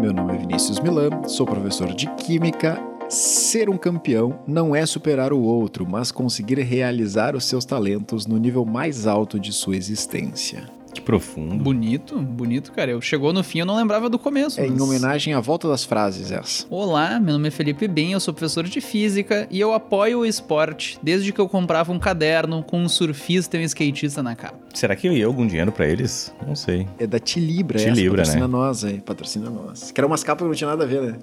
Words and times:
Meu 0.00 0.14
nome 0.14 0.34
é 0.34 0.38
Vinícius 0.38 0.80
Milan, 0.80 1.28
sou 1.28 1.44
professor 1.44 1.92
de 1.92 2.06
Química. 2.14 2.82
Ser 3.06 3.68
um 3.68 3.76
campeão 3.76 4.40
não 4.46 4.74
é 4.74 4.86
superar 4.86 5.30
o 5.30 5.42
outro, 5.42 5.86
mas 5.86 6.10
conseguir 6.10 6.58
realizar 6.60 7.36
os 7.36 7.44
seus 7.44 7.66
talentos 7.66 8.26
no 8.26 8.38
nível 8.38 8.64
mais 8.64 9.06
alto 9.06 9.38
de 9.38 9.52
sua 9.52 9.76
existência. 9.76 10.79
Que 10.92 11.00
profundo. 11.00 11.62
Bonito, 11.62 12.18
bonito, 12.18 12.72
cara. 12.72 12.90
Eu 12.90 13.00
chegou 13.00 13.32
no 13.32 13.44
fim, 13.44 13.60
eu 13.60 13.66
não 13.66 13.76
lembrava 13.76 14.10
do 14.10 14.18
começo. 14.18 14.60
É 14.60 14.66
em 14.66 14.70
mas- 14.70 14.80
homenagem 14.80 15.34
à 15.34 15.40
volta 15.40 15.68
das 15.68 15.84
frases 15.84 16.32
essa. 16.32 16.66
Olá, 16.68 17.20
meu 17.20 17.34
nome 17.34 17.48
é 17.48 17.50
Felipe 17.50 17.86
Bem, 17.86 18.12
eu 18.12 18.20
sou 18.20 18.34
professor 18.34 18.64
de 18.64 18.80
física 18.80 19.46
e 19.50 19.60
eu 19.60 19.72
apoio 19.72 20.20
o 20.20 20.26
esporte 20.26 20.98
desde 21.02 21.32
que 21.32 21.40
eu 21.40 21.48
comprava 21.48 21.92
um 21.92 21.98
caderno 21.98 22.62
com 22.64 22.78
um 22.82 22.88
surfista 22.88 23.56
e 23.56 23.60
um 23.60 23.62
skatista 23.62 24.22
na 24.22 24.34
capa. 24.34 24.58
Será 24.74 24.96
que 24.96 25.06
eu 25.06 25.12
ia 25.12 25.26
algum 25.26 25.46
dinheiro 25.46 25.70
pra 25.70 25.86
eles? 25.86 26.34
Não 26.46 26.56
sei. 26.56 26.88
É 26.98 27.06
da 27.06 27.18
Tilibra, 27.20 27.78
Tilibra, 27.78 28.22
essa, 28.22 28.32
patrocina 28.32 28.48
né? 28.48 28.52
nós 28.52 28.84
aí, 28.84 29.00
patrocina 29.00 29.50
nós. 29.50 29.92
Que 29.92 30.00
eram 30.00 30.08
umas 30.08 30.24
capas 30.24 30.42
que 30.42 30.48
não 30.48 30.54
tinha 30.54 30.70
nada 30.70 30.84
a 30.84 30.86
ver, 30.86 31.02
né? 31.02 31.18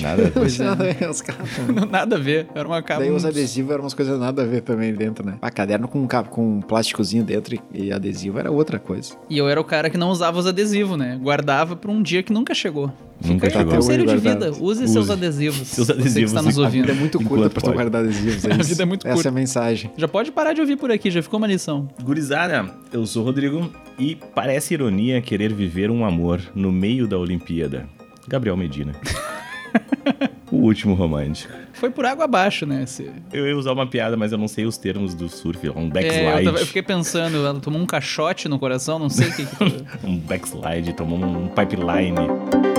Nada. 0.00 0.32
Não 0.34 0.46
tinha 0.46 0.68
nada 0.68 0.84
a 0.88 0.92
ver, 0.92 1.04
as 1.04 1.20
capas. 1.20 1.48
Nada 1.90 2.16
a 2.16 2.18
ver, 2.18 2.46
era 2.54 2.66
uma 2.68 2.82
capa. 2.82 3.00
Daí 3.00 3.10
os 3.10 3.24
adesivos 3.24 3.72
eram 3.72 3.82
umas 3.84 3.94
coisas 3.94 4.18
nada 4.20 4.42
a 4.42 4.44
ver 4.46 4.60
também 4.62 4.94
dentro, 4.94 5.26
né? 5.26 5.36
Ah, 5.42 5.50
caderno 5.50 5.88
com, 5.88 6.00
um 6.02 6.06
com 6.06 6.56
um 6.58 6.60
plásticozinho 6.60 7.24
dentro 7.24 7.58
e- 7.74 7.92
adesivo 7.92 8.38
era 8.38 8.50
outra 8.50 8.78
coisa. 8.78 9.14
E 9.28 9.36
eu 9.36 9.48
era 9.48 9.60
o 9.60 9.64
cara 9.64 9.90
que 9.90 9.98
não 9.98 10.10
usava 10.10 10.38
os 10.38 10.46
adesivos, 10.46 10.96
né? 10.96 11.18
Guardava 11.20 11.74
pra 11.76 11.90
um 11.90 12.00
dia 12.02 12.22
que 12.22 12.32
nunca 12.32 12.54
chegou. 12.54 12.92
Nunca 13.22 13.46
Fica 13.46 13.58
aí, 13.58 13.64
chegou. 13.64 13.74
Conselho 13.74 14.06
de 14.06 14.16
vida, 14.16 14.50
use, 14.50 14.84
Use. 14.84 14.88
seus 14.88 15.10
adesivos. 15.10 15.66
Seus 15.68 15.86
Você 15.88 15.92
que 15.94 16.00
adesivos. 16.00 16.30
está 16.30 16.42
nos 16.42 16.58
A 16.58 16.62
A 16.62 16.64
ouvindo. 16.64 16.82
vida 16.86 16.92
é 16.92 17.00
muito 17.00 17.18
Enquanto 17.20 17.28
curta 17.40 17.50
pra 17.50 17.60
tu 17.62 17.72
guardar 17.74 18.02
adesivos, 18.04 18.44
é 18.46 18.52
A 18.52 18.56
vida 18.56 18.82
é 18.82 18.86
muito 18.86 19.06
Essa 19.06 19.14
curta. 19.14 19.28
é 19.28 19.30
a 19.30 19.34
mensagem. 19.34 19.90
Já 19.96 20.08
pode 20.08 20.30
parar 20.32 20.52
de 20.54 20.60
ouvir 20.60 20.76
por 20.76 20.90
aqui, 20.90 21.10
já 21.10 21.22
ficou 21.22 21.36
uma 21.38 21.46
lição. 21.46 21.88
Gurizada, 22.02 22.70
eu 22.92 23.04
sou 23.06 23.22
o 23.22 23.26
Rodrigo 23.26 23.70
e 23.98 24.16
parece 24.34 24.72
ironia 24.74 25.20
querer 25.20 25.52
viver 25.52 25.90
um 25.90 26.04
amor 26.04 26.40
no 26.54 26.72
meio 26.72 27.06
da 27.06 27.18
Olimpíada. 27.18 27.86
Gabriel 28.28 28.56
Medina. 28.56 28.92
o 30.50 30.56
último 30.56 30.94
romântico. 30.94 31.52
Foi 31.72 31.90
por 31.90 32.04
água 32.04 32.24
abaixo, 32.24 32.66
né? 32.66 32.82
Esse... 32.82 33.10
Eu 33.32 33.46
ia 33.48 33.56
usar 33.56 33.72
uma 33.72 33.86
piada, 33.86 34.16
mas 34.16 34.32
eu 34.32 34.38
não 34.38 34.48
sei 34.48 34.64
os 34.66 34.76
termos 34.76 35.14
do 35.14 35.28
surf. 35.28 35.68
Um 35.70 35.72
É, 35.72 35.84
eu, 35.84 35.88
backslide. 35.90 36.44
tava- 36.44 36.58
eu 36.60 36.66
fiquei 36.66 36.82
pensando, 36.82 37.36
ela 37.38 37.58
tomou 37.60 37.80
um 37.80 37.86
caixote 37.86 38.48
no 38.48 38.58
coração, 38.58 38.98
não 38.98 39.08
sei 39.08 39.28
o 39.28 39.36
que, 39.36 39.46
que. 39.46 39.84
Um 40.06 40.18
backslide, 40.18 40.92
tomou 40.94 41.18
um 41.18 41.48
pipeline. 41.48 42.69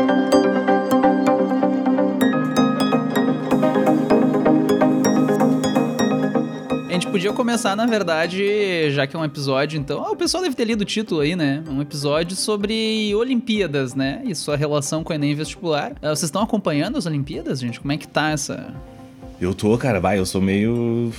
Podia 7.12 7.34
começar, 7.34 7.76
na 7.76 7.86
verdade, 7.86 8.90
já 8.92 9.06
que 9.06 9.16
é 9.16 9.20
um 9.20 9.26
episódio, 9.26 9.80
então. 9.80 10.04
Ah, 10.06 10.12
o 10.12 10.16
pessoal 10.16 10.42
deve 10.44 10.56
ter 10.56 10.66
lido 10.66 10.82
o 10.82 10.86
título 10.86 11.22
aí, 11.22 11.36
né? 11.36 11.64
Um 11.70 11.82
episódio 11.82 12.36
sobre 12.36 13.14
Olimpíadas, 13.16 13.94
né? 13.94 14.22
E 14.26 14.34
sua 14.34 14.56
relação 14.56 15.04
com 15.04 15.12
o 15.12 15.16
Enem 15.16 15.36
vestibular. 15.36 15.92
Ah, 16.02 16.10
Vocês 16.10 16.24
estão 16.24 16.42
acompanhando 16.42 16.98
as 16.98 17.06
Olimpíadas, 17.06 17.60
gente? 17.60 17.80
Como 17.80 17.92
é 17.92 17.98
que 17.98 18.08
tá 18.08 18.30
essa. 18.32 18.74
Eu 19.42 19.56
tô, 19.56 19.76
cara, 19.76 20.00
vai, 20.00 20.20
eu 20.20 20.26
sou 20.26 20.40
meio. 20.40 21.12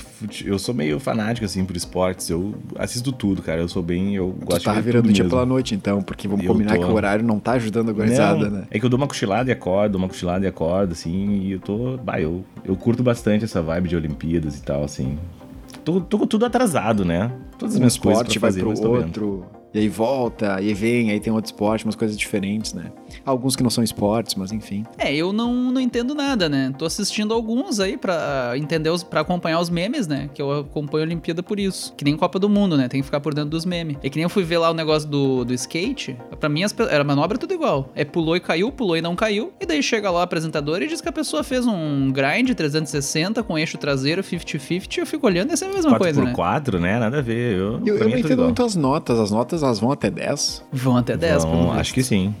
Eu 0.45 0.57
sou 0.57 0.73
meio 0.73 0.97
fanático, 0.97 1.45
assim, 1.45 1.65
por 1.65 1.75
esportes. 1.75 2.29
Eu 2.29 2.55
assisto 2.79 3.11
tudo, 3.11 3.41
cara. 3.41 3.59
Eu 3.59 3.67
sou 3.67 3.83
bem. 3.83 4.15
Eu 4.15 4.33
Tu 4.39 4.45
gosto 4.45 4.63
tá 4.63 4.71
de 4.71 4.77
ver 4.77 4.83
virando 4.85 5.03
tudo 5.03 5.13
dia 5.13 5.23
mesmo. 5.25 5.35
pela 5.37 5.45
noite, 5.45 5.75
então, 5.75 6.01
porque 6.01 6.25
vamos 6.27 6.45
Eu 6.45 6.53
combinar 6.53 6.75
tô. 6.77 6.79
que 6.79 6.85
o 6.85 6.93
horário 6.93 7.25
não 7.25 7.37
tá 7.37 7.51
ajudando 7.53 7.89
a 7.89 7.91
gurizada, 7.93 8.49
né? 8.49 8.63
É 8.71 8.79
que 8.79 8.85
eu 8.85 8.89
dou 8.89 8.97
uma 8.97 9.07
cochilada 9.07 9.49
e 9.49 9.53
acordo, 9.53 9.91
dou 9.93 10.01
uma 10.01 10.07
cochilada 10.07 10.45
e 10.45 10.47
acordo, 10.47 10.93
assim, 10.93 11.41
e 11.41 11.51
eu 11.51 11.59
tô. 11.59 11.97
Bah, 11.97 12.19
eu, 12.19 12.45
eu 12.63 12.77
curto 12.77 13.03
bastante 13.03 13.43
essa 13.43 13.61
vibe 13.61 13.89
de 13.89 13.95
Olimpíadas 13.97 14.57
e 14.57 14.61
tal, 14.63 14.85
assim. 14.85 15.19
Tô, 15.83 15.99
tô 16.01 16.19
com 16.19 16.27
tudo 16.27 16.45
atrasado, 16.45 17.03
né? 17.03 17.31
Todas 17.57 17.73
as 17.73 17.77
Um 17.77 17.79
minhas 17.79 17.97
coisas 17.97 18.23
pra 18.23 18.39
vai 18.39 18.49
fazer, 18.51 18.59
pro 18.61 18.69
mas 18.69 18.79
tô 18.79 18.91
vendo. 18.93 19.05
outro, 19.05 19.45
e 19.73 19.79
aí 19.79 19.89
volta, 19.89 20.61
e 20.61 20.67
aí 20.67 20.73
vem, 20.73 21.11
aí 21.11 21.19
tem 21.19 21.31
outro 21.33 21.47
esporte, 21.51 21.85
umas 21.85 21.95
coisas 21.95 22.17
diferentes, 22.17 22.73
né? 22.73 22.91
Alguns 23.25 23.55
que 23.55 23.63
não 23.63 23.69
são 23.69 23.83
esportes, 23.83 24.35
mas 24.35 24.51
enfim. 24.51 24.85
É, 24.97 25.13
eu 25.13 25.31
não, 25.33 25.71
não 25.71 25.81
entendo 25.81 26.13
nada, 26.13 26.47
né? 26.49 26.73
Tô 26.77 26.85
assistindo 26.85 27.33
alguns 27.33 27.79
aí 27.79 27.97
pra 27.97 28.53
entender, 28.55 28.89
os, 28.89 29.03
pra 29.03 29.21
acompanhar 29.21 29.59
os 29.59 29.69
memes, 29.69 30.07
né? 30.07 30.29
Que 30.33 30.41
eu 30.41 30.59
acompanho 30.59 31.03
a 31.03 31.07
Olimpíada 31.07 31.41
por 31.41 31.59
isso. 31.59 31.93
Que 31.95 32.03
nem 32.03 32.15
Copa 32.17 32.37
do 32.39 32.49
Mundo, 32.49 32.77
né? 32.77 32.87
Tem 32.87 33.01
que 33.01 33.05
ficar 33.05 33.19
por 33.19 33.33
dentro 33.33 33.49
dos 33.49 33.65
memes. 33.65 33.97
É 34.03 34.09
que 34.09 34.17
nem 34.17 34.23
eu 34.23 34.29
fui 34.29 34.43
ver 34.43 34.57
lá 34.57 34.69
o 34.69 34.73
negócio 34.73 35.07
do, 35.09 35.43
do 35.45 35.53
skate. 35.53 36.17
Pra 36.39 36.49
mim, 36.49 36.63
as 36.63 36.75
era 36.89 37.03
manobra 37.03 37.37
tudo 37.37 37.53
igual. 37.53 37.89
É 37.95 38.03
pulou 38.03 38.35
e 38.35 38.39
caiu, 38.39 38.71
pulou 38.71 38.97
e 38.97 39.01
não 39.01 39.15
caiu. 39.15 39.53
E 39.59 39.65
daí 39.65 39.81
chega 39.81 40.09
lá 40.11 40.19
o 40.19 40.23
apresentador 40.23 40.81
e 40.81 40.87
diz 40.87 41.01
que 41.01 41.09
a 41.09 41.11
pessoa 41.11 41.43
fez 41.43 41.65
um 41.65 42.11
grind 42.11 42.51
360 42.53 43.41
com 43.43 43.57
eixo 43.57 43.77
traseiro 43.77 44.21
50-50. 44.21 44.97
Eu 44.97 45.05
fico 45.05 45.25
olhando, 45.25 45.51
essa 45.51 45.65
é 45.65 45.69
a 45.69 45.73
mesma 45.73 45.91
4 45.91 46.03
coisa, 46.03 46.21
por 46.21 46.27
né? 46.27 46.33
4 46.33 46.79
né? 46.79 46.99
Nada 46.99 47.19
a 47.19 47.21
ver. 47.21 47.57
Eu, 47.57 47.79
Eu, 47.85 47.97
eu 47.97 48.09
não 48.09 48.17
entendo 48.17 48.31
igual. 48.33 48.47
muito 48.47 48.63
as 48.63 48.75
notas, 48.75 49.19
as 49.19 49.31
notas 49.31 49.62
elas 49.63 49.79
vão 49.79 49.91
até 49.91 50.09
10. 50.09 50.63
Vão 50.71 50.97
até 50.97 51.15
10, 51.17 51.43
Vão, 51.43 51.51
pelo 51.51 51.63
visto. 51.65 51.79
Acho 51.79 51.93
que 51.93 52.03
sim. 52.03 52.35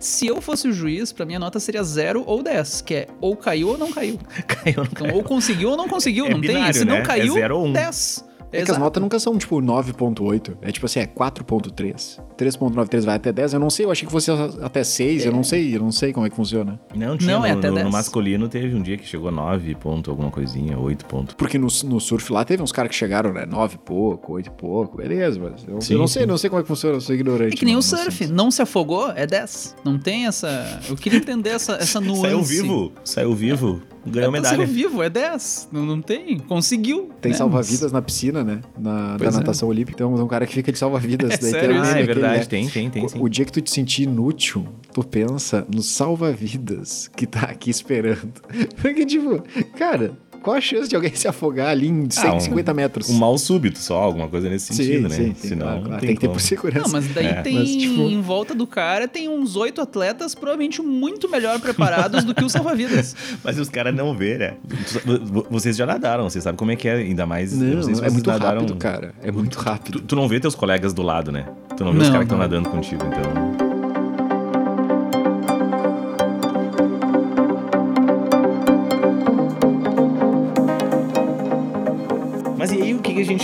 Se 0.00 0.26
eu 0.26 0.40
fosse 0.40 0.66
o 0.68 0.72
juiz, 0.72 1.12
pra 1.12 1.24
mim 1.26 1.34
a 1.34 1.38
nota 1.38 1.60
seria 1.60 1.82
0 1.82 2.24
ou 2.26 2.42
10, 2.42 2.80
que 2.82 2.94
é 2.94 3.06
ou 3.20 3.36
caiu 3.36 3.68
ou 3.68 3.78
não 3.78 3.92
caiu. 3.92 4.18
Caiu, 4.46 4.76
não 4.78 4.84
Então, 4.84 5.10
ou 5.14 5.22
conseguiu 5.22 5.70
ou 5.70 5.76
não 5.76 5.88
conseguiu, 5.88 6.26
É 6.26 6.30
não 6.30 6.40
tem. 6.40 6.50
binário, 6.50 6.74
Se 6.74 6.84
não 6.84 6.94
né? 6.96 7.00
É 7.00 7.04
caiu, 7.04 7.34
zero 7.34 7.58
ou 7.58 7.66
um. 7.66 7.72
10. 7.72 8.24
É 8.50 8.56
que 8.58 8.62
as 8.62 8.68
Exato. 8.70 8.80
notas 8.80 9.02
nunca 9.02 9.18
são 9.18 9.36
tipo 9.36 9.60
9.8. 9.60 10.56
É 10.62 10.72
tipo 10.72 10.86
assim, 10.86 11.00
é 11.00 11.06
4.3. 11.06 12.18
3.93 12.36 13.04
vai 13.04 13.16
até 13.16 13.32
10. 13.32 13.54
Eu 13.54 13.60
não 13.60 13.68
sei, 13.70 13.84
eu 13.86 13.90
achei 13.90 14.06
que 14.06 14.12
fosse 14.12 14.30
até 14.62 14.82
6. 14.82 15.26
Eu 15.26 15.32
não 15.32 15.42
sei, 15.44 15.76
eu 15.76 15.80
não 15.80 15.92
sei 15.92 16.12
como 16.12 16.26
é 16.26 16.30
que 16.30 16.36
funciona. 16.36 16.80
Não, 16.94 17.16
tinha 17.18 17.32
Não, 17.34 17.40
no, 17.40 17.46
é 17.46 17.50
até 17.52 17.68
no- 17.68 17.74
no 17.76 17.80
10. 17.82 17.90
masculino 17.92 18.48
teve 18.48 18.74
um 18.74 18.82
dia 18.82 18.96
que 18.96 19.06
chegou 19.06 19.30
9 19.30 19.74
ponto 19.74 20.10
alguma 20.10 20.30
coisinha, 20.30 20.78
8 20.78 21.04
ponto. 21.06 21.36
Porque 21.36 21.58
no, 21.58 21.68
no 21.84 22.00
surf 22.00 22.32
lá 22.32 22.44
teve 22.44 22.62
uns 22.62 22.72
caras 22.72 22.90
que 22.90 22.96
chegaram, 22.96 23.32
né? 23.32 23.44
9 23.46 23.74
e 23.74 23.78
pouco, 23.78 24.32
8 24.34 24.46
e 24.46 24.50
pouco. 24.50 24.96
Beleza, 24.96 25.38
mas 25.40 25.64
eu, 25.68 25.80
Sim, 25.80 25.94
eu 25.94 25.98
não 25.98 26.06
sei, 26.06 26.22
sim. 26.22 26.28
não 26.28 26.38
sei 26.38 26.48
como 26.50 26.60
é 26.60 26.62
que 26.62 26.68
funciona, 26.68 26.96
eu 26.96 27.00
sou 27.00 27.14
ignorante. 27.14 27.54
É 27.54 27.56
que 27.56 27.64
nem 27.64 27.74
no- 27.74 27.80
o 27.80 27.82
no 27.82 27.82
surf, 27.82 28.24
assunto. 28.24 28.34
não 28.36 28.50
se 28.50 28.62
afogou, 28.62 29.10
é 29.12 29.26
10. 29.26 29.76
Não 29.84 29.98
tem 29.98 30.26
essa. 30.26 30.80
Eu 30.88 30.96
queria 30.96 31.18
entender 31.18 31.50
essa, 31.50 31.72
essa 31.74 32.00
nuance. 32.00 32.22
Saiu 32.22 32.42
vivo, 32.42 32.92
saiu 33.04 33.34
vivo, 33.34 33.82
ganhou 34.08 34.28
É, 34.28 34.32
medalha. 34.32 34.56
Saiu 34.56 34.68
vivo, 34.68 35.02
é 35.02 35.10
10. 35.10 35.68
Não, 35.72 35.84
não 35.84 36.00
tem. 36.00 36.38
Conseguiu. 36.38 37.10
Tem 37.20 37.32
né? 37.32 37.38
salva-vidas 37.38 37.92
na 37.92 38.02
piscina, 38.02 38.42
né? 38.42 38.60
Na, 38.78 39.16
da 39.16 39.26
é. 39.26 39.30
natação 39.30 39.68
olímpica. 39.68 39.92
Então, 39.94 40.14
um 40.14 40.28
cara 40.28 40.46
que 40.46 40.54
fica 40.54 40.72
de 40.72 40.78
salva-vidas. 40.78 41.28
É 41.38 41.40
daí 41.40 41.50
sério? 41.50 41.80
Ah, 41.80 41.86
é 41.86 41.90
aquele, 41.90 42.06
verdade, 42.06 42.38
né? 42.38 42.44
tem, 42.46 42.68
tem, 42.68 42.90
tem 42.90 43.08
sim. 43.08 43.18
O 43.20 43.28
dia 43.28 43.44
que 43.44 43.52
tu 43.52 43.60
te 43.60 43.70
sentir 43.70 44.04
inútil, 44.04 44.66
tu 44.92 45.04
pensa 45.04 45.66
no 45.72 45.82
salva-vidas 45.82 47.08
que 47.14 47.26
tá 47.26 47.42
aqui 47.42 47.70
esperando. 47.70 48.32
Porque, 48.80 49.04
tipo, 49.04 49.42
cara, 49.76 50.12
qual 50.42 50.56
a 50.56 50.60
chance 50.60 50.88
de 50.88 50.96
alguém 50.96 51.12
se 51.16 51.26
afogar 51.28 51.68
ali 51.70 51.88
em 51.88 52.08
150 52.10 52.74
metros? 52.74 53.10
Um 53.10 53.18
mal 53.18 53.36
súbito 53.38 53.78
só, 53.78 53.96
alguma 54.02 54.28
coisa 54.28 54.48
nesse 54.48 54.74
sentido, 54.74 55.08
né? 55.08 55.34
Senão, 55.36 55.66
claro, 55.66 55.76
não 55.80 55.84
claro. 55.84 56.00
tem, 56.00 56.06
tem 56.08 56.16
que 56.16 56.20
ter 56.20 56.28
por 56.28 56.40
segurança. 56.40 56.80
Não, 56.86 56.92
mas 56.92 57.08
daí 57.14 57.26
É. 57.26 57.42
tem 57.42 57.54
Mas, 57.54 57.76
tipo- 57.76 58.02
em 58.02 58.20
volta 58.20 58.54
do 58.54 58.66
cara 58.66 59.06
tem 59.08 59.28
uns 59.28 59.56
oito 59.56 59.80
atletas 59.80 60.34
provavelmente 60.34 60.80
muito 60.82 61.28
melhor 61.30 61.58
preparados 61.60 62.24
do 62.24 62.34
que 62.34 62.44
o 62.44 62.48
salva-vidas. 62.48 63.14
Mas 63.44 63.58
os 63.58 63.68
caras 63.68 63.94
não 63.94 64.14
vê, 64.16 64.36
né? 64.38 64.54
Vocês 65.50 65.76
já 65.76 65.86
nadaram, 65.86 66.28
vocês 66.28 66.42
sabem 66.44 66.56
como 66.56 66.70
é 66.70 66.76
que 66.76 66.88
é, 66.88 66.94
ainda 66.94 67.26
mais. 67.26 67.52
eu 67.52 67.58
Não, 67.58 67.82
sei 67.82 67.94
se 67.94 68.00
é 68.00 68.02
vocês 68.04 68.12
muito 68.12 68.30
nadaram- 68.30 68.60
rápido, 68.60 68.76
cara. 68.76 69.14
É 69.22 69.30
muito 69.30 69.58
rápido. 69.58 70.00
Tu, 70.00 70.06
tu 70.06 70.16
não 70.16 70.28
vê 70.28 70.40
teus 70.40 70.54
colegas 70.54 70.92
do 70.92 71.02
lado, 71.02 71.30
né? 71.32 71.46
Tu 71.76 71.84
não 71.84 71.92
vê 71.92 71.98
os 71.98 72.04
Não, 72.04 72.12
caras 72.12 72.26
que 72.28 72.34
estão 72.34 72.38
não. 72.38 72.44
nadando 72.44 72.68
contigo, 72.68 73.02
então. 73.06 73.47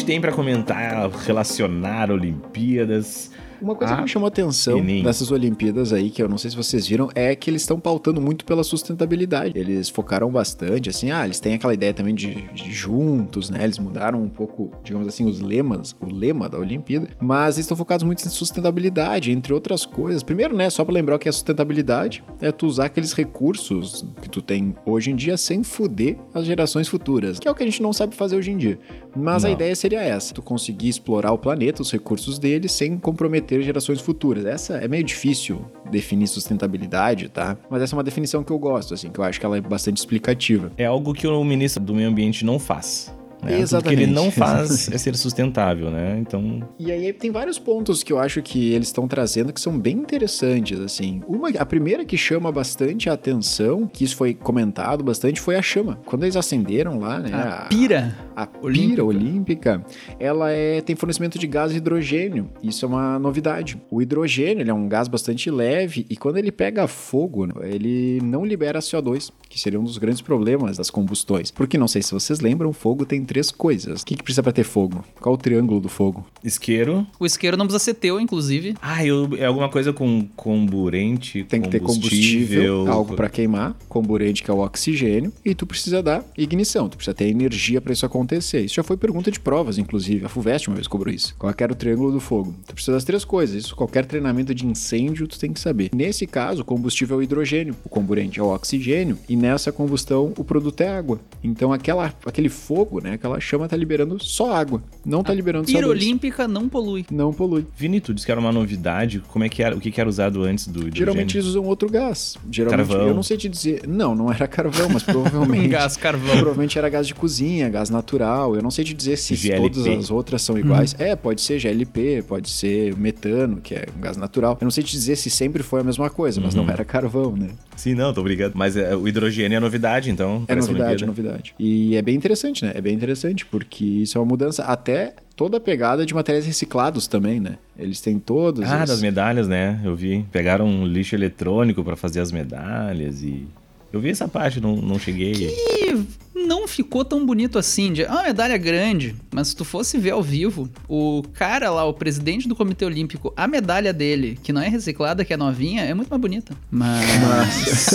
Tem 0.05 0.21
pra 0.21 0.33
comentar, 0.33 1.09
relacionar 1.11 2.11
Olimpíadas? 2.11 3.31
Uma 3.65 3.75
coisa 3.75 3.95
Ah, 3.95 3.97
que 3.97 4.03
me 4.03 4.09
chamou 4.09 4.27
a 4.27 4.29
atenção 4.29 4.79
Enem. 4.79 5.03
dessas 5.03 5.31
Olimpíadas 5.31 5.93
aí, 5.93 6.11
que 6.11 6.23
eu 6.23 6.29
não 6.29 6.37
sei 6.39 6.51
se 6.51 6.57
vocês 6.57 6.87
viram, 6.87 7.09
é 7.15 7.35
que 7.35 7.49
eles 7.51 7.63
estão 7.63 7.81
pautando 7.81 8.21
muito 8.21 8.45
pela 8.45 8.63
sustentabilidade. 8.63 9.59
Eles 9.59 9.89
focaram 9.89 10.31
bastante, 10.31 10.91
assim, 10.91 11.11
ah, 11.11 11.25
eles 11.25 11.41
têm 11.41 11.55
aquela 11.55 11.73
ideia 11.73 11.95
também 11.95 12.15
de, 12.15 12.35
de 12.53 12.71
juntos, 12.73 13.49
né? 13.51 13.65
Eles 13.65 13.79
mudaram 13.79 14.23
um 14.23 14.29
pouco, 14.29 14.71
digamos 14.85 15.09
assim, 15.09 15.25
os 15.27 15.41
lemas, 15.41 15.97
o 16.01 16.07
lema 16.13 16.49
da 16.49 16.59
Olimpíada, 16.59 17.09
mas 17.21 17.57
estão 17.59 17.77
focados 17.77 18.05
muito 18.05 18.25
em 18.25 18.29
sustentabilidade, 18.29 19.31
entre 19.33 19.53
outras 19.55 19.87
coisas. 19.87 20.23
Primeiro, 20.23 20.55
né, 20.55 20.69
só 20.69 20.85
pra 20.85 20.93
lembrar 20.93 21.17
o 21.17 21.19
que 21.19 21.29
é 21.29 21.33
sustentabilidade, 21.33 22.23
é 22.41 22.53
tu 22.53 22.67
usar 22.67 22.87
aqueles 22.87 23.13
recursos 23.13 24.07
que 24.21 24.29
tu 24.29 24.43
tem 24.43 24.75
hoje 24.85 25.11
em 25.11 25.17
dia 25.17 25.37
sem 25.37 25.63
fuder 25.63 26.19
as 26.35 26.45
gerações 26.45 26.87
futuras, 26.89 27.39
que 27.39 27.49
é 27.49 27.51
o 27.51 27.55
que 27.55 27.63
a 27.63 27.67
gente 27.67 27.83
não 27.83 27.93
sabe 27.93 28.15
fazer 28.15 28.37
hoje 28.37 28.51
em 28.51 28.57
dia. 28.57 28.79
Mas 29.17 29.45
a 29.45 29.49
Não. 29.49 29.55
ideia 29.55 29.75
seria 29.75 30.01
essa: 30.03 30.35
tu 30.35 30.43
conseguir 30.43 30.89
explorar 30.89 31.33
o 31.33 31.39
planeta, 31.39 31.83
os 31.83 31.91
recursos 31.91 32.39
dele, 32.39 32.69
sem 32.69 32.99
comprometer 32.99 33.54
gerações 33.63 34.01
futuras. 34.01 34.45
Essa 34.45 34.75
é 34.75 34.89
meio 34.89 35.05
difícil 35.05 35.65
definir 35.91 36.27
sustentabilidade, 36.27 37.29
tá? 37.29 37.57
Mas 37.71 37.83
essa 37.83 37.95
é 37.95 37.97
uma 37.97 38.05
definição 38.05 38.43
que 38.43 38.51
eu 38.51 38.59
gosto, 38.59 38.95
assim, 38.95 39.11
que 39.11 39.19
eu 39.19 39.25
acho 39.25 39.39
que 39.39 39.47
ela 39.47 39.57
é 39.57 39.61
bastante 39.61 39.99
explicativa. 39.99 40.73
É 40.77 40.87
algo 40.87 41.13
que 41.13 41.27
o 41.27 41.45
ministro 41.45 41.83
do 41.83 41.95
Meio 41.95 42.09
Ambiente 42.09 42.45
não 42.45 42.59
faz. 42.59 43.13
Né? 43.45 43.65
Tudo 43.67 43.83
que 43.83 43.93
ele 43.93 44.07
não 44.07 44.31
faz 44.33 44.91
é 44.91 44.97
ser 44.97 45.15
sustentável, 45.17 45.91
né? 45.91 46.19
Então. 46.19 46.67
E 46.79 46.91
aí 46.91 47.13
tem 47.13 47.31
vários 47.31 47.59
pontos 47.59 48.03
que 48.03 48.13
eu 48.13 48.19
acho 48.19 48.41
que 48.43 48.73
eles 48.73 48.89
estão 48.89 49.07
trazendo 49.07 49.53
que 49.53 49.61
são 49.61 49.79
bem 49.79 49.99
interessantes, 49.99 50.81
assim. 50.81 51.21
Uma, 51.29 51.51
a 51.51 51.67
primeira 51.67 52.05
que 52.05 52.17
chama 52.17 52.51
bastante 52.51 53.11
a 53.11 53.13
atenção, 53.13 53.87
que 53.87 54.05
isso 54.05 54.17
foi 54.17 54.35
comentado 54.35 55.05
bastante, 55.05 55.41
foi 55.41 55.57
a 55.57 55.63
chama. 55.63 55.99
Quando 56.07 56.25
eles 56.25 56.37
acenderam 56.37 56.99
lá, 56.99 57.19
né? 57.19 57.31
A 57.33 57.67
pira. 57.69 58.17
A 58.37 58.47
pira 58.47 59.05
olímpica, 59.05 59.05
olímpica 59.05 59.87
ela 60.19 60.51
é, 60.51 60.81
tem 60.81 60.97
fornecimento 60.97 61.39
de 61.39 61.47
gás 61.47 61.75
hidrogênio. 61.75 62.51
Isso 62.63 62.85
é 62.85 62.89
uma 62.89 63.19
novidade. 63.19 63.81
O 63.91 64.03
hidrogênio 64.03 64.63
ele 64.63 64.71
é 64.71 64.75
um 64.75 64.89
gás 64.89 65.09
bastante 65.09 65.51
leve 65.51 66.07
e 66.09 66.17
quando 66.17 66.37
ele 66.37 66.51
pega 66.51 66.87
fogo, 66.87 67.49
ele 67.63 68.21
não 68.23 68.45
libera 68.45 68.81
CO2, 68.81 69.31
que 69.49 69.59
seria 69.61 69.81
um 69.81 69.85
dos 69.85 69.99
grandes 69.99 70.21
problemas 70.21 70.77
das 70.77 70.91
combustões. 70.91 71.51
Porque 71.51 71.79
não 71.79 71.89
sei 71.89 72.03
se 72.03 72.13
vocês 72.13 72.41
lembram, 72.41 72.73
fogo 72.73 73.05
tem 73.05 73.25
três 73.25 73.51
coisas. 73.51 74.03
O 74.03 74.07
que, 74.07 74.17
que 74.17 74.23
precisa 74.23 74.43
para 74.43 74.53
ter 74.53 74.65
fogo? 74.65 75.05
Qual 75.21 75.35
o 75.35 75.39
triângulo 75.39 75.81
do 75.81 75.89
fogo? 75.89 76.27
Isqueiro. 76.43 77.07
O 77.19 77.27
isqueiro 77.27 77.57
não 77.57 77.67
precisa 77.67 77.85
ser 77.85 77.95
teu, 77.95 78.21
inclusive. 78.21 78.75
Ah, 78.81 79.05
eu, 79.05 79.31
é 79.39 79.47
alguma 79.47 79.69
coisa 79.69 79.93
com 79.93 80.27
comburente, 80.37 81.45
Tem 81.45 81.61
que 81.61 81.69
ter 81.69 81.81
combustível, 81.81 82.91
algo 82.91 83.15
para 83.15 83.29
queimar, 83.29 83.77
comburente 83.89 84.43
que 84.43 84.51
é 84.51 84.55
o 84.55 84.59
oxigênio, 84.59 85.33
e 85.45 85.55
tu 85.55 85.67
precisa 85.67 86.03
dar 86.03 86.25
ignição, 86.37 86.89
tu 86.89 86.97
precisa 86.97 87.15
ter 87.15 87.29
energia 87.29 87.81
para 87.81 87.93
isso 87.93 88.05
acontecer. 88.05 88.24
Isso 88.33 88.75
já 88.75 88.83
foi 88.83 88.97
pergunta 88.97 89.31
de 89.31 89.41
provas, 89.41 89.79
inclusive. 89.79 90.25
A 90.25 90.29
FUVEST 90.29 90.69
uma 90.69 90.77
vez 90.77 90.87
cobrou 90.87 91.13
isso. 91.13 91.35
Qual 91.39 91.53
era 91.57 91.73
o 91.73 91.77
triângulo 91.77 92.13
do 92.13 92.21
fogo? 92.21 92.55
Tu 92.67 92.75
precisa 92.75 92.93
das 92.93 93.05
três 93.05 93.25
coisas. 93.25 93.57
Isso 93.57 93.75
qualquer 93.77 94.05
treinamento 94.05 94.55
de 94.55 94.67
incêndio 94.67 95.27
tu 95.27 95.39
tem 95.39 95.53
que 95.53 95.61
saber. 95.61 95.91
Nesse 95.95 96.27
caso, 96.27 96.63
o 96.63 96.65
combustível 96.65 97.17
é 97.17 97.19
o 97.21 97.23
hidrogênio, 97.23 97.75
o 97.85 97.89
comburente 97.89 98.39
é 98.39 98.43
o 98.43 98.47
oxigênio, 98.55 99.19
e 99.29 99.37
nessa 99.37 99.73
combustão 99.73 100.33
o 100.37 100.45
produto 100.45 100.81
é 100.81 100.89
água. 100.89 101.21
Então 101.43 101.73
aquela, 101.73 102.13
aquele 102.25 102.49
fogo, 102.49 103.01
né, 103.03 103.13
aquela 103.13 103.41
chama 103.41 103.69
tá 103.69 103.77
liberando 103.77 104.23
só 104.23 104.55
água, 104.55 104.83
não 105.05 105.23
tá 105.23 105.33
liberando 105.33 105.67
Pira 105.67 105.87
CO2. 105.87 105.91
olímpica 105.91 106.49
não 106.49 106.69
polui. 106.69 107.05
Não 107.11 107.33
polui. 107.33 107.67
Vini, 107.77 108.01
tu 108.01 108.15
disse 108.15 108.27
que 108.27 108.33
era 108.33 108.41
uma 108.41 108.53
novidade. 108.53 109.23
Como 109.29 109.45
é 109.45 109.49
que 109.49 109.63
era? 109.63 109.77
O 109.77 109.81
que, 109.81 109.91
que 109.91 110.01
era 110.01 110.09
usado 110.09 110.43
antes 110.43 110.67
do 110.67 110.81
hidrogênio? 110.81 110.97
Geralmente 110.97 111.37
eles 111.37 111.47
usam 111.47 111.65
outro 111.65 111.89
gás. 111.89 112.37
Geralmente, 112.51 112.89
Carvão. 112.89 113.09
eu 113.09 113.15
não 113.15 113.23
sei 113.23 113.37
te 113.37 113.49
dizer. 113.49 113.87
Não, 113.87 114.15
não 114.15 114.33
era 114.33 114.47
carvão, 114.47 114.89
mas 114.89 115.03
provavelmente. 115.03 115.55
Um 115.65 115.69
gás 115.69 115.97
carvão. 115.97 116.37
Provavelmente 116.37 116.79
era 116.79 116.89
gás 116.89 117.07
de 117.07 117.15
cozinha, 117.15 117.69
gás 117.69 117.89
natural. 117.89 118.14
Eu 118.23 118.63
não 118.63 118.71
sei 118.71 118.85
te 118.85 118.95
dizer 118.95 119.17
se 119.17 119.35
GLP. 119.35 119.71
todas 119.71 119.87
as 120.05 120.11
outras 120.11 120.43
são 120.43 120.59
iguais. 120.59 120.95
É, 120.99 121.15
pode 121.17 121.41
ser 121.41 121.59
GLP, 121.59 122.23
pode 122.27 122.49
ser 122.51 122.97
metano, 122.97 123.61
que 123.63 123.75
é 123.75 123.87
um 123.97 124.01
gás 124.01 124.17
natural. 124.17 124.57
Eu 124.61 124.65
não 124.65 124.71
sei 124.71 124.85
te 124.85 124.93
dizer 124.93 125.17
se 125.17 125.29
sempre 125.31 125.63
foi 125.63 125.81
a 125.81 125.85
mesma 125.85 126.09
coisa, 126.11 126.41
mas 126.41 126.55
não 126.55 126.69
era 126.69 126.85
carvão, 126.85 127.35
né? 127.37 127.49
Sim, 127.77 127.95
não, 127.95 128.13
tô 128.15 128.21
obrigado. 128.21 128.53
Mas 128.55 128.77
é, 128.77 128.95
o 128.95 129.09
hidrogênio 129.09 129.57
é 129.57 129.61
novidade, 129.61 130.11
então. 130.11 130.45
É 130.47 130.55
novidade, 130.55 131.03
é 131.05 131.07
novidade. 131.07 131.55
E 131.59 131.97
é 131.97 132.03
bem 132.03 132.15
interessante, 132.15 132.65
né? 132.65 132.73
É 132.75 132.81
bem 132.81 132.95
interessante, 132.95 133.45
porque 133.47 133.85
isso 133.85 134.17
é 134.17 134.21
uma 134.21 134.27
mudança 134.27 134.63
até 134.65 135.15
toda 135.37 135.57
a 135.57 135.61
pegada 135.61 136.07
de 136.07 136.15
materiais 136.15 136.47
reciclados 136.47 137.07
também, 137.09 137.41
né? 137.41 137.57
Eles 137.77 138.01
têm 138.01 138.19
todos. 138.19 138.65
Ah, 138.71 138.83
os- 138.85 138.91
das 138.91 139.03
medalhas, 139.03 139.49
né? 139.49 139.81
Eu 139.85 139.97
vi. 139.97 140.25
Pegaram 140.31 140.67
um 140.67 140.87
lixo 140.87 141.15
eletrônico 141.17 141.83
pra 141.83 141.97
fazer 141.97 142.21
as 142.21 142.31
medalhas 142.31 143.23
e. 143.23 143.45
Eu 143.93 144.01
vi 144.01 144.11
essa 144.11 144.27
parte, 144.29 144.61
não, 144.61 144.77
não 144.77 144.99
cheguei. 144.99 145.33
E 145.35 146.05
não 146.35 146.67
ficou 146.67 147.05
tão 147.05 147.25
bonito 147.25 147.59
assim. 147.59 147.93
De, 147.93 148.03
é 148.03 148.11
uma 148.11 148.23
medalha 148.25 148.57
grande, 148.57 149.15
mas 149.31 149.49
se 149.49 149.57
tu 149.57 149.65
fosse 149.65 149.99
ver 149.99 150.11
ao 150.11 150.23
vivo, 150.23 150.69
o 150.89 151.23
cara 151.35 151.71
lá, 151.71 151.85
o 151.85 151.93
presidente 151.93 152.49
do 152.49 152.57
Comitê 152.57 152.85
Olímpico, 152.85 153.33
a 153.37 153.47
medalha 153.47 153.93
dele, 153.93 154.39
que 154.43 154.53
não 154.53 154.61
é 154.61 154.69
reciclada, 154.69 155.25
que 155.25 155.33
é 155.33 155.37
novinha, 155.37 155.83
é 155.83 155.95
muito 155.95 156.09
mais 156.09 156.21
bonita. 156.21 156.55
Mas. 156.71 157.89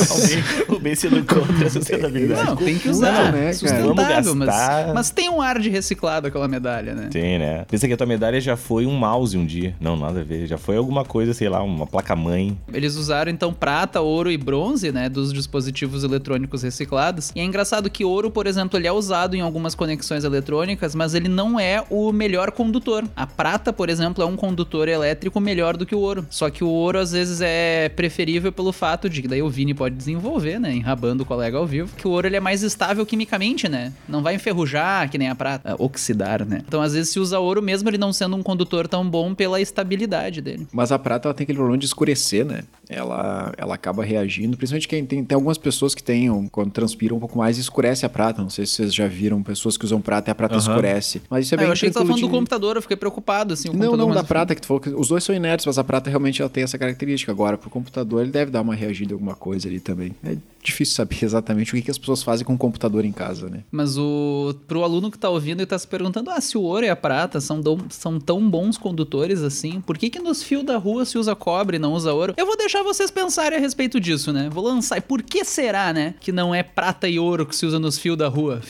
o 0.69 0.80
bem 0.80 0.95
sendo 0.95 1.24
contra 1.25 1.68
a 1.68 1.69
sustentabilidade. 1.69 2.45
Não, 2.50 2.56
tem 2.56 2.77
que 2.77 2.88
Não, 2.88 2.94
usar, 2.95 3.31
né, 3.31 3.41
cara? 3.41 3.53
sustentável, 3.53 4.36
mas, 4.36 4.94
mas 4.94 5.12
tem 5.12 5.30
um 5.30 5.41
ar 5.41 5.59
de 5.59 5.69
reciclado 5.69 6.27
aquela 6.27 6.47
medalha, 6.47 6.94
né? 6.94 7.09
Tem, 7.12 7.38
né? 7.38 7.65
Pensa 7.69 7.88
que 7.88 7.94
a 7.94 7.97
tua 7.97 8.07
medalha 8.07 8.39
já 8.39 8.56
foi 8.56 8.86
um 8.86 8.95
mouse 8.95 9.38
um 9.38 9.45
dia. 9.45 9.75
Não, 9.80 9.95
nada 9.97 10.21
a 10.21 10.24
ver. 10.24 10.47
Já 10.47 10.57
foi 10.57 10.77
alguma 10.77 11.03
coisa, 11.03 11.33
sei 11.33 11.50
lá, 11.50 11.62
uma 11.62 11.86
placa-mãe. 11.86 12.57
Eles 12.74 12.95
usaram 12.95 13.31
então 13.31 13.53
prata, 13.53 14.01
ouro 14.01 14.31
e 14.31 14.38
bronze, 14.38 14.91
né, 14.91 15.09
dos 15.09 15.33
dispositivos 15.33 16.03
eletrônicos 16.03 16.63
reciclados. 16.63 17.31
E 17.36 17.39
é 17.39 17.44
engraçado 17.44 17.89
que 17.89 18.06
ouro, 18.06 18.29
por 18.30 18.48
exemplo, 18.48 18.78
ele 18.78 18.88
é 18.88 18.92
usado 18.92 19.36
em 19.36 19.42
algumas 19.42 19.76
conexões 19.76 20.24
eletrônicas, 20.24 20.96
mas 20.96 21.14
ele 21.14 21.28
não 21.28 21.60
é 21.60 21.84
o 21.90 22.12
melhor 22.12 22.52
condutor. 22.52 23.06
A 23.16 23.28
prata, 23.28 23.72
por 23.72 23.90
exemplo, 23.90 24.24
é 24.24 24.28
um 24.28 24.36
condutor 24.36 24.88
elétrico 24.88 25.40
melhor 25.40 25.78
do 25.78 25.86
que 25.86 25.96
o 25.96 26.00
ouro. 26.00 26.26
Só 26.30 26.50
que 26.50 26.64
o 26.64 26.70
ouro 26.70 27.00
às 27.00 27.12
vezes 27.12 27.42
é 27.42 27.90
preferível 27.90 28.52
pelo 28.52 28.72
fato 28.72 29.10
de 29.10 29.22
que 29.22 29.28
daí 29.28 29.42
o 29.42 29.50
Vini 29.50 29.74
pode 29.74 29.96
desenvolver, 29.96 30.60
né, 30.60 30.74
enrabando 30.74 31.24
o 31.24 31.26
colega 31.26 31.58
ao 31.58 31.66
vivo, 31.66 31.96
que 31.96 32.08
o 32.08 32.12
ouro 32.12 32.28
ele 32.28 32.36
é 32.36 32.40
mais 32.40 32.64
estável 32.64 33.06
quimicamente, 33.06 33.68
né? 33.68 33.94
Não 34.08 34.22
vai 34.22 34.36
enferrujar 34.36 35.10
que 35.10 35.18
nem 35.18 35.30
a 35.30 35.36
prata, 35.36 35.75
oxidar, 35.80 36.46
né? 36.46 36.62
Então 36.68 36.82
às 36.82 36.94
vezes 36.94 37.12
se 37.12 37.20
usa 37.20 37.40
ouro 37.40 37.62
mesmo 37.62 37.90
ele 37.90 37.98
não 37.98 38.14
sendo 38.14 38.36
um 38.36 38.44
condutor 38.44 38.88
tão 38.88 39.08
bom 39.08 39.34
pela 39.34 39.60
estabilidade 39.60 40.42
dele. 40.42 40.68
Mas 40.72 40.92
a 40.92 41.00
prata 41.00 41.28
ela 41.28 41.34
tem 41.34 41.44
aquele 41.44 41.58
problema 41.58 41.78
de 41.78 41.86
escurecer, 41.86 42.46
né? 42.46 42.64
Ela, 42.88 43.54
ela 43.58 43.75
acaba 43.75 44.04
reagindo, 44.04 44.58
principalmente 44.58 44.88
quem 44.88 45.06
tem, 45.06 45.24
tem 45.24 45.36
algumas 45.36 45.58
pessoas 45.58 45.94
que 45.94 46.02
têm, 46.02 46.48
quando 46.50 46.72
transpiram 46.72 47.18
um 47.18 47.20
pouco 47.20 47.38
mais, 47.38 47.58
escurece 47.58 48.06
a 48.06 48.10
prata. 48.10 48.19
Não 48.38 48.50
sei 48.50 48.66
se 48.66 48.74
vocês 48.74 48.94
já 48.94 49.07
viram 49.07 49.42
pessoas 49.42 49.77
que 49.77 49.86
usam 49.86 50.01
prata 50.01 50.30
e 50.30 50.31
a 50.31 50.36
prata 50.36 50.56
Aham. 50.56 50.62
escurece. 50.62 51.21
Mas 51.30 51.45
isso 51.45 51.56
é 51.56 51.56
Ah, 51.56 51.60
bem 51.60 51.68
eu 51.68 51.71
achei 51.71 51.89
que 51.89 51.94
você 51.94 52.00
tava 52.00 52.06
falando 52.07 52.21
do 52.21 52.27
de- 52.27 52.33
computador, 52.33 52.75
eu 52.75 52.81
fiquei 52.81 52.98
preocupado, 52.98 53.54
assim. 53.54 53.69
o 53.69 53.74
Não, 53.74 53.80
computador 53.80 54.07
não, 54.07 54.13
da 54.16 54.24
prata 54.24 54.54
que 54.54 54.62
tu 54.62 54.68
falou 54.68 54.81
que 54.81 54.89
os 54.89 55.07
dois 55.07 55.24
são 55.24 55.33
inertes, 55.33 55.66
mas 55.66 55.77
a 55.77 55.83
prata 55.83 56.10
realmente 56.10 56.42
ela 56.42 56.50
tem 56.50 56.63
essa 56.63 56.77
característica. 56.77 57.31
Agora, 57.31 57.57
pro 57.57 57.69
computador, 57.69 58.21
ele 58.21 58.31
deve 58.31 58.51
dar 58.51 58.62
uma 58.62 58.75
reagida 58.75 59.12
em 59.12 59.13
alguma 59.13 59.36
coisa 59.36 59.68
ali 59.68 59.80
também. 59.80 60.13
É 60.24 60.36
difícil 60.64 60.96
saber 60.96 61.18
exatamente 61.24 61.72
o 61.72 61.76
que, 61.76 61.82
que 61.84 61.92
as 61.92 61.98
pessoas 61.98 62.22
fazem 62.24 62.46
com 62.46 62.54
o 62.54 62.58
computador 62.58 63.06
em 63.06 63.12
casa, 63.12 63.50
né? 63.50 63.64
Mas 63.72 63.98
o 63.98 64.54
pro 64.68 64.84
aluno 64.84 65.10
que 65.12 65.18
tá 65.18 65.30
ouvindo 65.30 65.62
e 65.62 65.66
tá 65.66 65.78
se 65.78 65.88
perguntando, 65.88 66.30
ah, 66.30 66.42
se 66.42 66.58
o 66.58 66.62
ouro 66.62 66.86
e 66.86 66.90
a 66.90 66.96
prata 66.96 67.40
são, 67.42 67.60
dom- 67.62 67.80
são 67.90 68.20
tão 68.20 68.48
bons 68.50 68.78
condutores 68.78 69.42
assim, 69.42 69.82
por 69.82 69.98
que 69.98 70.10
que 70.10 70.20
nos 70.20 70.44
fios 70.44 70.64
da 70.64 70.78
rua 70.78 71.06
se 71.06 71.18
usa 71.18 71.36
cobre 71.36 71.78
e 71.78 71.80
não 71.80 71.94
usa 71.94 72.14
ouro? 72.14 72.34
Eu 72.38 72.46
vou 72.46 72.58
deixar 72.58 72.84
vocês 72.84 73.10
pensarem 73.12 73.58
a 73.58 73.62
respeito 73.62 74.00
disso, 74.00 74.32
né? 74.34 74.50
Vou 74.52 74.64
lançar. 74.64 75.02
Por 75.02 75.22
que 75.22 75.44
será, 75.46 75.94
né, 75.94 76.16
que 76.20 76.32
não 76.32 76.54
é 76.54 76.64
prata 76.64 77.08
e 77.08 77.18
ouro 77.20 77.46
que 77.46 77.56
se 77.56 77.66
usa 77.66 77.80
nos 77.80 77.98
fios 77.98 78.18
da 78.18 78.28
rua? 78.28 78.62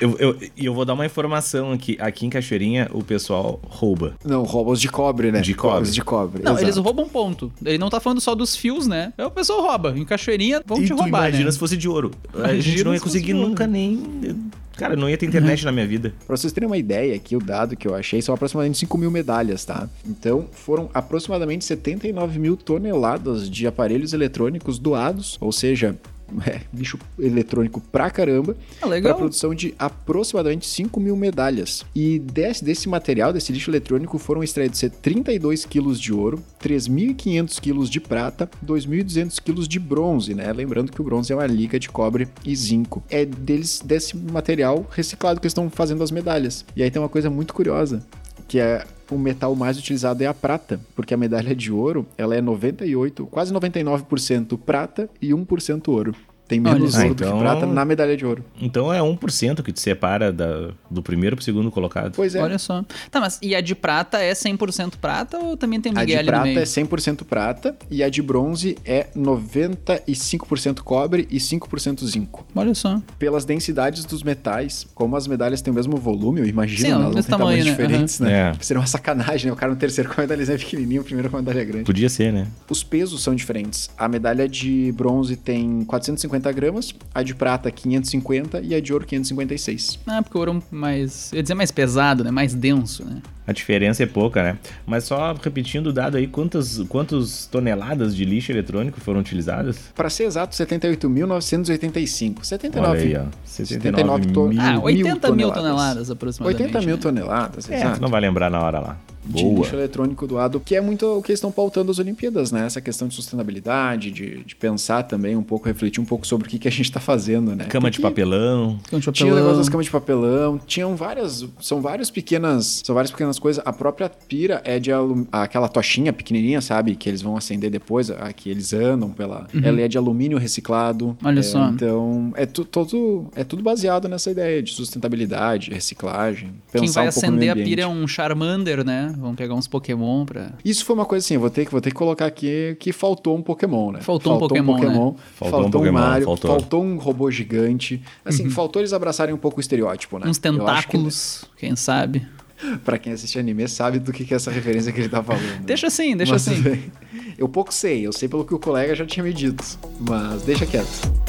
Eu, 0.00 0.16
eu, 0.18 0.38
e 0.56 0.66
eu 0.66 0.74
vou 0.74 0.84
dar 0.84 0.94
uma 0.94 1.04
informação 1.04 1.72
aqui. 1.72 1.96
Aqui 2.00 2.26
em 2.26 2.30
Cachoeirinha, 2.30 2.88
o 2.92 3.04
pessoal 3.04 3.60
rouba. 3.62 4.14
Não, 4.24 4.42
roubos 4.42 4.80
de 4.80 4.88
cobre, 4.88 5.30
né? 5.30 5.40
De 5.40 5.54
cobre. 5.54 5.74
Roubos 5.74 5.94
de 5.94 6.02
cobre. 6.02 6.42
Não, 6.42 6.52
exato. 6.52 6.64
eles 6.64 6.76
roubam 6.76 7.08
ponto. 7.08 7.52
Ele 7.64 7.78
não 7.78 7.90
tá 7.90 8.00
falando 8.00 8.20
só 8.20 8.34
dos 8.34 8.56
fios, 8.56 8.86
né? 8.86 9.12
É 9.18 9.26
o 9.26 9.30
pessoal 9.30 9.62
rouba. 9.62 9.94
Em 9.96 10.04
Cachoeirinha 10.04 10.62
vão 10.64 10.78
e 10.78 10.82
te 10.82 10.88
tu 10.88 10.94
roubar, 10.94 11.28
imagina 11.28 11.44
né? 11.44 11.50
se 11.50 11.58
fosse 11.58 11.76
de 11.76 11.88
ouro. 11.88 12.10
A 12.34 12.38
Imagina 12.38 12.62
gente 12.62 12.84
não 12.84 12.94
ia 12.94 13.00
conseguir 13.00 13.34
nunca 13.34 13.66
nem... 13.66 14.50
Cara, 14.76 14.96
não 14.96 15.10
ia 15.10 15.18
ter 15.18 15.26
internet 15.26 15.62
na 15.66 15.72
minha 15.72 15.86
vida. 15.86 16.14
Pra 16.26 16.34
vocês 16.34 16.52
terem 16.52 16.66
uma 16.66 16.78
ideia 16.78 17.14
aqui, 17.14 17.36
o 17.36 17.38
dado 17.38 17.76
que 17.76 17.86
eu 17.86 17.94
achei 17.94 18.22
são 18.22 18.34
aproximadamente 18.34 18.78
5 18.78 18.96
mil 18.96 19.10
medalhas, 19.10 19.62
tá? 19.62 19.86
Então, 20.06 20.46
foram 20.50 20.88
aproximadamente 20.94 21.66
79 21.66 22.38
mil 22.38 22.56
toneladas 22.56 23.50
de 23.50 23.66
aparelhos 23.66 24.14
eletrônicos 24.14 24.78
doados, 24.78 25.36
ou 25.38 25.52
seja, 25.52 25.98
é, 26.46 26.60
lixo 26.72 26.98
eletrônico 27.18 27.80
pra 27.80 28.10
caramba, 28.10 28.56
Ah, 28.82 28.88
para 28.88 29.14
produção 29.14 29.54
de 29.54 29.74
aproximadamente 29.78 30.66
5 30.66 30.98
mil 31.00 31.16
medalhas. 31.16 31.84
E 31.94 32.18
desse, 32.18 32.64
desse 32.64 32.88
material, 32.88 33.32
desse 33.32 33.52
lixo 33.52 33.70
eletrônico, 33.70 34.18
foram 34.18 34.42
extraídos 34.42 34.80
32 35.02 35.64
quilos 35.64 36.00
de 36.00 36.12
ouro, 36.12 36.42
3.500 36.62 37.60
quilos 37.60 37.90
de 37.90 38.00
prata, 38.00 38.50
2.200 38.64 39.40
quilos 39.42 39.68
de 39.68 39.78
bronze, 39.78 40.34
né? 40.34 40.52
Lembrando 40.52 40.92
que 40.92 41.00
o 41.00 41.04
bronze 41.04 41.32
é 41.32 41.36
uma 41.36 41.46
liga 41.46 41.78
de 41.78 41.88
cobre 41.88 42.28
e 42.44 42.54
zinco. 42.54 43.02
É 43.10 43.24
deles, 43.24 43.80
desse 43.84 44.16
material 44.16 44.86
reciclado 44.90 45.40
que 45.40 45.46
eles 45.46 45.52
estão 45.52 45.68
fazendo 45.70 46.02
as 46.02 46.10
medalhas. 46.10 46.64
E 46.74 46.82
aí 46.82 46.90
tem 46.90 47.00
uma 47.00 47.08
coisa 47.08 47.30
muito 47.30 47.54
curiosa, 47.54 48.02
que 48.48 48.58
é 48.58 48.84
o 49.14 49.18
metal 49.18 49.54
mais 49.54 49.78
utilizado 49.78 50.22
é 50.22 50.26
a 50.26 50.34
prata, 50.34 50.80
porque 50.94 51.14
a 51.14 51.16
medalha 51.16 51.54
de 51.54 51.72
ouro, 51.72 52.06
ela 52.16 52.34
é 52.34 52.40
98, 52.40 53.26
quase 53.26 53.52
99% 53.52 54.58
prata 54.58 55.08
e 55.20 55.30
1% 55.30 55.88
ouro. 55.88 56.14
Tem 56.50 56.58
menos 56.58 56.74
Olha 56.76 56.82
ouro 56.82 56.92
só. 56.92 56.98
do 56.98 57.12
Então- 57.24 57.32
que 57.32 57.38
prata 57.38 57.66
na 57.66 57.84
medalha 57.84 58.16
de 58.16 58.26
ouro. 58.26 58.44
Então 58.60 58.92
é 58.92 59.00
1% 59.00 59.62
que 59.62 59.70
te 59.72 59.78
separa 59.80 60.32
da- 60.32 60.70
do 60.90 61.00
primeiro 61.00 61.36
pro 61.36 61.44
segundo 61.44 61.70
colocado. 61.70 62.12
Pois 62.16 62.34
é. 62.34 62.42
Olha 62.42 62.58
só. 62.58 62.84
Tá, 63.08 63.20
mas 63.20 63.38
e 63.40 63.54
a 63.54 63.60
de 63.60 63.74
prata 63.76 64.18
é 64.18 64.34
100% 64.34 64.98
prata 64.98 65.38
ou 65.38 65.56
também 65.56 65.80
tem 65.80 65.92
A 65.92 66.00
Miguel 66.00 66.06
de 66.06 66.16
ali 66.18 66.26
no 66.26 66.32
prata 66.32 66.44
meio? 66.46 66.58
é 66.58 66.64
100% 66.64 67.24
prata 67.24 67.76
e 67.88 68.02
a 68.02 68.08
de 68.10 68.20
bronze 68.20 68.76
é 68.84 69.06
95% 69.16 70.82
cobre 70.82 71.26
e 71.30 71.38
5% 71.38 72.04
zinco. 72.06 72.44
Olha 72.54 72.74
só. 72.74 73.00
Pelas 73.18 73.44
densidades 73.44 74.04
dos 74.04 74.22
metais, 74.22 74.86
como 74.94 75.16
as 75.16 75.26
medalhas 75.26 75.62
têm 75.62 75.72
o 75.72 75.74
mesmo 75.76 75.96
volume, 75.96 76.40
eu 76.40 76.46
imagino, 76.46 76.80
Sim, 76.80 76.86
né? 76.86 76.90
é 76.90 76.92
elas 76.94 77.04
vão 77.04 77.14
mesmo 77.14 77.22
ter 77.30 77.30
tamanhos 77.38 77.64
tamanho, 77.64 77.78
né? 77.78 77.86
diferentes, 77.86 78.20
né? 78.20 78.32
É. 78.32 78.54
Seria 78.60 78.80
uma 78.80 78.86
sacanagem, 78.86 79.46
né? 79.46 79.52
O 79.52 79.56
cara 79.56 79.72
no 79.72 79.78
terceiro 79.78 80.10
com 80.12 80.20
a 80.20 80.24
medalha 80.26 80.58
pequenininha, 80.58 81.00
o 81.00 81.04
primeiro 81.04 81.30
com 81.30 81.36
a 81.36 81.40
medalha 81.40 81.64
grande. 81.64 81.84
Podia 81.84 82.08
ser, 82.08 82.32
né? 82.32 82.46
Os 82.68 82.82
pesos 82.82 83.22
são 83.22 83.34
diferentes. 83.34 83.88
A 83.96 84.08
medalha 84.08 84.48
de 84.48 84.92
bronze 84.96 85.36
tem 85.36 85.84
450 85.84 86.39
450 86.40 86.52
gramas, 86.52 86.94
a 87.14 87.22
de 87.22 87.34
prata 87.34 87.70
550 87.70 88.60
e 88.60 88.74
a 88.74 88.80
de 88.80 88.92
ouro 88.92 89.06
556. 89.06 89.98
Ah, 90.06 90.22
porque 90.22 90.36
o 90.36 90.40
ouro 90.40 90.62
é 90.72 90.74
mais. 90.74 91.32
Eu 91.32 91.36
ia 91.36 91.42
dizer 91.42 91.54
mais 91.54 91.70
pesado, 91.70 92.24
né? 92.24 92.30
Mais 92.30 92.54
denso, 92.54 93.04
né? 93.04 93.20
A 93.46 93.52
diferença 93.52 94.02
é 94.02 94.06
pouca, 94.06 94.42
né? 94.42 94.58
Mas 94.86 95.04
só 95.04 95.32
repetindo 95.32 95.88
o 95.88 95.92
dado 95.92 96.16
aí, 96.16 96.26
quantas, 96.26 96.78
quantas 96.88 97.46
toneladas 97.46 98.14
de 98.14 98.24
lixo 98.24 98.52
eletrônico 98.52 99.00
foram 99.00 99.20
utilizadas? 99.20 99.76
Para 99.94 100.08
ser 100.08 100.24
exato, 100.24 100.54
78.985. 100.54 102.44
79. 102.44 102.88
Olha 102.88 103.00
aí, 103.00 103.16
ó. 103.16 103.24
79 103.44 104.26
to- 104.32 104.48
mil. 104.48 104.60
Ah, 104.60 104.78
80 104.80 105.32
mil 105.32 105.50
toneladas. 105.50 105.54
toneladas 105.62 106.10
aproximadamente. 106.10 106.62
80 106.62 106.86
mil 106.86 106.96
né? 106.96 107.02
toneladas, 107.02 107.70
É, 107.70 107.76
exato. 107.80 108.00
não 108.00 108.08
vai 108.08 108.20
lembrar 108.20 108.50
na 108.50 108.60
hora 108.60 108.78
lá. 108.78 108.96
De 109.24 109.42
Boa. 109.42 109.60
lixo 109.60 109.74
eletrônico 109.74 110.26
doado, 110.26 110.58
que 110.60 110.74
é 110.74 110.80
muito 110.80 111.06
o 111.18 111.22
que 111.22 111.30
eles 111.30 111.38
estão 111.38 111.52
pautando 111.52 111.90
as 111.90 111.98
Olimpíadas, 111.98 112.50
né? 112.50 112.64
Essa 112.66 112.80
questão 112.80 113.06
de 113.08 113.14
sustentabilidade, 113.14 114.10
de, 114.10 114.42
de 114.44 114.56
pensar 114.56 115.02
também 115.04 115.36
um 115.36 115.42
pouco, 115.42 115.66
refletir 115.66 116.00
um 116.00 116.04
pouco 116.04 116.26
sobre 116.26 116.46
o 116.46 116.50
que, 116.50 116.58
que 116.58 116.68
a 116.68 116.70
gente 116.70 116.86
está 116.86 117.00
fazendo, 117.00 117.54
né? 117.54 117.64
Cama 117.66 117.90
de 117.90 118.00
papelão. 118.00 118.78
Com 118.90 118.98
de 118.98 119.02
Tinha 119.02 119.10
o 119.10 119.12
papelão. 119.12 119.36
negócio 119.36 119.58
das 119.58 119.68
camas 119.68 119.86
de 119.86 119.92
papelão, 119.92 120.58
tinham 120.66 120.96
várias, 120.96 121.46
são 121.60 121.80
várias 121.80 122.10
pequenas, 122.10 122.82
são 122.84 122.94
várias 122.94 123.10
pequenas 123.10 123.38
coisas. 123.38 123.62
A 123.66 123.72
própria 123.72 124.08
pira 124.08 124.60
é 124.64 124.78
de 124.78 124.90
alum, 124.92 125.26
aquela 125.30 125.68
tochinha 125.68 126.12
pequenininha, 126.12 126.60
sabe, 126.60 126.94
que 126.96 127.08
eles 127.08 127.22
vão 127.22 127.36
acender 127.36 127.70
depois, 127.70 128.10
a 128.10 128.32
que 128.32 128.48
eles 128.50 128.72
andam 128.72 129.10
pela, 129.10 129.46
ela 129.62 129.80
é 129.80 129.88
de 129.88 129.98
alumínio 129.98 130.38
reciclado. 130.38 131.06
Uhum. 131.08 131.16
Olha 131.24 131.40
É, 131.40 131.42
só. 131.42 131.68
Então, 131.68 132.32
é 132.36 132.46
tu, 132.46 132.64
todo, 132.64 133.26
é 133.34 133.44
tudo 133.44 133.62
baseado 133.62 134.08
nessa 134.08 134.30
ideia 134.30 134.62
de 134.62 134.72
sustentabilidade, 134.72 135.70
reciclagem, 135.70 136.50
pensar 136.72 136.84
Quem 136.84 136.90
vai 136.92 137.08
um 137.08 137.12
pouco 137.12 137.26
no 137.26 137.36
acender 137.36 137.50
a 137.50 137.54
pira 137.54 137.82
é 137.82 137.86
um 137.86 138.06
Charmander, 138.06 138.84
né? 138.84 139.09
Vão 139.18 139.34
pegar 139.34 139.54
uns 139.54 139.66
Pokémon 139.66 140.24
pra. 140.24 140.52
Isso 140.64 140.84
foi 140.84 140.94
uma 140.94 141.04
coisa 141.04 141.24
assim, 141.24 141.34
eu 141.34 141.40
vou 141.40 141.50
ter 141.50 141.64
que, 141.64 141.70
vou 141.70 141.80
ter 141.80 141.90
que 141.90 141.96
colocar 141.96 142.26
aqui 142.26 142.76
que 142.78 142.92
faltou 142.92 143.36
um 143.36 143.42
Pokémon, 143.42 143.92
né? 143.92 144.00
Faltou 144.00 144.36
um 144.36 144.38
Pokémon, 144.38 144.74
né? 144.78 144.80
Faltou 144.84 145.16
faltou, 145.36 145.60
um 145.60 145.66
um 145.66 145.70
Pokémon, 145.70 145.92
Mario, 145.92 146.24
faltou. 146.26 146.50
faltou. 146.50 146.84
um 146.84 146.96
robô 146.98 147.30
gigante. 147.30 148.02
Assim, 148.24 148.48
faltou 148.50 148.80
eles 148.80 148.92
abraçarem 148.92 149.34
um 149.34 149.38
pouco 149.38 149.58
o 149.58 149.60
estereótipo, 149.60 150.18
né? 150.18 150.24
Uns 150.26 150.30
acho 150.30 150.40
que- 150.40 150.48
tentáculos, 150.50 151.44
quem 151.56 151.76
sabe. 151.76 152.26
Pra 152.84 152.98
quem 152.98 153.12
assiste 153.14 153.38
anime 153.38 153.66
sabe 153.68 153.98
do 153.98 154.12
que, 154.12 154.22
que 154.24 154.34
é 154.34 154.36
essa 154.36 154.50
referência 154.50 154.92
que 154.92 155.00
ele 155.00 155.08
tá 155.08 155.22
falando. 155.22 155.64
Deixa 155.64 155.86
assim, 155.86 156.14
deixa 156.14 156.34
Mas 156.34 156.46
assim. 156.46 156.90
Eu 157.38 157.48
pouco 157.48 157.72
sei, 157.72 158.06
eu 158.06 158.12
sei 158.12 158.28
pelo 158.28 158.44
que 158.44 158.54
o 158.54 158.58
colega 158.58 158.94
já 158.94 159.06
tinha 159.06 159.24
me 159.24 159.32
dito. 159.32 159.64
Mas 159.98 160.42
deixa 160.42 160.66
quieto. 160.66 161.19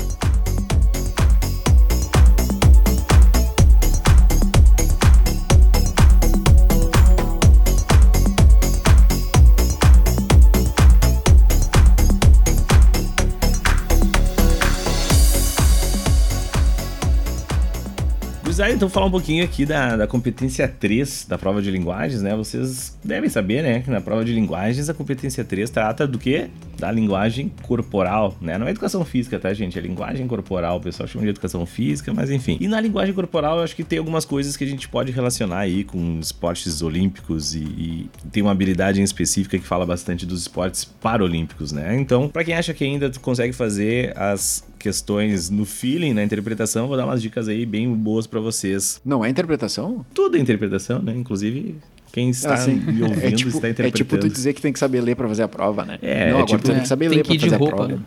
Gurizada, 18.61 18.73
então 18.73 18.89
falar 18.89 19.07
um 19.07 19.11
pouquinho 19.11 19.43
aqui 19.43 19.65
da, 19.65 19.95
da 19.95 20.07
competência 20.07 20.67
3 20.67 21.25
da 21.27 21.37
prova 21.37 21.61
de 21.61 21.71
linguagens, 21.71 22.21
né? 22.21 22.35
Vocês 22.35 22.95
devem 23.03 23.29
saber, 23.29 23.63
né, 23.63 23.79
que 23.79 23.89
na 23.89 23.99
prova 23.99 24.23
de 24.23 24.31
linguagens 24.33 24.87
a 24.87 24.93
competência 24.93 25.43
3 25.43 25.69
trata 25.69 26.05
do 26.05 26.19
quê? 26.19 26.49
Da 26.81 26.91
linguagem 26.91 27.51
corporal, 27.61 28.35
né? 28.41 28.57
Não 28.57 28.65
é 28.65 28.71
educação 28.71 29.05
física, 29.05 29.37
tá, 29.37 29.53
gente? 29.53 29.77
É 29.77 29.81
linguagem 29.81 30.25
corporal. 30.25 30.77
O 30.77 30.81
pessoal 30.81 31.07
chama 31.07 31.25
de 31.25 31.29
educação 31.29 31.63
física, 31.63 32.11
mas 32.11 32.31
enfim. 32.31 32.57
E 32.59 32.67
na 32.67 32.81
linguagem 32.81 33.13
corporal 33.13 33.59
eu 33.59 33.63
acho 33.63 33.75
que 33.75 33.83
tem 33.83 33.99
algumas 33.99 34.25
coisas 34.25 34.57
que 34.57 34.63
a 34.63 34.67
gente 34.67 34.89
pode 34.89 35.11
relacionar 35.11 35.59
aí 35.59 35.83
com 35.83 36.19
esportes 36.19 36.81
olímpicos 36.81 37.53
e, 37.53 37.59
e 37.59 38.09
tem 38.31 38.41
uma 38.41 38.51
habilidade 38.51 38.99
em 38.99 39.03
específica 39.03 39.59
que 39.59 39.63
fala 39.63 39.85
bastante 39.85 40.25
dos 40.25 40.41
esportes 40.41 40.83
paralímpicos, 40.83 41.71
né? 41.71 41.95
Então, 41.99 42.27
pra 42.27 42.43
quem 42.43 42.55
acha 42.55 42.73
que 42.73 42.83
ainda 42.83 43.11
consegue 43.21 43.53
fazer 43.53 44.17
as 44.17 44.67
questões 44.81 45.51
no 45.51 45.63
feeling, 45.63 46.13
na 46.13 46.23
interpretação, 46.23 46.87
vou 46.87 46.97
dar 46.97 47.05
umas 47.05 47.21
dicas 47.21 47.47
aí 47.47 47.63
bem 47.67 47.93
boas 47.93 48.25
pra 48.25 48.39
vocês. 48.39 48.99
Não 49.05 49.23
é 49.23 49.29
interpretação? 49.29 50.03
Tudo 50.13 50.37
é 50.37 50.39
interpretação, 50.39 50.99
né? 50.99 51.13
Inclusive, 51.15 51.75
quem 52.11 52.29
está 52.29 52.53
Ah, 52.53 52.57
sim. 52.57 52.75
me 52.75 53.03
ouvindo 53.03 53.25
é, 53.25 53.31
tipo, 53.31 53.49
está 53.49 53.67
é 53.67 53.71
interpretando. 53.71 53.91
tipo 53.93 54.17
tu 54.17 54.29
dizer 54.29 54.53
que 54.53 54.61
tem 54.61 54.73
que 54.73 54.79
saber 54.79 55.01
ler 55.01 55.15
pra 55.15 55.27
fazer 55.27 55.43
a 55.43 55.47
prova, 55.47 55.85
né? 55.85 55.97
É, 56.01 56.25
Não, 56.31 56.39
é 56.39 56.41
agora 56.41 56.45
tipo- 56.45 56.63
tu 56.63 56.71
tem 56.71 56.81
que 56.81 56.87
saber 56.87 57.09
Tem 57.09 57.17
ler 57.17 57.23
de 57.23 57.39
fazer 57.39 57.55
roupa, 57.55 57.73
a 57.73 57.77
prova. 57.77 57.93
né? 57.93 57.99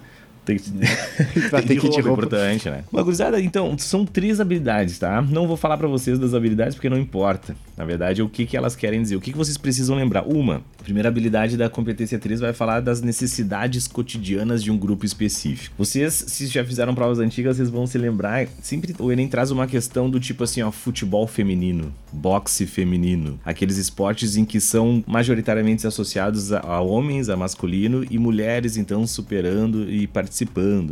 Tem 0.45 0.59
que, 0.59 0.71
ter 1.67 1.81
que 1.81 1.87
roupa. 1.87 2.01
importante, 2.01 2.69
né? 2.69 2.85
Uma 2.93 3.03
gurizada, 3.03 3.41
então, 3.41 3.77
são 3.79 4.05
três 4.05 4.41
habilidades, 4.41 4.99
tá? 4.99 5.23
Não 5.23 5.47
vou 5.47 5.57
falar 5.57 5.79
pra 5.79 5.89
vocês 5.89 6.19
das 6.19 6.35
habilidades 6.35 6.75
porque 6.75 6.91
não 6.91 6.99
importa. 6.99 7.57
Na 7.77 7.85
verdade, 7.85 8.21
é 8.21 8.25
o 8.25 8.29
que, 8.29 8.47
que 8.47 8.57
elas 8.57 8.77
querem 8.77 9.03
dizer. 9.03 9.17
O 9.17 9.21
que, 9.21 9.33
que 9.33 9.39
vocês 9.39 9.57
precisam 9.57 9.97
lembrar? 9.97 10.23
Uma, 10.23 10.63
a 10.79 10.83
primeira 10.85 11.09
habilidade 11.09 11.57
da 11.57 11.69
competência 11.69 12.19
3 12.19 12.41
vai 12.41 12.53
falar 12.53 12.81
das 12.81 13.01
necessidades 13.01 13.89
cotidianas 13.89 14.63
de 14.63 14.71
um 14.71 14.77
grupo 14.77 15.05
específico. 15.05 15.75
Vocês, 15.79 16.13
se 16.29 16.47
já 16.47 16.65
fizeram 16.65 16.95
provas 16.95 17.19
antigas, 17.19 17.57
vocês 17.57 17.71
vão 17.71 17.87
se 17.87 17.99
lembrar. 17.99 18.47
Sempre 18.63 18.95
o 18.99 19.11
Enem 19.11 19.27
traz 19.27 19.51
uma 19.51 19.67
questão 19.67 20.09
do 20.11 20.21
tipo 20.21 20.45
assim, 20.45 20.63
ó, 20.63 20.71
futebol 20.71 21.27
feminino, 21.27 21.93
boxe 22.13 22.67
feminino. 22.67 23.41
Aqueles 23.45 23.77
esportes 23.77 24.37
em 24.37 24.45
que 24.45 24.61
são 24.61 25.03
majoritariamente 25.07 25.87
associados 25.87 26.53
a, 26.53 26.61
a 26.61 26.81
homens, 26.81 27.29
a 27.29 27.37
masculino, 27.37 28.05
e 28.11 28.19
mulheres, 28.19 28.77
então, 28.77 29.07
superando 29.07 29.91
e 29.91 30.07
participando, 30.07 30.34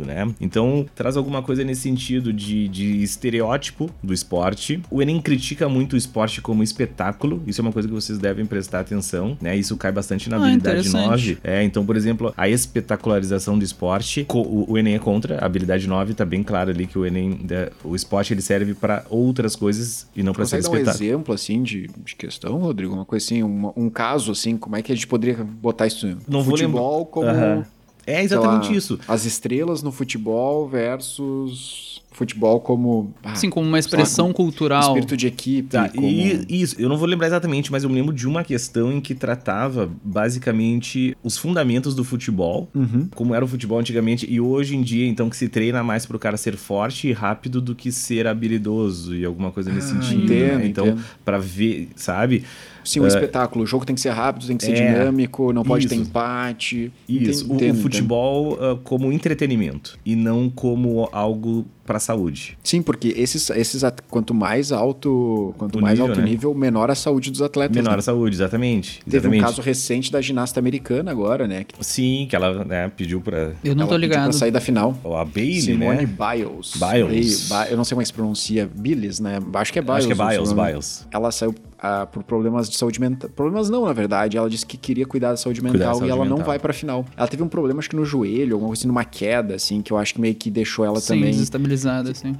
né? 0.05 0.31
Então, 0.39 0.85
traz 0.95 1.17
alguma 1.17 1.41
coisa 1.41 1.63
nesse 1.63 1.81
sentido 1.81 2.31
de, 2.31 2.67
de 2.67 3.03
estereótipo 3.03 3.89
do 4.01 4.13
esporte. 4.13 4.81
O 4.89 5.01
Enem 5.01 5.19
critica 5.21 5.67
muito 5.67 5.93
o 5.93 5.97
esporte 5.97 6.41
como 6.41 6.63
espetáculo. 6.63 7.41
Isso 7.45 7.59
é 7.59 7.63
uma 7.63 7.71
coisa 7.71 7.87
que 7.87 7.93
vocês 7.93 8.17
devem 8.19 8.45
prestar 8.45 8.79
atenção, 8.79 9.37
né? 9.41 9.55
Isso 9.57 9.75
cai 9.77 9.91
bastante 9.91 10.29
na 10.29 10.37
Ah, 10.37 10.39
habilidade 10.39 10.87
interessante. 10.87 11.07
9. 11.31 11.37
É, 11.43 11.63
então, 11.63 11.85
por 11.85 11.95
exemplo, 11.95 12.33
a 12.37 12.47
espetacularização 12.49 13.57
do 13.57 13.63
esporte, 13.63 14.25
o, 14.31 14.71
o 14.73 14.77
Enem 14.77 14.95
é 14.95 14.99
contra, 14.99 15.39
a 15.39 15.45
habilidade 15.45 15.87
9 15.87 16.13
tá 16.13 16.25
bem 16.25 16.43
claro 16.43 16.69
ali 16.71 16.85
que 16.87 16.97
o 16.97 17.05
Enem, 17.05 17.31
da- 17.43 17.71
o 17.83 17.95
esporte 17.95 18.33
ele 18.33 18.41
serve 18.41 18.73
para 18.73 19.05
outras 19.09 19.55
coisas 19.55 20.07
e 20.15 20.21
não 20.23 20.33
para 20.33 20.45
ser 20.45 20.57
Consegue 20.57 20.63
dar 20.63 20.69
um 20.69 20.81
espetáculo. 20.81 21.05
exemplo, 21.09 21.33
assim, 21.35 21.63
de, 21.63 21.89
de 22.03 22.15
questão, 22.15 22.57
Rodrigo? 22.57 22.93
Uma 22.93 23.05
coisa 23.05 23.25
assim, 23.25 23.43
uma- 23.43 23.73
um 23.75 23.89
caso, 23.89 24.31
assim, 24.31 24.57
como 24.57 24.75
é 24.75 24.81
que 24.81 24.91
a 24.91 24.95
gente 24.95 25.07
poderia 25.07 25.43
botar 25.43 25.87
isso? 25.87 26.05
Não 26.27 26.41
vou 26.41 26.55
futebol 26.55 26.97
lembrar. 26.99 27.11
como... 27.11 27.27
Aham. 27.27 27.65
É 28.05 28.21
exatamente 28.23 28.69
lá, 28.69 28.75
isso. 28.75 28.99
As 29.07 29.25
estrelas 29.25 29.81
no 29.83 29.91
futebol 29.91 30.67
versus 30.67 31.91
futebol 32.11 32.59
como... 32.59 33.11
ah, 33.23 33.31
Assim, 33.31 33.49
como 33.49 33.67
uma 33.67 33.79
expressão 33.79 34.25
como 34.31 34.35
cultural. 34.35 34.89
Espírito 34.89 35.17
de 35.17 35.25
equipe, 35.25 35.69
Tá, 35.69 35.89
como... 35.89 36.05
e 36.07 36.45
isso, 36.47 36.75
eu 36.79 36.87
não 36.87 36.95
vou 36.95 37.07
lembrar 37.07 37.25
exatamente, 37.25 37.71
mas 37.71 37.83
eu 37.83 37.89
me 37.89 37.95
lembro 37.95 38.13
de 38.13 38.27
uma 38.27 38.43
questão 38.43 38.91
em 38.91 39.01
que 39.01 39.15
tratava 39.15 39.89
basicamente 40.03 41.17
os 41.23 41.37
fundamentos 41.37 41.95
do 41.95 42.03
futebol, 42.03 42.69
Uhum. 42.75 43.07
como 43.15 43.33
era 43.33 43.43
o 43.43 43.47
futebol 43.47 43.79
antigamente, 43.79 44.31
e 44.31 44.39
hoje 44.39 44.75
em 44.75 44.81
dia, 44.81 45.07
então, 45.07 45.29
que 45.29 45.35
se 45.37 45.47
treina 45.49 45.83
mais 45.83 46.05
pro 46.05 46.19
cara 46.19 46.37
ser 46.37 46.55
forte 46.55 47.07
e 47.07 47.11
rápido 47.13 47.59
do 47.59 47.73
que 47.73 47.91
ser 47.91 48.27
habilidoso 48.27 49.15
e 49.15 49.25
alguma 49.25 49.51
coisa 49.51 49.71
nesse 49.71 49.95
Ah, 49.95 50.01
sentido. 50.01 50.23
entendo, 50.25 50.59
né? 50.59 50.67
Então, 50.67 50.97
pra 51.25 51.39
ver, 51.39 51.89
sabe? 51.95 52.43
Sim, 52.83 52.99
um 53.01 53.07
espetáculo. 53.07 53.63
O 53.63 53.67
jogo 53.67 53.85
tem 53.85 53.95
que 53.95 54.01
ser 54.01 54.09
rápido, 54.11 54.47
tem 54.47 54.57
que 54.57 54.63
ser 54.65 54.73
É, 54.73 54.91
dinâmico, 54.91 55.51
não 55.53 55.63
pode 55.63 55.87
ter 55.87 55.95
isso. 55.95 56.03
empate. 56.03 56.91
Isso, 57.07 57.43
Entendo, 57.45 57.51
o- 57.51 57.55
entendo, 57.55 57.77
o, 57.77 57.81
futebol 57.81 58.57
ah, 58.61 58.77
como 58.83 59.11
entretenimento 59.11 59.97
e 60.05 60.15
não 60.15 60.49
como 60.49 61.07
algo 61.11 61.65
pra 61.85 61.99
saúde. 61.99 62.57
Sim, 62.63 62.81
porque 62.81 63.09
esses, 63.17 63.49
esses 63.49 63.83
at- 63.83 63.99
quanto 64.09 64.33
mais 64.33 64.71
alto, 64.71 65.53
quanto 65.57 65.79
O 65.79 65.81
mais 65.81 65.99
nível, 65.99 66.07
alto 66.13 66.21
né? 66.21 66.29
nível, 66.29 66.53
menor 66.53 66.89
a 66.89 66.95
saúde 66.95 67.29
dos 67.29 67.41
atletas. 67.41 67.75
Menor 67.75 67.91
né? 67.91 67.97
a 67.99 68.01
saúde, 68.01 68.35
exatamente. 68.37 68.99
Teve 69.03 69.17
exatamente. 69.17 69.41
um 69.41 69.45
caso 69.45 69.61
recente 69.61 70.09
da 70.11 70.21
ginasta 70.21 70.59
americana 70.61 71.11
agora, 71.11 71.45
né? 71.45 71.65
Que 71.65 71.75
Sim, 71.85 72.25
que 72.29 72.35
ela 72.37 72.63
né, 72.63 72.89
pediu 72.95 73.19
pra. 73.19 73.51
Eu 73.63 73.75
não 73.75 73.83
ela 73.83 73.89
tô 73.89 73.95
pediu 73.95 74.09
Pra 74.09 74.17
ligado. 74.19 74.33
sair 74.33 74.51
da 74.51 74.61
final. 74.61 74.97
ó, 75.03 75.17
A 75.17 75.25
Bailey, 75.25 75.59
Simone 75.61 75.97
né? 75.97 76.05
Biles. 76.05 76.73
Biles. 76.77 77.49
Eu 77.69 77.75
não 77.77 77.83
sei 77.83 77.95
como 77.95 78.01
é 78.01 78.03
que 78.03 78.07
se 78.07 78.13
pronuncia. 78.13 78.69
Biles, 78.73 79.19
né? 79.19 79.39
Acho 79.53 79.73
que 79.73 79.79
é 79.79 79.81
Biles. 79.81 79.97
Acho 79.97 80.07
que 80.07 80.13
é 80.13 80.25
Biles. 80.37 80.53
Biles. 80.53 81.07
Ela 81.11 81.31
saiu 81.31 81.53
ah, 81.85 82.05
por 82.05 82.23
problemas 82.23 82.69
de 82.69 82.77
saúde 82.77 82.99
mental. 83.01 83.29
Problemas 83.35 83.69
não, 83.69 83.85
na 83.85 83.91
verdade. 83.91 84.37
Ela 84.37 84.49
disse 84.49 84.65
que 84.65 84.77
queria 84.77 85.05
cuidar 85.05 85.31
da 85.31 85.37
saúde 85.37 85.59
Cuidar 85.59 85.73
da 85.73 85.79
mental 85.79 85.95
saúde 85.95 86.07
e 86.07 86.11
ela 86.11 86.23
não 86.23 86.37
mental. 86.37 86.47
vai 86.47 86.57
pra 86.57 86.71
final. 86.71 87.05
Ela 87.17 87.27
teve 87.27 87.43
um 87.43 87.49
problema, 87.49 87.79
acho 87.79 87.89
que 87.89 87.95
no 87.97 88.05
joelho, 88.05 88.53
alguma 88.53 88.69
coisa 88.69 88.79
assim, 88.81 88.87
numa 88.87 89.03
queda, 89.03 89.55
assim, 89.55 89.81
que 89.81 89.91
eu 89.91 89.97
acho 89.97 90.13
que 90.13 90.21
meio 90.21 90.33
que 90.33 90.49
deixou 90.49 90.85
ela 90.85 91.01
Sim, 91.01 91.15
também. 91.15 91.31
desestabilizada, 91.31 92.11
assim. 92.11 92.35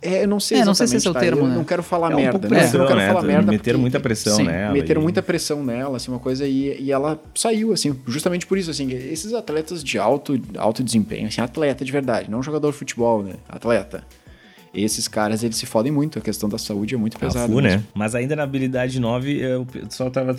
É, 0.00 0.24
eu 0.24 0.28
não 0.28 0.38
sei 0.40 0.58
É, 0.60 0.64
não 0.64 0.74
sei 0.74 0.86
se 0.88 0.96
esse 0.96 1.06
é 1.06 1.10
o 1.10 1.14
tá? 1.14 1.20
termo, 1.20 1.42
Eu 1.42 1.48
né? 1.48 1.54
não 1.54 1.64
quero 1.64 1.82
falar 1.82 2.10
É 2.10 2.14
um 2.14 2.16
merda, 2.18 2.38
pouco 2.40 2.52
né? 2.54 2.58
Eu 2.58 2.62
pressão, 2.62 2.80
não 2.80 2.86
quero 2.88 2.98
né? 3.00 3.08
falar 3.08 3.22
merda. 3.22 3.52
Meteram 3.52 3.78
porque- 3.78 3.80
muita 3.80 4.00
pressão 4.00 4.36
Sim, 4.36 4.42
nela. 4.44 4.72
Meteram 4.74 5.00
e- 5.00 5.04
muita 5.04 5.22
pressão 5.22 5.64
nela, 5.64 5.96
assim, 5.96 6.10
uma 6.10 6.18
coisa, 6.20 6.46
e, 6.46 6.76
e 6.82 6.90
ela 6.92 7.20
saiu, 7.34 7.72
assim, 7.72 7.96
justamente 8.06 8.46
por 8.46 8.58
isso, 8.58 8.70
assim, 8.70 8.90
esses 8.92 9.32
atletas 9.32 9.82
de 9.82 9.98
alto, 9.98 10.38
alto 10.58 10.82
desempenho, 10.82 11.28
assim, 11.28 11.40
atleta 11.40 11.84
de 11.84 11.92
verdade, 11.92 12.28
não 12.30 12.42
jogador 12.42 12.72
de 12.72 12.76
futebol, 12.78 13.22
né? 13.22 13.34
Atleta. 13.48 14.04
Esses 14.74 15.06
caras, 15.06 15.42
eles 15.42 15.56
se 15.56 15.66
fodem 15.66 15.92
muito, 15.92 16.18
a 16.18 16.22
questão 16.22 16.48
da 16.48 16.56
saúde 16.56 16.94
é 16.94 16.98
muito 16.98 17.18
pesada. 17.18 17.46
Mesmo. 17.48 17.60
né? 17.60 17.84
Mas 17.94 18.14
ainda 18.14 18.34
na 18.34 18.42
habilidade 18.42 18.98
9, 18.98 19.40
eh, 19.40 19.56
o 19.56 19.66
pessoal 19.66 20.10
tava 20.10 20.34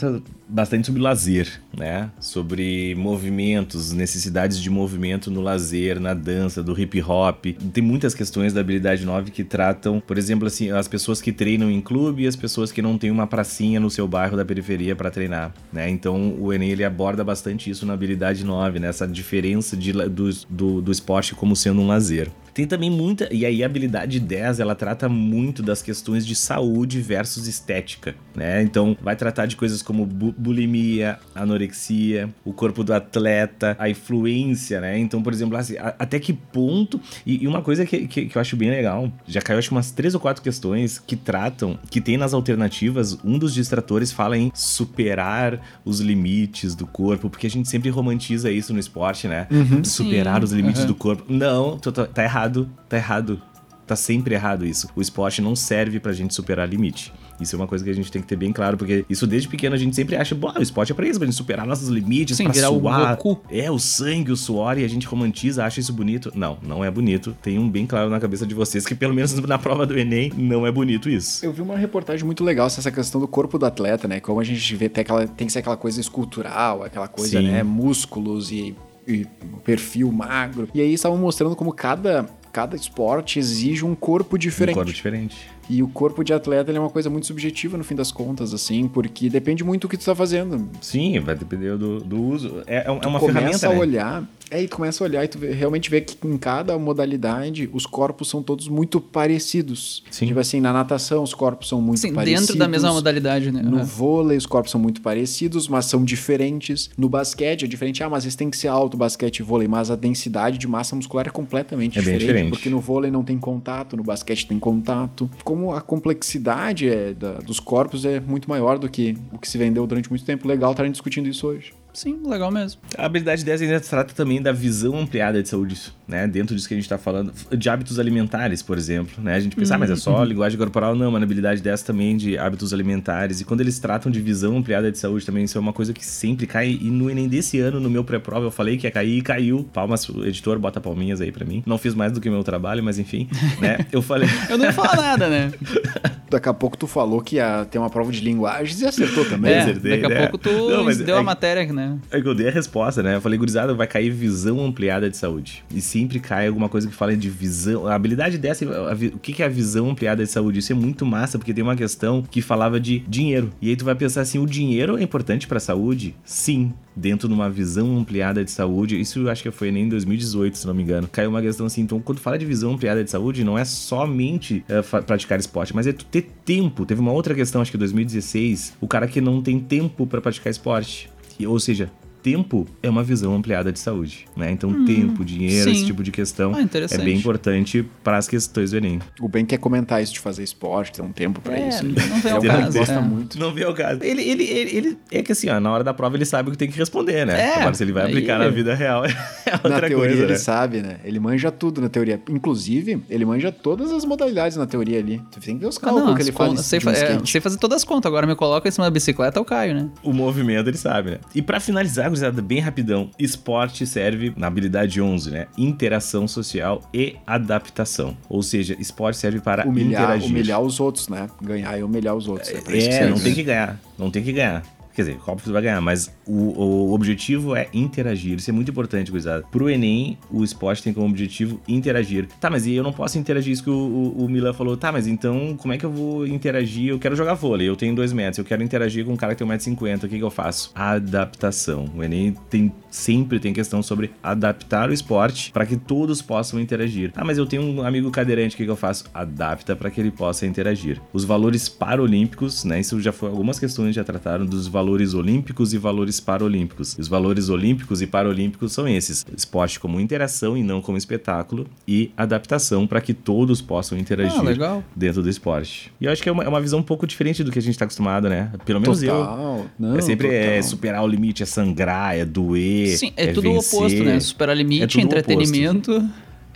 bastante 0.50 0.88
sobre 0.88 1.02
lazer, 1.02 1.62
né? 1.75 2.10
Sobre 2.20 2.96
movimentos, 2.96 3.92
necessidades 3.92 4.60
de 4.60 4.70
movimento 4.70 5.30
no 5.30 5.42
lazer, 5.42 6.00
na 6.00 6.13
dança, 6.13 6.63
do 6.63 6.80
hip 6.80 7.02
hop. 7.02 7.46
Tem 7.72 7.84
muitas 7.84 8.16
questões 8.16 8.54
da 8.54 8.62
habilidade 8.62 9.06
9 9.06 9.30
que 9.30 9.44
tratam, 9.44 10.00
por 10.00 10.18
exemplo, 10.18 10.48
assim, 10.48 10.72
as 10.72 10.88
pessoas 10.88 11.22
que 11.22 11.32
treinam 11.32 11.70
em 11.70 11.80
clube 11.80 12.24
e 12.24 12.28
as 12.28 12.36
pessoas 12.36 12.72
que 12.72 12.82
não 12.82 12.98
têm 12.98 13.12
uma 13.12 13.28
pracinha 13.28 13.80
no 13.80 13.90
seu 13.90 14.08
bairro 14.08 14.36
da 14.36 14.44
periferia 14.44 14.96
para 14.96 15.12
treinar, 15.12 15.54
né? 15.72 15.90
Então 15.90 16.36
o 16.40 16.52
Enem 16.52 16.72
ele 16.72 16.84
aborda 16.84 17.24
bastante 17.24 17.70
isso 17.70 17.86
na 17.86 17.94
habilidade 17.94 18.44
9, 18.44 18.80
né? 18.80 18.88
Essa 18.88 19.08
diferença 19.08 19.78
de, 19.78 19.92
do, 19.92 20.30
do, 20.50 20.82
do 20.82 20.92
esporte 20.92 21.36
como 21.36 21.56
sendo 21.56 21.82
um 21.82 21.88
lazer. 21.88 22.32
Tem 22.53 22.67
também 22.67 22.89
muita. 22.89 23.27
E 23.33 23.45
aí 23.45 23.63
a 23.63 23.65
habilidade 23.65 24.19
10, 24.19 24.60
ela 24.60 24.75
trata 24.75 25.10
muito 25.10 25.63
das 25.63 25.81
questões 25.81 26.25
de 26.25 26.36
saúde 26.36 27.01
versus 27.01 27.48
estética, 27.48 28.15
né? 28.36 28.62
Então 28.62 28.95
vai 29.01 29.15
tratar 29.15 29.45
de 29.45 29.55
coisas 29.55 29.81
como 29.81 30.05
bu 30.05 30.33
bulimia, 30.38 31.19
anorexia, 31.33 32.29
o 32.43 32.53
corpo 32.53 32.83
do 32.83 32.93
atleta, 32.93 33.75
a 33.79 33.89
influência, 33.89 34.81
né? 34.81 34.98
Então, 35.00 35.22
por 35.22 35.33
exemplo, 35.33 35.57
assim, 35.57 35.77
a, 35.77 35.95
até 35.98 36.19
que 36.19 36.33
ponto. 36.33 37.00
E, 37.25 37.43
e 37.43 37.48
uma 37.48 37.62
coisa 37.62 37.86
que, 37.86 38.07
que, 38.07 38.25
que, 38.25 38.38
eu 38.38 38.41
acho 38.41 38.55
bem 38.55 38.69
legal, 38.69 39.12
já 39.27 39.41
caiu 39.41 39.60
acho 39.60 39.72
umas 39.72 39.91
três 39.91 40.13
ou 40.13 40.19
quatro 40.19 40.43
questões 40.43 41.00
que 41.00 41.15
tratam, 41.15 41.77
que 41.89 42.01
tem 42.01 42.17
nas 42.17 42.33
alternativas, 42.33 43.17
um 43.24 43.38
dos 43.38 43.53
distratores 43.53 44.12
fala 44.12 44.38
em 44.38 44.51
superar 44.53 45.60
os 45.86 46.00
limites 46.00 46.75
do 46.75 46.86
corpo, 46.86 47.29
porque 47.29 47.48
a 47.48 47.50
gente 47.50 47.69
sempre 47.69 47.89
romantiza 47.89 48.51
isso 48.51 48.74
no 48.74 48.79
esporte, 48.79 49.27
né? 49.27 49.48
Uhum. 49.50 49.83
Superar 49.83 50.39
Sim. 50.39 50.43
os 50.43 50.51
limites 50.51 50.81
uhum. 50.81 50.88
do 50.88 50.95
corpo. 50.95 51.24
Não, 51.27 51.77
tá, 51.77 52.05
tá 52.05 52.24
errado, 52.24 52.43
tá 52.88 52.98
errado. 52.98 53.42
Tá 53.86 53.96
sempre 53.96 54.34
errado 54.34 54.66
isso. 54.66 54.90
O 54.96 55.02
esporte 55.02 55.42
não 55.42 55.56
serve 55.56 56.00
pra 56.00 56.14
gente 56.14 56.34
superar 56.34 56.68
limite. 56.68 57.12
Isso 57.40 57.56
é 57.56 57.60
uma 57.60 57.68
coisa 57.68 57.84
que 57.84 57.90
a 57.90 57.94
gente 57.94 58.12
tem 58.12 58.22
que 58.22 58.28
ter 58.28 58.36
bem 58.36 58.54
claro, 58.54 58.78
porque 58.78 59.06
isso 59.10 59.28
desde 59.28 59.48
pequeno 59.48 59.76
a 59.76 59.78
gente 59.78 59.96
sempre 59.96 60.16
acha, 60.16 60.34
bom, 60.34 60.54
o 60.58 60.62
esporte 60.62 60.92
é 60.92 60.96
pra 60.96 61.06
isso, 61.06 61.20
pra 61.20 61.26
gente 61.26 61.36
superar 61.36 61.66
nossos 61.66 61.90
limites, 61.90 62.38
Sim, 62.38 62.46
pra 62.46 62.54
virar 62.54 62.68
suar. 62.68 63.20
O. 63.24 63.42
É, 63.50 63.70
o 63.70 63.80
sangue, 63.80 64.32
o 64.32 64.38
suor, 64.38 64.78
e 64.78 64.86
a 64.86 64.88
gente 64.88 65.06
romantiza, 65.06 65.66
acha 65.66 65.80
isso 65.80 65.92
bonito. 65.92 66.32
Não, 66.36 66.58
não 66.62 66.84
é 66.84 66.90
bonito. 66.90 67.36
Tem 67.42 67.60
um 67.60 67.70
bem 67.70 67.86
claro 67.86 68.10
na 68.10 68.20
cabeça 68.20 68.46
de 68.46 68.54
vocês 68.54 68.86
que, 68.86 68.96
pelo 68.96 69.14
menos 69.14 69.34
na 69.34 69.58
prova 69.58 69.86
do 69.86 69.98
Enem, 69.98 70.32
não 70.38 70.66
é 70.66 70.72
bonito 70.72 71.10
isso. 71.10 71.46
Eu 71.46 71.52
vi 71.52 71.62
uma 71.62 71.78
reportagem 71.78 72.26
muito 72.26 72.44
legal 72.44 72.70
sobre 72.70 72.82
essa 72.82 72.92
questão 72.92 73.20
do 73.20 73.28
corpo 73.28 73.58
do 73.58 73.66
atleta, 73.66 74.08
né? 74.08 74.20
Como 74.20 74.40
a 74.40 74.44
gente 74.44 74.76
vê, 74.76 74.88
tem, 74.88 75.02
aquela, 75.02 75.28
tem 75.28 75.48
que 75.48 75.54
ser 75.54 75.60
aquela 75.60 75.78
coisa 75.78 76.00
escultural, 76.00 76.84
aquela 76.84 77.08
coisa, 77.08 77.40
Sim. 77.40 77.48
né? 77.48 77.64
Músculos 77.64 78.52
e 78.52 78.76
e 79.07 79.25
perfil 79.63 80.12
magro. 80.12 80.67
E 80.74 80.81
aí 80.81 80.93
estavam 80.93 81.17
mostrando 81.17 81.55
como 81.55 81.74
cada 81.74 82.27
cada 82.51 82.75
esporte 82.75 83.39
exige 83.39 83.83
um 83.83 83.95
corpo 83.95 84.38
diferente. 84.38 84.75
Um 84.75 84.77
corpo 84.77 84.93
diferente. 84.93 85.50
E 85.70 85.82
o 85.82 85.88
corpo 85.88 86.24
de 86.24 86.34
atleta 86.34 86.72
é 86.72 86.79
uma 86.79 86.89
coisa 86.89 87.10
muito 87.10 87.27
subjetiva 87.27 87.77
no 87.77 87.84
fim 87.84 87.96
das 87.96 88.12
contas, 88.12 88.53
assim, 88.53 88.88
porque 88.88 89.29
depende 89.29 89.63
muito 89.63 89.84
do 89.84 89.89
que 89.89 89.98
tu 89.98 90.05
tá 90.05 90.15
fazendo. 90.15 90.70
Sim, 90.82 91.20
vai 91.20 91.36
depender 91.36 91.77
do, 91.77 92.00
do 92.00 92.22
uso. 92.22 92.63
É, 92.67 92.86
é 92.86 92.91
uma 92.91 93.20
tu 93.20 93.25
ferramenta. 93.25 93.60
Começa 93.60 93.67
a 93.67 93.74
né? 93.74 93.79
olhar, 93.79 94.27
é, 94.53 94.62
e 94.62 94.67
tu 94.67 94.75
começa 94.75 95.03
a 95.03 95.08
olhar 95.08 95.24
e 95.24 95.27
tu 95.27 95.39
realmente 95.39 95.89
vê 95.89 96.00
que 96.00 96.15
em 96.27 96.38
cada 96.38 96.77
modalidade 96.77 97.67
os 97.74 97.88
corpos 97.88 98.29
são 98.29 98.43
todos 98.43 98.67
muito 98.67 99.01
parecidos. 99.01 100.03
Sim. 100.12 100.27
Tipo 100.27 100.39
assim, 100.39 100.62
na 100.62 100.72
natação 100.72 101.24
os 101.24 101.34
corpos 101.34 101.70
são 101.70 101.82
muito 101.82 102.00
Sim, 102.00 102.13
parecidos. 102.13 102.41
dentro 102.41 102.60
da 102.60 102.67
mesma 102.67 102.93
modalidade, 102.93 103.51
né? 103.51 103.63
No 103.63 103.77
uhum. 103.77 103.84
vôlei 103.84 104.38
os 104.38 104.46
corpos 104.46 104.72
são 104.72 104.79
muito 104.79 105.01
parecidos, 105.01 105.67
mas 105.67 105.88
são 105.88 106.03
diferentes. 106.03 106.91
No 106.96 107.10
basquete 107.10 107.65
é 107.65 107.67
diferente. 107.67 108.03
Ah, 108.03 108.10
mas 108.10 108.25
eles 108.25 108.36
têm 108.36 108.51
que 108.51 108.58
ser 108.58 108.67
alto, 108.67 108.96
basquete 108.96 109.39
e 109.39 109.43
vôlei, 109.43 109.67
mas 109.67 109.89
a 109.89 109.96
densidade 109.96 110.60
de 110.60 110.67
massa 110.67 110.96
muscular 110.96 111.25
é 111.27 111.32
completamente 111.32 111.98
é 111.98 112.01
diferente, 112.01 112.20
diferente. 112.20 112.50
Porque 112.51 112.70
no 112.70 112.79
vôlei 112.79 113.10
não 113.10 113.24
tem 113.24 113.39
contato, 113.39 113.98
no 113.98 114.03
basquete 114.03 114.46
tem 114.46 114.60
contato. 114.60 115.27
Como 115.53 115.72
a 115.72 115.81
complexidade 115.81 116.89
é, 116.89 117.13
da, 117.13 117.33
dos 117.33 117.60
corpos 117.60 118.05
é 118.05 118.19
muito 118.19 118.50
maior 118.50 118.79
do 118.79 118.89
que 118.89 119.15
o 119.31 119.38
que 119.38 119.48
se 119.48 119.55
vendeu 119.55 119.86
durante 119.86 120.10
muito 120.10 120.25
tempo. 120.25 120.48
Legal 120.48 120.72
estarem 120.72 120.91
discutindo 120.91 121.29
isso 121.29 121.45
hoje. 121.45 121.72
Sim, 121.94 122.20
legal 122.26 122.52
mesmo. 122.52 122.82
A 122.98 123.06
habilidade 123.06 123.46
10 123.46 123.62
ainda 123.62 123.80
trata 123.80 124.14
também 124.14 124.42
da 124.42 124.52
visão 124.52 124.98
ampliada 124.98 125.42
de 125.44 125.48
saúde, 125.48 125.80
né? 126.08 126.28
Dentro 126.28 126.56
disso 126.56 126.68
que 126.68 126.74
a 126.74 126.78
gente 126.78 126.86
está 126.86 126.98
falando, 126.98 127.32
de 127.56 127.70
hábitos 127.70 128.00
alimentares, 128.00 128.64
por 128.64 128.78
exemplo, 128.78 129.24
né? 129.24 129.36
A 129.36 129.40
gente 129.40 129.56
pensa, 129.56 129.74
uhum. 129.74 129.76
ah, 129.76 129.80
mas 129.80 129.92
é 129.92 129.96
só 129.96 130.18
uhum. 130.18 130.24
linguagem 130.24 130.58
corporal? 130.58 130.96
Não, 130.96 131.12
mas 131.12 131.22
na 131.22 131.26
habilidade 131.26 131.62
10 131.62 131.84
também 131.84 132.18
de 132.18 132.38
hábitos 132.38 132.74
alimentares. 132.74 133.42
E 133.42 133.46
quando 133.46 133.62
eles 133.62 133.78
tratam 133.78 134.12
de 134.12 134.20
visão 134.20 134.58
ampliada 134.58 134.92
de 134.92 134.98
saúde 134.98 135.26
também, 135.26 135.44
isso 135.44 135.58
é 135.58 135.62
uma 135.62 135.74
coisa 135.74 135.94
que 135.94 136.04
sempre 136.04 136.48
cai. 136.48 136.80
E 136.82 136.90
no 136.90 137.10
Enem 137.10 137.28
desse 137.28 137.60
ano, 137.60 137.80
no 137.80 137.90
meu 137.90 138.04
pré-prova, 138.04 138.48
eu 138.48 138.52
falei 138.52 138.76
que 138.76 138.88
ia 138.88 138.92
cair 138.92 139.20
e 139.20 139.22
caiu. 139.22 139.64
Palmas, 139.72 140.10
editor, 140.10 140.58
bota 140.58 140.82
palminhas 140.82 141.22
aí 141.22 141.32
para 141.32 141.46
mim. 141.46 141.62
Não 141.66 141.78
fiz 141.78 141.94
mais 141.94 142.12
do 142.12 142.20
que 142.20 142.28
o 142.28 142.32
meu 142.32 142.44
trabalho, 142.44 142.84
mas 142.84 142.98
enfim, 142.98 143.30
né? 143.62 143.86
Eu 143.92 144.02
falei. 144.02 144.28
eu 144.50 144.58
não 144.58 144.66
ia 144.66 144.74
falar 144.74 144.96
nada, 144.96 145.30
né? 145.30 145.52
Daqui 146.34 146.50
a 146.50 146.54
pouco 146.54 146.75
tu 146.75 146.88
falou 146.88 147.22
que 147.22 147.36
ia 147.36 147.66
ter 147.66 147.78
uma 147.78 147.92
prova 147.92 148.12
de 148.12 148.20
linguagens 148.20 148.82
e 148.82 148.88
acertou 148.88 149.24
também. 149.24 149.54
É, 149.54 149.60
acertei, 149.60 149.92
daqui 149.92 150.06
a 150.06 150.10
né? 150.10 150.22
pouco 150.22 150.38
tu 150.40 150.52
não, 150.52 150.86
deu 151.06 151.16
é, 151.16 151.20
a 151.20 151.24
matéria, 151.24 151.72
né? 151.72 152.00
É 152.10 152.20
que 152.20 152.28
eu 152.28 152.34
dei 152.34 152.48
a 152.48 152.52
resposta, 152.52 153.04
né? 153.04 153.16
Eu 153.16 153.22
falei, 153.22 153.38
gurizada, 153.38 153.74
vai 153.75 153.86
cair 153.86 154.10
visão 154.10 154.60
ampliada 154.60 155.10
de 155.10 155.16
saúde. 155.16 155.63
E 155.72 155.80
sempre 155.80 156.20
cai 156.20 156.48
alguma 156.48 156.68
coisa 156.68 156.88
que 156.88 156.96
fala 156.96 157.16
de 157.16 157.30
visão. 157.30 157.86
A 157.86 157.94
habilidade 157.94 158.40
dessa, 158.40 158.66
a, 158.66 158.94
o 158.94 159.20
que 159.20 159.44
é 159.44 159.46
a 159.46 159.50
visão 159.50 159.92
ampliada 159.92 160.24
de 160.24 160.32
saúde? 160.32 160.58
Isso 160.58 160.72
é 160.72 160.75
muito 160.75 161.06
massa, 161.06 161.38
porque 161.38 161.54
tem 161.54 161.63
uma 161.63 161.75
questão 161.75 162.24
que 162.24 162.42
falava 162.42 162.80
de 162.80 163.00
dinheiro. 163.08 163.52
E 163.62 163.70
aí 163.70 163.75
tu 163.75 163.86
vai 163.86 163.94
pensar 163.94 164.22
assim, 164.22 164.40
o 164.40 164.48
dinheiro 164.48 164.98
é 164.98 165.04
importante 165.04 165.46
pra 165.46 165.60
saúde? 165.60 166.16
Sim 166.25 166.74
dentro 166.96 167.28
de 167.28 167.34
uma 167.34 167.50
visão 167.50 167.98
ampliada 167.98 168.44
de 168.44 168.52
saúde. 168.52 169.00
Isso 169.00 169.20
eu 169.20 169.30
acho 169.30 169.44
que 169.44 169.52
foi 169.52 169.72
nem 169.72 169.86
em 169.86 169.90
2018, 169.90 170.58
se 170.58 170.68
não 170.68 170.74
me 170.74 170.84
engano. 170.84 171.08
Caiu 171.12 171.30
uma 171.30 171.42
questão 171.42 171.66
assim. 171.66 171.82
Então, 171.82 172.00
quando 172.00 172.20
fala 172.20 172.38
de 172.38 172.46
visão 172.46 172.74
ampliada 172.74 173.04
de 173.04 173.10
saúde, 173.10 173.44
não 173.44 173.58
é 173.58 173.66
somente 173.66 174.64
uh, 174.70 175.04
praticar 175.04 175.40
esporte, 175.40 175.76
mas 175.76 175.88
é 175.88 175.94
ter 175.94 176.28
tempo. 176.46 176.86
Teve 176.86 177.02
uma 177.02 177.12
outra 177.12 177.34
questão, 177.34 177.62
acho 177.62 177.72
que 177.72 177.78
em 177.78 177.80
2016, 177.80 178.76
o 178.80 178.88
cara 178.88 179.08
que 179.08 179.22
não 179.22 179.42
tem 179.42 179.60
tempo 179.60 180.06
para 180.06 180.22
praticar 180.22 180.52
esporte. 180.52 181.10
Ou 181.46 181.60
seja, 181.60 181.90
tempo 182.24 182.65
é 182.82 182.89
uma 182.89 183.03
visão 183.03 183.36
ampliada 183.36 183.72
de 183.72 183.80
saúde, 183.80 184.25
né? 184.36 184.50
Então, 184.50 184.70
hum, 184.70 184.86
tempo, 184.86 185.25
dinheiro, 185.25 185.70
sim. 185.70 185.75
esse 185.75 185.86
tipo 185.86 186.01
de 186.01 186.09
questão 186.09 186.53
ah, 186.55 186.62
é 186.90 186.98
bem 186.98 187.18
importante 187.18 187.86
para 188.01 188.18
as 188.18 188.27
questões 188.27 188.72
do 188.72 188.77
Enem. 188.77 189.00
O 189.20 189.27
Ben 189.27 189.46
quer 189.46 189.57
comentar 189.57 190.01
isso 190.01 190.14
de 190.14 190.20
fazer 190.20 190.42
esporte, 190.42 190.94
ter 190.94 191.01
um 191.01 191.12
tempo 191.12 191.42
para 191.42 191.57
é, 191.57 191.68
isso. 191.68 191.83
Não 191.86 191.94
vê 192.40 192.48
o 192.48 192.51
caso. 192.51 192.77
gosta 192.77 192.94
é. 192.94 193.01
muito. 193.01 193.38
Não 193.38 193.53
vê 193.53 193.66
o 193.66 193.74
caso. 193.74 194.00
Ele, 194.01 194.22
ele, 194.22 194.44
ele, 194.44 194.77
ele, 194.77 194.98
é 195.12 195.22
que 195.22 195.33
assim, 195.33 195.50
ó, 195.50 195.59
na 195.59 195.70
hora 195.70 195.83
da 195.83 195.94
prova 195.94 196.16
ele 196.16 196.25
sabe 196.25 196.50
o 196.50 196.51
que 196.53 196.57
tem 196.57 196.70
que 196.70 196.77
responder, 196.77 197.25
né? 197.25 197.40
É, 197.40 197.55
Agora, 197.59 197.74
se 197.74 197.83
ele 197.83 197.92
vai 197.92 198.05
aplicar 198.05 198.40
na 198.40 198.48
vida 198.48 198.74
real, 198.74 199.03
é 199.05 199.09
outra 199.53 199.70
na 199.70 199.79
teoria, 199.81 199.98
coisa, 199.98 200.24
ele 200.24 200.31
né? 200.31 200.38
sabe, 200.38 200.81
né? 200.81 200.98
Ele 201.03 201.20
manja 201.20 201.51
tudo 201.51 201.81
na 201.81 201.90
teoria. 201.90 202.22
Inclusive, 202.29 203.03
ele 203.09 203.25
manja 203.25 203.51
todas 203.51 203.92
as 203.92 204.05
modalidades 204.05 204.55
na 204.55 204.66
teoria 204.66 205.00
ali. 205.00 205.22
Tu 205.29 205.40
tem 205.42 205.55
que 205.55 205.62
ver 205.62 205.68
os 205.68 205.77
cálculos 205.77 206.05
ah, 206.05 206.09
não, 206.09 206.16
que 206.16 206.22
ele 206.22 206.31
faz. 206.31 206.62
Sei, 206.62 206.79
um 206.86 206.90
é, 206.90 207.25
sei 207.25 207.42
fazer 207.42 207.57
todas 207.57 207.77
as 207.77 207.83
contas. 207.83 208.07
Agora 208.07 208.25
me 208.25 208.36
coloca 208.36 208.68
em 208.68 208.72
cima 208.72 208.86
da 208.86 208.92
bicicleta, 208.92 209.40
eu 209.40 209.46
caio, 209.46 209.74
né? 209.74 209.90
O 210.01 210.14
movimento 210.14 210.70
ele 210.70 210.77
sabe, 210.77 211.12
né? 211.12 211.18
E 211.36 211.42
para 211.42 211.59
finalizar, 211.59 212.13
gurizada, 212.14 212.42
bem 212.42 212.60
rapidão. 212.60 213.10
Esporte 213.18 213.86
serve 213.86 214.34
na 214.38 214.48
habilidade 214.48 215.02
11, 215.02 215.32
né? 215.32 215.48
Interação 215.58 216.28
social 216.28 216.82
e 216.94 217.16
adaptação. 217.26 218.16
Ou 218.30 218.44
seja, 218.44 218.76
esporte 218.80 219.18
serve 219.18 219.40
para 219.40 219.68
humilhar, 219.68 220.04
interagir. 220.04 220.30
Humilhar 220.30 220.62
os 220.62 220.80
outros, 220.80 221.10
né? 221.10 221.28
Ganhar 221.42 221.78
e 221.78 221.84
humilhar 221.84 222.16
os 222.16 222.28
outros. 222.28 222.50
É, 222.50 223.04
é 223.04 223.10
não 223.10 223.20
tem 223.20 223.34
que 223.34 223.44
ganhar. 223.44 223.80
Não 223.98 224.12
tem 224.12 224.24
que 224.24 224.32
ganhar. 224.32 224.64
Quer 224.94 225.01
dizer, 225.01 225.18
óbvio 225.25 225.46
que 225.46 225.51
vai 225.51 225.62
ganhar, 225.62 225.82
mas 225.82 226.14
o, 226.27 226.60
o 226.60 226.94
objetivo 226.94 227.56
é 227.56 227.68
interagir. 227.74 228.38
Isso 228.38 228.50
é 228.50 228.53
muito 228.53 228.70
importante, 228.70 229.10
gurizada. 229.10 229.44
Pro 229.51 229.70
Enem, 229.70 230.18
o 230.29 230.44
esporte 230.44 230.84
tem 230.84 230.94
como 230.94 231.08
objetivo 231.08 231.60
interagir. 231.68 232.27
Tá, 232.40 232.50
mas 232.50 232.68
e 232.68 232.74
eu 232.75 232.84
não 232.84 232.94
posso 232.94 233.18
interagir 233.18 233.51
isso 233.51 233.64
que 233.64 233.70
o, 233.70 233.74
o, 233.74 234.25
o 234.25 234.29
Milan 234.29 234.53
falou. 234.53 234.77
Tá, 234.77 234.92
mas 234.92 235.08
então 235.08 235.58
como 235.58 235.74
é 235.74 235.77
que 235.77 235.86
eu 235.86 235.92
vou 235.92 236.27
interagir? 236.27 236.90
Eu 236.90 237.00
quero 237.00 237.16
jogar 237.16 237.34
vôlei, 237.34 237.68
eu 237.68 237.75
tenho 237.75 237.96
dois 237.96 238.14
metros, 238.14 238.38
eu 238.38 238.46
quero 238.46 238.62
interagir 238.62 239.03
com 239.03 239.14
um 239.14 239.18
cara 239.18 239.34
que 239.34 239.44
tem 239.44 239.48
1,50m, 239.48 240.03
o 240.03 240.08
que, 240.08 240.18
que 240.18 240.24
eu 240.24 240.29
faço? 240.29 240.72
Adaptação. 240.75 241.86
O 241.96 242.03
Enem 242.03 242.36
tem, 242.50 242.72
sempre 242.92 243.40
tem 243.40 243.51
questão 243.51 243.82
sobre 243.82 244.12
adaptar 244.22 244.90
o 244.90 244.94
esporte 244.94 245.51
para 245.51 245.66
que 245.66 245.75
todos 245.75 246.22
possam 246.22 246.60
interagir. 246.60 247.12
Ah, 247.16 247.25
mas 247.25 247.38
eu 247.38 247.46
tenho 247.46 247.64
um 247.64 247.82
amigo 247.82 248.12
cadeirante, 248.12 248.53
o 248.53 248.58
que, 248.58 248.66
que 248.66 248.70
eu 248.70 248.75
faço? 248.75 249.06
Adapta 249.14 249.75
para 249.75 249.90
que 249.90 250.00
ele 250.00 250.12
possa 250.12 250.46
interagir. 250.46 251.01
Os 251.12 251.24
valores 251.24 251.68
paralímpicos, 251.68 252.64
né? 252.64 252.79
Isso 252.79 253.01
já 253.01 253.12
foi 253.12 253.29
algumas 253.29 253.58
questões 253.60 253.96
já 253.96 254.03
trataram 254.03 254.46
dos 254.46 254.68
valores 254.68 254.82
valores 254.83 255.13
olímpicos 255.13 255.74
e 255.74 255.77
valores 255.77 256.19
paralímpicos. 256.19 256.98
Os 257.00 257.07
valores 257.07 257.48
olímpicos 257.48 258.01
e 258.01 258.07
paralímpicos 258.07 258.74
são 258.74 258.87
esses: 258.87 259.25
esporte 259.35 259.79
como 259.79 260.00
interação 260.00 260.57
e 260.57 260.63
não 260.63 260.81
como 260.81 260.98
espetáculo, 260.98 261.65
e 261.87 262.11
adaptação 262.17 262.85
para 262.85 263.00
que 263.00 263.13
todos 263.13 263.61
possam 263.61 263.98
interagir 263.98 264.61
ah, 264.61 264.81
dentro 264.93 265.22
do 265.22 265.29
esporte. 265.29 265.91
E 266.01 266.05
eu 266.05 266.11
acho 266.11 266.22
que 266.22 266.27
é 266.27 266.31
uma, 266.31 266.43
é 266.43 266.48
uma, 266.48 266.59
visão 266.59 266.79
um 266.79 266.83
pouco 266.83 267.07
diferente 267.07 267.43
do 267.43 267.51
que 267.51 267.59
a 267.59 267.61
gente 267.61 267.72
está 267.72 267.85
acostumado, 267.85 268.27
né? 268.27 268.51
Pelo 268.65 268.81
menos 268.81 269.00
total. 269.00 269.57
eu. 269.57 269.69
Não, 269.79 269.96
é 269.98 270.01
sempre 270.01 270.27
total. 270.27 270.43
é 270.43 270.61
superar 270.61 271.03
o 271.03 271.07
limite, 271.07 271.43
é 271.43 271.46
sangrar, 271.46 272.15
é 272.15 272.25
doer. 272.25 272.98
Sim, 272.98 273.13
é, 273.15 273.25
é 273.25 273.33
tudo 273.33 273.50
o 273.50 273.57
oposto, 273.57 274.03
né? 274.03 274.19
Superar 274.19 274.55
limite, 274.55 275.00
é 275.00 275.01
entretenimento. 275.01 276.03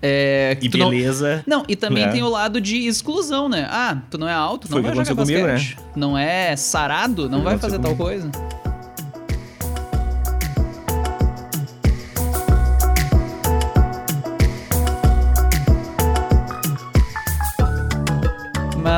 É, 0.02 0.58
e 0.62 0.70
beleza. 0.70 1.44
Não, 1.48 1.60
não 1.60 1.66
e 1.68 1.76
também 1.76 2.06
né? 2.06 2.12
tem 2.12 2.24
o 2.24 2.30
lado 2.30 2.62
de 2.62 2.88
exclusão, 2.88 3.50
né? 3.50 3.68
Ah, 3.70 3.98
tu 4.10 4.18
não 4.18 4.28
é 4.28 4.34
alto, 4.34 4.66
não 4.70 4.76
Foi 4.76 4.82
vai 4.82 4.96
jogar 4.96 5.16
basquete. 5.16 5.42
Comigo, 5.42 5.58
né? 5.58 5.92
Não 5.96 6.18
é 6.18 6.56
sarado, 6.56 7.30
não 7.30 7.42
vai 7.42 7.58
fazer 7.58 7.80
tal 7.80 7.96
coisa. 7.96 8.30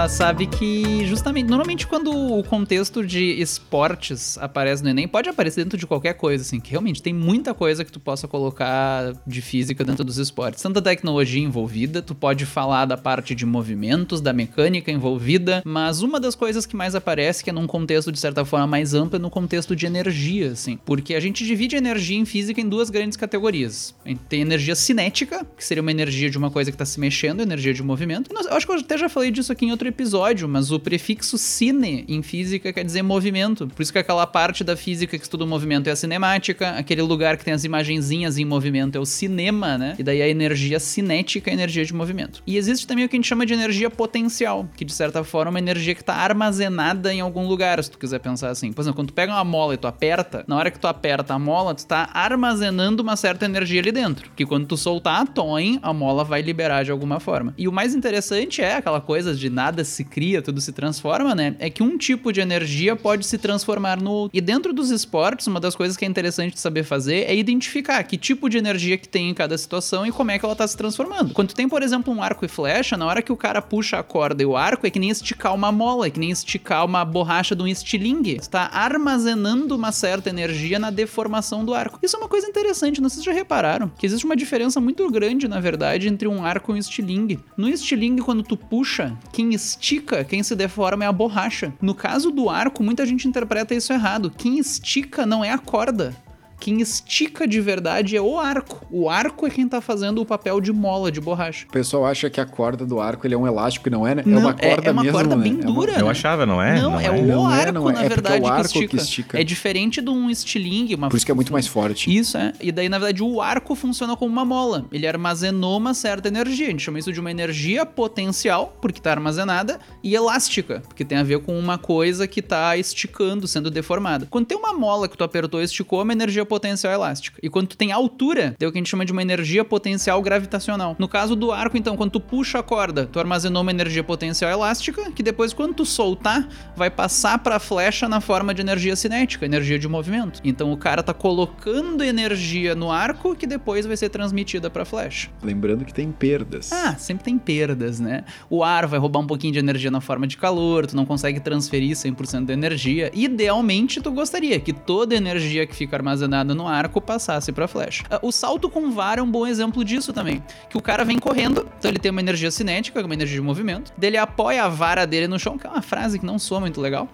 Sabe 0.09 0.47
que 0.47 1.05
justamente, 1.05 1.47
normalmente 1.47 1.85
quando 1.85 2.11
o 2.11 2.43
contexto 2.43 3.05
de 3.05 3.39
esportes 3.39 4.37
aparece 4.39 4.83
no 4.83 4.89
Enem, 4.89 5.07
pode 5.07 5.29
aparecer 5.29 5.63
dentro 5.63 5.77
de 5.77 5.85
qualquer 5.85 6.13
coisa, 6.15 6.43
assim, 6.43 6.59
que 6.59 6.71
realmente 6.71 7.01
tem 7.01 7.13
muita 7.13 7.53
coisa 7.53 7.85
que 7.85 7.91
tu 7.91 7.99
possa 7.99 8.27
colocar 8.27 9.13
de 9.25 9.41
física 9.41 9.83
dentro 9.83 10.03
dos 10.03 10.17
esportes. 10.17 10.63
Tanta 10.63 10.81
tecnologia 10.81 11.41
envolvida, 11.41 12.01
tu 12.01 12.15
pode 12.15 12.45
falar 12.45 12.85
da 12.85 12.97
parte 12.97 13.35
de 13.35 13.45
movimentos, 13.45 14.19
da 14.19 14.33
mecânica 14.33 14.91
envolvida, 14.91 15.61
mas 15.63 16.01
uma 16.01 16.19
das 16.19 16.33
coisas 16.33 16.65
que 16.65 16.75
mais 16.75 16.95
aparece, 16.95 17.43
que 17.43 17.51
é 17.51 17.53
num 17.53 17.67
contexto 17.67 18.11
de 18.11 18.19
certa 18.19 18.43
forma 18.43 18.65
mais 18.65 18.95
amplo, 18.95 19.17
é 19.17 19.19
no 19.19 19.29
contexto 19.29 19.75
de 19.75 19.85
energia, 19.85 20.51
assim. 20.51 20.77
Porque 20.85 21.13
a 21.13 21.19
gente 21.19 21.45
divide 21.45 21.75
a 21.75 21.77
energia 21.77 22.17
em 22.17 22.25
física 22.25 22.59
em 22.59 22.67
duas 22.67 22.89
grandes 22.89 23.15
categorias. 23.15 23.93
A 24.03 24.09
gente 24.09 24.21
tem 24.27 24.41
energia 24.41 24.75
cinética, 24.75 25.45
que 25.55 25.63
seria 25.63 25.81
uma 25.81 25.91
energia 25.91 26.29
de 26.29 26.37
uma 26.37 26.49
coisa 26.49 26.71
que 26.71 26.75
está 26.75 26.85
se 26.85 26.99
mexendo, 26.99 27.41
energia 27.41 27.73
de 27.73 27.83
movimento. 27.83 28.31
Eu 28.33 28.57
acho 28.57 28.65
que 28.65 28.71
eu 28.71 28.77
até 28.77 28.97
já 28.97 29.07
falei 29.07 29.29
disso 29.29 29.51
aqui 29.51 29.65
em 29.65 29.71
outro 29.71 29.87
episódio, 29.87 29.98
mas 30.47 30.71
o 30.71 30.79
prefixo 30.79 31.37
cine 31.37 32.05
em 32.07 32.21
física 32.21 32.71
quer 32.71 32.83
dizer 32.83 33.01
movimento. 33.01 33.67
Por 33.67 33.81
isso 33.81 33.91
que 33.91 33.99
aquela 33.99 34.25
parte 34.25 34.63
da 34.63 34.75
física 34.75 35.17
que 35.17 35.23
estuda 35.23 35.43
o 35.43 35.47
movimento 35.47 35.87
é 35.87 35.91
a 35.91 35.95
cinemática, 35.95 36.71
aquele 36.71 37.01
lugar 37.01 37.37
que 37.37 37.45
tem 37.45 37.53
as 37.53 37.63
imagenzinhas 37.63 38.37
em 38.37 38.45
movimento 38.45 38.97
é 38.97 38.99
o 38.99 39.05
cinema, 39.05 39.77
né? 39.77 39.95
E 39.99 40.03
daí 40.03 40.21
a 40.21 40.27
energia 40.27 40.79
cinética 40.79 41.49
é 41.49 41.51
a 41.51 41.53
energia 41.53 41.83
de 41.83 41.93
movimento. 41.93 42.41
E 42.45 42.57
existe 42.57 42.87
também 42.87 43.05
o 43.05 43.09
que 43.09 43.15
a 43.15 43.17
gente 43.17 43.27
chama 43.27 43.45
de 43.45 43.53
energia 43.53 43.89
potencial, 43.89 44.67
que 44.75 44.85
de 44.85 44.93
certa 44.93 45.23
forma 45.23 45.49
é 45.49 45.51
uma 45.51 45.59
energia 45.59 45.95
que 45.95 46.01
está 46.01 46.15
armazenada 46.15 47.13
em 47.13 47.21
algum 47.21 47.47
lugar, 47.47 47.83
se 47.83 47.91
tu 47.91 47.97
quiser 47.97 48.19
pensar 48.19 48.49
assim. 48.49 48.71
Por 48.71 48.81
exemplo, 48.81 48.97
quando 48.97 49.07
tu 49.09 49.13
pega 49.13 49.33
uma 49.33 49.43
mola 49.43 49.73
e 49.73 49.77
tu 49.77 49.87
aperta, 49.87 50.43
na 50.47 50.55
hora 50.55 50.71
que 50.71 50.79
tu 50.79 50.87
aperta 50.87 51.33
a 51.33 51.39
mola, 51.39 51.73
tu 51.73 51.79
está 51.79 52.09
armazenando 52.13 53.01
uma 53.01 53.15
certa 53.15 53.45
energia 53.45 53.81
ali 53.81 53.91
dentro. 53.91 54.31
Que 54.35 54.45
quando 54.45 54.67
tu 54.67 54.77
soltar 54.77 55.21
a 55.21 55.25
toin, 55.25 55.79
a 55.81 55.93
mola 55.93 56.23
vai 56.23 56.41
liberar 56.41 56.83
de 56.83 56.91
alguma 56.91 57.19
forma. 57.19 57.53
E 57.57 57.67
o 57.67 57.71
mais 57.71 57.93
interessante 57.93 58.61
é 58.61 58.75
aquela 58.75 59.01
coisa 59.01 59.33
de 59.33 59.49
nada 59.49 59.81
se 59.89 60.03
cria, 60.03 60.41
tudo 60.41 60.61
se 60.61 60.71
transforma, 60.71 61.35
né? 61.35 61.55
É 61.59 61.69
que 61.69 61.83
um 61.83 61.97
tipo 61.97 62.31
de 62.31 62.39
energia 62.39 62.95
pode 62.95 63.25
se 63.25 63.37
transformar 63.37 64.01
no 64.01 64.11
outro. 64.11 64.37
E 64.37 64.41
dentro 64.41 64.73
dos 64.73 64.91
esportes, 64.91 65.47
uma 65.47 65.59
das 65.59 65.75
coisas 65.75 65.97
que 65.97 66.05
é 66.05 66.07
interessante 66.07 66.53
de 66.53 66.59
saber 66.59 66.83
fazer 66.83 67.25
é 67.27 67.35
identificar 67.35 68.03
que 68.03 68.17
tipo 68.17 68.49
de 68.49 68.57
energia 68.57 68.97
que 68.97 69.07
tem 69.07 69.29
em 69.29 69.33
cada 69.33 69.57
situação 69.57 70.05
e 70.05 70.11
como 70.11 70.31
é 70.31 70.39
que 70.39 70.45
ela 70.45 70.55
tá 70.55 70.67
se 70.67 70.77
transformando. 70.77 71.33
Quando 71.33 71.49
tu 71.49 71.55
tem, 71.55 71.67
por 71.67 71.81
exemplo, 71.81 72.13
um 72.13 72.21
arco 72.21 72.45
e 72.45 72.47
flecha, 72.47 72.95
na 72.95 73.05
hora 73.05 73.21
que 73.21 73.31
o 73.31 73.37
cara 73.37 73.61
puxa 73.61 73.99
a 73.99 74.03
corda 74.03 74.43
e 74.43 74.45
o 74.45 74.55
arco, 74.55 74.85
é 74.85 74.89
que 74.89 74.99
nem 74.99 75.09
esticar 75.09 75.53
uma 75.53 75.71
mola, 75.71 76.07
é 76.07 76.09
que 76.09 76.19
nem 76.19 76.31
esticar 76.31 76.85
uma 76.85 77.03
borracha 77.03 77.55
de 77.55 77.63
um 77.63 77.67
estilingue. 77.67 78.35
Está 78.35 78.69
armazenando 78.71 79.75
uma 79.75 79.91
certa 79.91 80.29
energia 80.29 80.79
na 80.79 80.89
deformação 80.89 81.65
do 81.65 81.73
arco. 81.73 81.99
Isso 82.01 82.15
é 82.15 82.19
uma 82.19 82.27
coisa 82.29 82.47
interessante, 82.47 83.01
não 83.01 83.09
sei 83.09 83.19
se 83.19 83.25
já 83.25 83.33
repararam, 83.33 83.89
que 83.97 84.05
existe 84.05 84.25
uma 84.25 84.35
diferença 84.35 84.79
muito 84.79 85.09
grande, 85.09 85.47
na 85.47 85.59
verdade, 85.59 86.07
entre 86.07 86.27
um 86.27 86.43
arco 86.43 86.71
e 86.71 86.75
um 86.75 86.77
estilingue. 86.77 87.39
No 87.57 87.69
estilingue, 87.69 88.21
quando 88.21 88.43
tu 88.43 88.55
puxa, 88.55 89.17
quem 89.31 89.53
estica, 89.53 89.78
quem 90.23 90.43
se 90.43 90.55
deforma 90.55 91.05
é 91.05 91.07
a 91.07 91.11
borracha. 91.11 91.73
No 91.81 91.95
caso 91.95 92.31
do 92.31 92.49
arco, 92.49 92.83
muita 92.83 93.05
gente 93.05 93.27
interpreta 93.27 93.73
isso 93.73 93.93
errado. 93.93 94.29
Quem 94.29 94.59
estica 94.59 95.25
não 95.25 95.43
é 95.43 95.51
a 95.51 95.57
corda, 95.57 96.15
quem 96.59 96.81
estica 96.81 97.47
de 97.47 97.59
verdade 97.61 98.15
é 98.17 98.21
o 98.21 98.37
arco. 98.37 98.85
O 98.91 99.09
arco 99.09 99.47
é 99.47 99.49
quem 99.49 99.67
tá 99.67 99.79
fazendo 99.81 100.21
o 100.21 100.25
papel 100.25 100.59
de 100.59 100.71
mola, 100.73 101.11
de 101.11 101.21
borracha. 101.21 101.65
O 101.67 101.71
pessoal 101.71 102.05
acha 102.05 102.29
que 102.29 102.39
a 102.41 102.45
corda 102.45 102.85
do 102.85 102.99
arco 102.99 103.25
ele 103.25 103.33
é 103.33 103.37
um 103.37 103.47
elástico 103.47 103.87
e 103.87 103.91
não 103.91 104.05
é, 104.07 104.15
né? 104.15 104.23
Não, 104.25 104.37
é 104.37 104.41
uma 104.41 104.53
corda 104.53 104.83
é, 104.83 104.87
é 104.87 104.91
uma 104.91 105.03
mesmo, 105.03 105.17
corda 105.17 105.35
né? 105.35 105.43
bem 105.43 105.53
É 105.53 105.65
uma- 105.65 105.73
dura. 105.73 105.91
Eu 105.93 106.05
né? 106.05 106.11
achava, 106.11 106.45
não 106.45 106.61
é? 106.61 106.81
Não, 106.81 106.99
é 106.99 107.09
o 107.09 107.25
Não 107.25 107.51
é, 107.51 107.61
arco, 107.61 107.73
não 107.73 107.89
é. 107.89 107.93
na 107.93 107.99
É 107.99 108.03
é 108.03 108.05
o 108.05 108.09
verdade, 108.09 108.45
arco 108.45 108.63
que, 108.69 108.87
que 108.87 108.95
estica. 108.97 108.97
estica. 109.01 109.39
É 109.41 109.43
diferente 109.43 110.01
de 110.01 110.09
um 110.09 110.29
estilingue. 110.29 110.95
Uma 110.95 111.09
Por 111.09 111.17
isso 111.17 111.25
que 111.25 111.31
é 111.31 111.35
muito 111.35 111.51
mais 111.53 111.67
forte. 111.67 112.15
Isso, 112.15 112.37
é. 112.37 112.53
E 112.59 112.71
daí, 112.71 112.89
na 112.89 112.97
verdade, 112.99 113.23
o 113.23 113.41
arco 113.41 113.75
funciona 113.75 114.15
como 114.15 114.31
uma 114.31 114.45
mola. 114.45 114.85
Ele 114.91 115.07
armazenou 115.07 115.77
uma 115.77 115.93
certa 115.93 116.27
energia. 116.27 116.67
A 116.67 116.71
gente 116.71 116.83
chama 116.83 116.99
isso 116.99 117.11
de 117.13 117.19
uma 117.19 117.31
energia 117.31 117.85
potencial, 117.85 118.75
porque 118.81 118.99
tá 118.99 119.11
armazenada, 119.11 119.79
e 120.03 120.15
elástica, 120.15 120.81
porque 120.87 121.05
tem 121.05 121.17
a 121.17 121.23
ver 121.23 121.39
com 121.39 121.57
uma 121.57 121.77
coisa 121.77 122.27
que 122.27 122.41
tá 122.41 122.75
esticando, 122.77 123.47
sendo 123.47 123.69
deformada. 123.69 124.27
Quando 124.29 124.45
tem 124.47 124.57
uma 124.57 124.73
mola 124.73 125.07
que 125.07 125.17
tu 125.17 125.23
apertou 125.23 125.61
e 125.61 125.63
esticou, 125.65 125.99
é 125.99 126.03
uma 126.03 126.13
energia 126.13 126.45
potencial 126.49 126.91
elástica. 126.91 127.39
E 127.41 127.49
quando 127.49 127.67
tu 127.67 127.77
tem 127.77 127.93
altura, 127.93 128.55
é 128.59 128.67
o 128.67 128.71
que 128.71 128.77
a 128.77 128.81
gente 128.81 128.89
chama 128.89 129.05
de 129.05 129.13
uma 129.13 129.21
energia 129.21 129.63
potencial 129.63 130.21
gravitacional. 130.21 130.95
No 130.99 131.07
caso 131.07 131.35
do 131.35 131.51
arco, 131.51 131.77
então, 131.77 131.95
quando 131.95 132.11
tu 132.11 132.19
puxa 132.19 132.59
a 132.59 132.63
corda, 132.63 133.05
tu 133.05 133.19
armazenou 133.19 133.61
uma 133.61 133.71
energia 133.71 134.03
potencial 134.03 134.51
elástica, 134.51 135.11
que 135.11 135.23
depois, 135.23 135.53
quando 135.53 135.75
tu 135.75 135.85
soltar, 135.85 136.47
vai 136.75 136.89
passar 136.89 137.39
pra 137.39 137.59
flecha 137.59 138.09
na 138.09 138.19
forma 138.19 138.53
de 138.53 138.61
energia 138.61 138.95
cinética, 138.95 139.45
energia 139.45 139.77
de 139.77 139.87
movimento. 139.87 140.41
Então 140.43 140.71
o 140.71 140.77
cara 140.77 141.03
tá 141.03 141.13
colocando 141.13 142.03
energia 142.03 142.73
no 142.73 142.91
arco 142.91 143.35
que 143.35 143.45
depois 143.45 143.85
vai 143.85 143.95
ser 143.95 144.09
transmitida 144.09 144.69
pra 144.69 144.85
flecha. 144.85 145.29
Lembrando 145.43 145.85
que 145.85 145.93
tem 145.93 146.11
perdas. 146.11 146.71
Ah, 146.71 146.95
sempre 146.95 147.23
tem 147.23 147.37
perdas, 147.37 147.99
né? 147.99 148.23
O 148.49 148.63
ar 148.63 148.87
vai 148.87 148.99
roubar 148.99 149.19
um 149.19 149.27
pouquinho 149.27 149.53
de 149.53 149.59
energia 149.59 149.91
na 149.91 150.01
forma 150.01 150.25
de 150.25 150.37
calor, 150.37 150.87
tu 150.87 150.95
não 150.95 151.05
consegue 151.05 151.39
transferir 151.39 151.95
100% 151.95 152.45
da 152.45 152.53
energia. 152.53 153.11
Idealmente, 153.13 154.01
tu 154.01 154.11
gostaria 154.11 154.59
que 154.59 154.73
toda 154.73 155.13
a 155.13 155.17
energia 155.17 155.67
que 155.67 155.75
fica 155.75 155.95
armazenada 155.95 156.38
no 156.43 156.67
arco 156.67 156.99
passasse 157.01 157.51
pra 157.51 157.67
flecha. 157.67 158.03
Ah, 158.09 158.19
O 158.21 158.31
salto 158.31 158.69
com 158.69 158.91
vara 158.91 159.21
é 159.21 159.23
um 159.23 159.29
bom 159.29 159.45
exemplo 159.45 159.83
disso 159.83 160.11
também. 160.13 160.43
Que 160.69 160.77
o 160.77 160.81
cara 160.81 161.03
vem 161.03 161.17
correndo, 161.19 161.67
então 161.77 161.89
ele 161.89 161.99
tem 161.99 162.11
uma 162.11 162.21
energia 162.21 162.51
cinética, 162.51 163.03
uma 163.03 163.13
energia 163.13 163.35
de 163.35 163.41
movimento. 163.41 163.91
Dele 163.97 164.17
apoia 164.17 164.63
a 164.63 164.69
vara 164.69 165.05
dele 165.05 165.27
no 165.27 165.39
chão, 165.39 165.57
que 165.57 165.65
é 165.65 165.69
uma 165.69 165.81
frase 165.81 166.19
que 166.19 166.25
não 166.25 166.37
soa 166.39 166.59
muito 166.59 166.79
legal. 166.81 167.07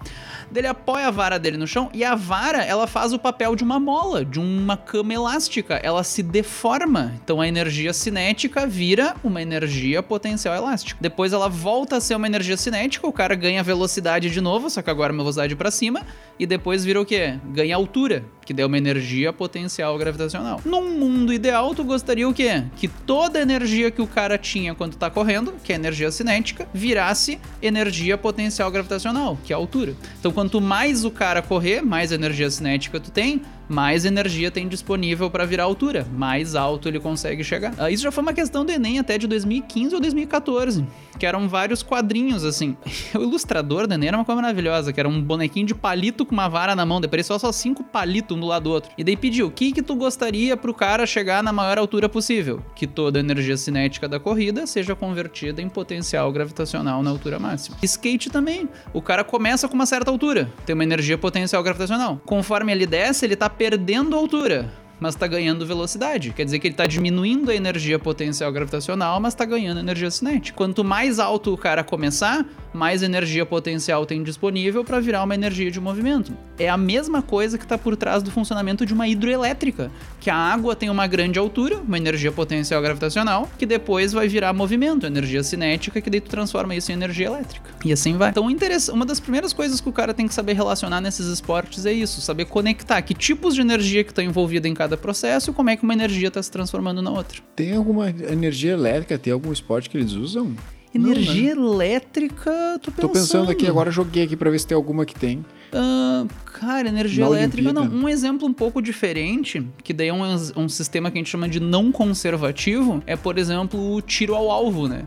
Dele 0.50 0.66
apoia 0.68 1.08
a 1.08 1.10
vara 1.10 1.38
dele 1.38 1.56
no 1.56 1.66
chão 1.66 1.90
e 1.92 2.04
a 2.04 2.14
vara, 2.14 2.62
ela 2.62 2.86
faz 2.86 3.12
o 3.12 3.18
papel 3.18 3.56
de 3.56 3.64
uma 3.64 3.80
mola, 3.80 4.24
de 4.24 4.38
uma 4.38 4.76
cama 4.76 5.12
elástica. 5.12 5.74
Ela 5.82 6.04
se 6.04 6.22
deforma. 6.22 7.12
Então 7.22 7.40
a 7.40 7.48
energia 7.48 7.92
cinética 7.92 8.66
vira 8.66 9.16
uma 9.24 9.42
energia 9.42 10.02
potencial 10.02 10.54
elástica. 10.54 10.98
Depois 11.00 11.32
ela 11.32 11.48
volta 11.48 11.96
a 11.96 12.00
ser 12.00 12.14
uma 12.14 12.26
energia 12.26 12.56
cinética, 12.56 13.06
o 13.06 13.12
cara 13.12 13.34
ganha 13.34 13.62
velocidade 13.62 14.30
de 14.30 14.40
novo, 14.40 14.70
só 14.70 14.82
que 14.82 14.90
agora 14.90 15.12
uma 15.12 15.22
velocidade 15.22 15.56
pra 15.56 15.70
cima, 15.70 16.02
e 16.38 16.46
depois 16.46 16.84
vira 16.84 17.00
o 17.00 17.04
quê? 17.04 17.38
Ganha 17.46 17.74
altura, 17.74 18.24
que 18.44 18.52
deu 18.52 18.66
uma 18.66 18.78
energia 18.78 19.15
potencial 19.32 19.96
gravitacional. 19.98 20.60
Num 20.64 20.98
mundo 20.98 21.32
ideal, 21.32 21.74
tu 21.74 21.84
gostaria 21.84 22.28
o 22.28 22.34
quê? 22.34 22.64
Que 22.76 22.88
toda 22.88 23.38
a 23.38 23.42
energia 23.42 23.90
que 23.90 24.02
o 24.02 24.06
cara 24.06 24.36
tinha 24.38 24.74
quando 24.74 24.96
tá 24.96 25.10
correndo, 25.10 25.54
que 25.62 25.72
é 25.72 25.76
energia 25.76 26.10
cinética, 26.10 26.68
virasse 26.72 27.38
energia 27.62 28.18
potencial 28.18 28.70
gravitacional, 28.70 29.38
que 29.44 29.52
é 29.52 29.56
a 29.56 29.58
altura. 29.58 29.94
Então, 30.18 30.32
quanto 30.32 30.60
mais 30.60 31.04
o 31.04 31.10
cara 31.10 31.42
correr, 31.42 31.82
mais 31.82 32.12
energia 32.12 32.50
cinética 32.50 33.00
tu 33.00 33.10
tem, 33.10 33.42
mais 33.68 34.04
energia 34.04 34.50
tem 34.50 34.68
disponível 34.68 35.30
para 35.30 35.44
virar 35.44 35.64
altura, 35.64 36.06
mais 36.12 36.54
alto 36.54 36.88
ele 36.88 37.00
consegue 37.00 37.42
chegar. 37.42 37.74
Ah, 37.78 37.90
Isso 37.90 38.02
já 38.02 38.10
foi 38.10 38.22
uma 38.22 38.32
questão 38.32 38.64
do 38.64 38.72
Enem 38.72 38.98
até 38.98 39.18
de 39.18 39.26
2015 39.26 39.94
ou 39.94 40.00
2014, 40.00 40.86
que 41.18 41.26
eram 41.26 41.48
vários 41.48 41.82
quadrinhos 41.82 42.44
assim. 42.44 42.76
O 43.16 43.22
ilustrador 43.22 43.86
do 43.86 43.94
Enem 43.94 44.08
era 44.08 44.16
uma 44.16 44.24
coisa 44.24 44.40
maravilhosa, 44.40 44.92
que 44.92 45.00
era 45.00 45.08
um 45.08 45.20
bonequinho 45.20 45.66
de 45.66 45.74
palito 45.74 46.26
com 46.26 46.32
uma 46.32 46.48
vara 46.48 46.76
na 46.76 46.84
mão, 46.84 47.00
depois 47.00 47.26
só 47.26 47.38
só 47.38 47.50
cinco 47.50 47.82
palitos 47.82 48.36
um 48.36 48.40
do 48.40 48.46
lado 48.46 48.64
do 48.64 48.70
outro. 48.70 48.90
E 48.96 49.04
daí 49.04 49.16
pediu, 49.16 49.46
o 49.46 49.50
que 49.50 49.72
que 49.72 49.82
tu 49.82 49.94
gostaria 49.94 50.56
pro 50.56 50.74
cara 50.74 51.06
chegar 51.06 51.42
na 51.42 51.52
maior 51.52 51.78
altura 51.78 52.08
possível? 52.08 52.62
Que 52.74 52.86
toda 52.86 53.18
a 53.18 53.20
energia 53.20 53.56
cinética 53.56 54.08
da 54.08 54.18
corrida 54.18 54.66
seja 54.66 54.94
convertida 54.94 55.62
em 55.62 55.68
potencial 55.68 56.30
gravitacional 56.32 57.02
na 57.02 57.10
altura 57.10 57.38
máxima. 57.38 57.76
Skate 57.82 58.30
também. 58.30 58.68
O 58.92 59.00
cara 59.00 59.24
começa 59.24 59.68
com 59.68 59.74
uma 59.74 59.86
certa 59.86 60.10
altura, 60.10 60.50
tem 60.64 60.74
uma 60.74 60.84
energia 60.84 61.16
potencial 61.16 61.62
gravitacional. 61.62 62.20
Conforme 62.24 62.72
ele 62.72 62.86
desce, 62.86 63.24
ele 63.24 63.36
tá 63.36 63.48
perdendo 63.56 64.16
altura. 64.16 64.70
Mas 64.98 65.14
tá 65.14 65.26
ganhando 65.26 65.66
velocidade. 65.66 66.32
Quer 66.32 66.44
dizer 66.44 66.58
que 66.58 66.68
ele 66.68 66.74
tá 66.74 66.86
diminuindo 66.86 67.50
a 67.50 67.54
energia 67.54 67.98
potencial 67.98 68.50
gravitacional, 68.50 69.20
mas 69.20 69.34
tá 69.34 69.44
ganhando 69.44 69.78
energia 69.78 70.10
cinética. 70.10 70.56
Quanto 70.56 70.82
mais 70.82 71.18
alto 71.18 71.52
o 71.52 71.58
cara 71.58 71.84
começar, 71.84 72.46
mais 72.76 73.02
energia 73.02 73.44
potencial 73.44 74.06
tem 74.06 74.22
disponível 74.22 74.84
para 74.84 75.00
virar 75.00 75.24
uma 75.24 75.34
energia 75.34 75.70
de 75.70 75.80
movimento. 75.80 76.32
É 76.58 76.68
a 76.68 76.76
mesma 76.76 77.22
coisa 77.22 77.58
que 77.58 77.66
tá 77.66 77.76
por 77.76 77.96
trás 77.96 78.22
do 78.22 78.30
funcionamento 78.30 78.86
de 78.86 78.94
uma 78.94 79.08
hidroelétrica, 79.08 79.90
que 80.20 80.30
a 80.30 80.36
água 80.36 80.76
tem 80.76 80.90
uma 80.90 81.06
grande 81.06 81.38
altura, 81.38 81.78
uma 81.78 81.96
energia 81.96 82.30
potencial 82.30 82.80
gravitacional, 82.82 83.50
que 83.58 83.66
depois 83.66 84.12
vai 84.12 84.28
virar 84.28 84.52
movimento, 84.52 85.06
energia 85.06 85.42
cinética, 85.42 86.00
que 86.00 86.10
daí 86.10 86.20
tu 86.20 86.30
transforma 86.30 86.74
isso 86.74 86.92
em 86.92 86.94
energia 86.94 87.26
elétrica. 87.26 87.70
E 87.84 87.92
assim 87.92 88.16
vai. 88.16 88.30
Então, 88.30 88.46
uma 88.92 89.06
das 89.06 89.18
primeiras 89.18 89.52
coisas 89.52 89.80
que 89.80 89.88
o 89.88 89.92
cara 89.92 90.12
tem 90.12 90.28
que 90.28 90.34
saber 90.34 90.52
relacionar 90.52 91.00
nesses 91.00 91.26
esportes 91.26 91.86
é 91.86 91.92
isso, 91.92 92.20
saber 92.20 92.44
conectar 92.44 93.00
que 93.02 93.14
tipos 93.14 93.54
de 93.54 93.60
energia 93.60 94.04
que 94.04 94.10
estão 94.10 94.24
envolvida 94.24 94.68
em 94.68 94.74
cada 94.74 94.96
processo 94.96 95.50
e 95.50 95.54
como 95.54 95.70
é 95.70 95.76
que 95.76 95.82
uma 95.82 95.94
energia 95.94 96.28
está 96.28 96.42
se 96.42 96.50
transformando 96.50 97.00
na 97.00 97.10
outra. 97.10 97.40
Tem 97.54 97.74
alguma 97.74 98.10
energia 98.10 98.72
elétrica? 98.72 99.18
Tem 99.18 99.32
algum 99.32 99.52
esporte 99.52 99.88
que 99.88 99.96
eles 99.96 100.12
usam? 100.12 100.54
Não, 100.98 101.10
Energia 101.10 101.52
elétrica, 101.52 102.50
tô 102.82 102.90
pensando. 102.90 103.00
Tô 103.00 103.08
pensando 103.08 103.50
aqui, 103.50 103.66
agora 103.66 103.90
joguei 103.90 104.24
aqui 104.24 104.36
pra 104.36 104.50
ver 104.50 104.58
se 104.58 104.66
tem 104.66 104.74
alguma 104.76 105.04
que 105.04 105.14
tem. 105.14 105.44
Ah, 105.72 106.24
cara, 106.52 106.88
energia 106.88 107.24
Na 107.28 107.36
elétrica 107.36 107.72
não. 107.72 107.82
Olimpíada. 107.82 108.04
Um 108.04 108.08
exemplo 108.08 108.48
um 108.48 108.52
pouco 108.52 108.80
diferente, 108.80 109.66
que 109.82 109.92
daí 109.92 110.08
é 110.08 110.12
um, 110.12 110.22
um 110.56 110.68
sistema 110.68 111.10
que 111.10 111.18
a 111.18 111.20
gente 111.20 111.30
chama 111.30 111.48
de 111.48 111.60
não 111.60 111.90
conservativo, 111.92 113.02
é, 113.06 113.16
por 113.16 113.38
exemplo, 113.38 113.94
o 113.94 114.00
tiro 114.00 114.34
ao 114.34 114.50
alvo, 114.50 114.88
né? 114.88 115.06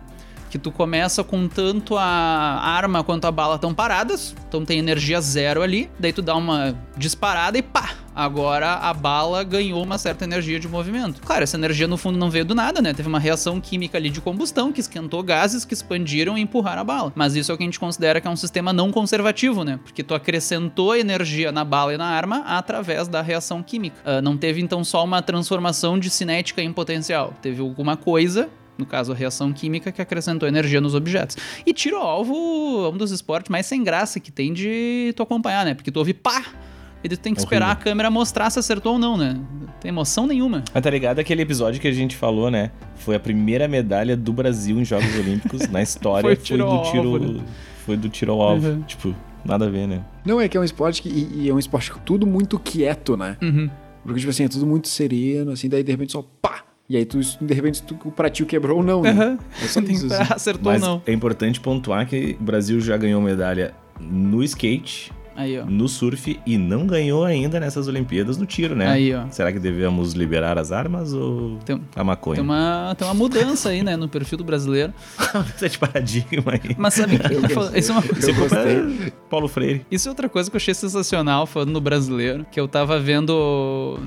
Que 0.49 0.57
tu 0.57 0.71
começa 0.71 1.23
com 1.23 1.47
tanto 1.47 1.95
a 1.95 2.03
arma 2.03 3.03
quanto 3.03 3.25
a 3.25 3.31
bala 3.31 3.55
estão 3.55 3.73
paradas, 3.73 4.35
então 4.47 4.65
tem 4.65 4.79
energia 4.79 5.21
zero 5.21 5.61
ali, 5.61 5.89
daí 5.99 6.11
tu 6.11 6.21
dá 6.23 6.35
uma 6.35 6.75
disparada 6.97 7.57
e 7.57 7.61
pá! 7.61 7.91
Agora 8.19 8.73
a 8.73 8.93
bala 8.93 9.45
ganhou 9.45 9.81
uma 9.81 9.97
certa 9.97 10.25
energia 10.25 10.59
de 10.59 10.67
movimento. 10.67 11.21
Claro, 11.21 11.41
essa 11.41 11.55
energia 11.55 11.87
no 11.87 11.95
fundo 11.95 12.19
não 12.19 12.29
veio 12.29 12.43
do 12.43 12.53
nada, 12.53 12.81
né? 12.81 12.93
Teve 12.93 13.07
uma 13.07 13.17
reação 13.17 13.61
química 13.61 13.97
ali 13.97 14.09
de 14.09 14.19
combustão 14.19 14.73
que 14.73 14.81
esquentou 14.81 15.23
gases 15.23 15.63
que 15.63 15.73
expandiram 15.73 16.37
e 16.37 16.41
empurraram 16.41 16.81
a 16.81 16.83
bala. 16.83 17.13
Mas 17.15 17.37
isso 17.37 17.49
é 17.49 17.55
o 17.55 17.57
que 17.57 17.63
a 17.63 17.65
gente 17.65 17.79
considera 17.79 18.19
que 18.19 18.27
é 18.27 18.29
um 18.29 18.35
sistema 18.35 18.73
não 18.73 18.91
conservativo, 18.91 19.63
né? 19.63 19.79
Porque 19.81 20.03
tu 20.03 20.13
acrescentou 20.13 20.97
energia 20.97 21.49
na 21.53 21.63
bala 21.63 21.93
e 21.93 21.97
na 21.97 22.07
arma 22.07 22.39
através 22.45 23.07
da 23.07 23.21
reação 23.21 23.63
química. 23.63 23.95
Uh, 24.05 24.21
não 24.21 24.35
teve 24.35 24.59
então 24.59 24.83
só 24.83 25.01
uma 25.05 25.21
transformação 25.21 25.97
de 25.97 26.09
cinética 26.09 26.61
em 26.61 26.73
potencial. 26.73 27.33
Teve 27.41 27.61
alguma 27.61 27.95
coisa 27.95 28.49
no 28.77 28.85
caso 28.85 29.11
a 29.11 29.15
reação 29.15 29.51
química, 29.51 29.91
que 29.91 30.01
acrescentou 30.01 30.47
energia 30.47 30.79
nos 30.79 30.95
objetos. 30.95 31.35
E 31.65 31.73
tiro 31.73 31.97
ao 31.97 32.07
alvo 32.07 32.85
é 32.85 32.89
um 32.89 32.97
dos 32.97 33.11
esportes 33.11 33.49
mais 33.49 33.65
sem 33.65 33.83
graça 33.83 34.21
que 34.21 34.31
tem 34.31 34.53
de 34.53 35.13
tu 35.17 35.23
acompanhar, 35.23 35.65
né? 35.65 35.73
Porque 35.73 35.91
tu 35.91 35.97
ouve 35.97 36.13
pá, 36.13 36.45
e 37.03 37.09
tu 37.09 37.17
tem 37.17 37.33
que 37.33 37.39
esperar 37.39 37.71
a 37.71 37.75
câmera 37.75 38.09
mostrar 38.09 38.49
se 38.49 38.59
acertou 38.59 38.93
ou 38.93 38.99
não, 38.99 39.17
né? 39.17 39.33
Não 39.33 39.67
tem 39.79 39.89
emoção 39.89 40.27
nenhuma. 40.27 40.63
Mas 40.73 40.83
tá 40.83 40.89
ligado 40.89 41.19
aquele 41.19 41.41
episódio 41.41 41.79
que 41.79 41.87
a 41.87 41.91
gente 41.91 42.15
falou, 42.15 42.51
né? 42.51 42.71
Foi 42.95 43.15
a 43.15 43.19
primeira 43.19 43.67
medalha 43.67 44.17
do 44.17 44.33
Brasil 44.33 44.79
em 44.79 44.85
Jogos 44.85 45.15
Olímpicos 45.15 45.67
na 45.69 45.81
história. 45.83 46.23
foi, 46.23 46.35
tiro 46.35 46.67
foi 46.67 46.77
do 46.77 46.83
tiro. 46.91 47.13
Alvo, 47.13 47.33
né? 47.33 47.43
Foi 47.85 47.97
do 47.97 48.09
tiro 48.09 48.31
ao 48.33 48.41
alvo. 48.41 48.67
Uhum. 48.67 48.81
Tipo, 48.81 49.15
nada 49.45 49.65
a 49.65 49.69
ver, 49.69 49.87
né? 49.87 50.03
Não, 50.25 50.41
é 50.41 50.47
que 50.49 50.57
é 50.57 50.59
um 50.59 50.63
esporte 50.63 51.01
que. 51.01 51.09
E, 51.09 51.43
e 51.43 51.49
é 51.49 51.53
um 51.53 51.59
esporte 51.59 51.91
tudo 52.05 52.27
muito 52.27 52.59
quieto, 52.59 53.15
né? 53.15 53.37
Uhum. 53.41 53.69
Porque, 54.03 54.19
tipo 54.19 54.29
assim, 54.29 54.43
é 54.43 54.49
tudo 54.49 54.65
muito 54.65 54.87
sereno, 54.87 55.51
assim, 55.51 55.69
daí 55.69 55.83
de 55.83 55.91
repente 55.91 56.11
só 56.11 56.25
pá! 56.41 56.63
E 56.89 56.97
aí, 56.97 57.05
tu, 57.05 57.19
de 57.19 57.53
repente, 57.53 57.83
tu, 57.83 57.95
o 58.03 58.11
pratinho 58.11 58.47
quebrou 58.47 58.77
ou 58.77 58.83
não, 58.83 59.01
né? 59.03 59.11
Uhum. 59.11 59.37
É 59.63 59.67
só 59.67 59.79
isso, 59.87 60.11
assim. 60.11 60.33
Acertou 60.33 60.73
ou 60.73 60.79
não. 60.79 61.01
É 61.05 61.13
importante 61.13 61.59
pontuar 61.59 62.07
que 62.07 62.35
o 62.39 62.43
Brasil 62.43 62.81
já 62.81 62.97
ganhou 62.97 63.21
medalha 63.21 63.73
no 63.99 64.43
skate, 64.43 65.11
Aí, 65.35 65.61
no 65.63 65.87
surf 65.87 66.39
e 66.45 66.57
não 66.57 66.85
ganhou 66.85 67.23
ainda 67.23 67.59
nessas 67.59 67.87
Olimpíadas 67.87 68.37
no 68.37 68.45
tiro, 68.45 68.75
né? 68.75 68.87
Aí, 68.87 69.13
ó. 69.13 69.25
Será 69.29 69.51
que 69.51 69.59
devemos 69.59 70.13
liberar 70.13 70.57
as 70.57 70.71
armas 70.71 71.13
ou 71.13 71.57
tem, 71.65 71.81
a 71.95 72.03
maconha? 72.03 72.35
Tem 72.35 72.43
uma, 72.43 72.95
tem 72.97 73.07
uma 73.07 73.13
mudança 73.13 73.69
aí, 73.69 73.83
né, 73.83 73.95
no 73.95 74.09
perfil 74.09 74.37
do 74.37 74.43
brasileiro. 74.43 74.93
mudança 75.33 75.69
de 75.69 75.77
paradigma 75.77 76.53
aí. 76.53 76.75
Mas 76.77 76.93
sabe 76.93 77.17
que 77.19 77.79
isso 77.79 77.91
é 77.91 77.93
uma 77.93 78.01
coisa. 78.01 78.33
Você 78.33 79.13
Paulo 79.29 79.47
Freire. 79.47 79.85
Isso 79.89 80.07
é 80.07 80.11
outra 80.11 80.27
coisa 80.27 80.49
que 80.49 80.55
eu 80.55 80.59
achei 80.59 80.73
sensacional 80.73 81.45
falando 81.45 81.71
no 81.71 81.81
brasileiro, 81.81 82.45
que 82.51 82.59
eu 82.59 82.67
tava 82.67 82.99
vendo 82.99 83.99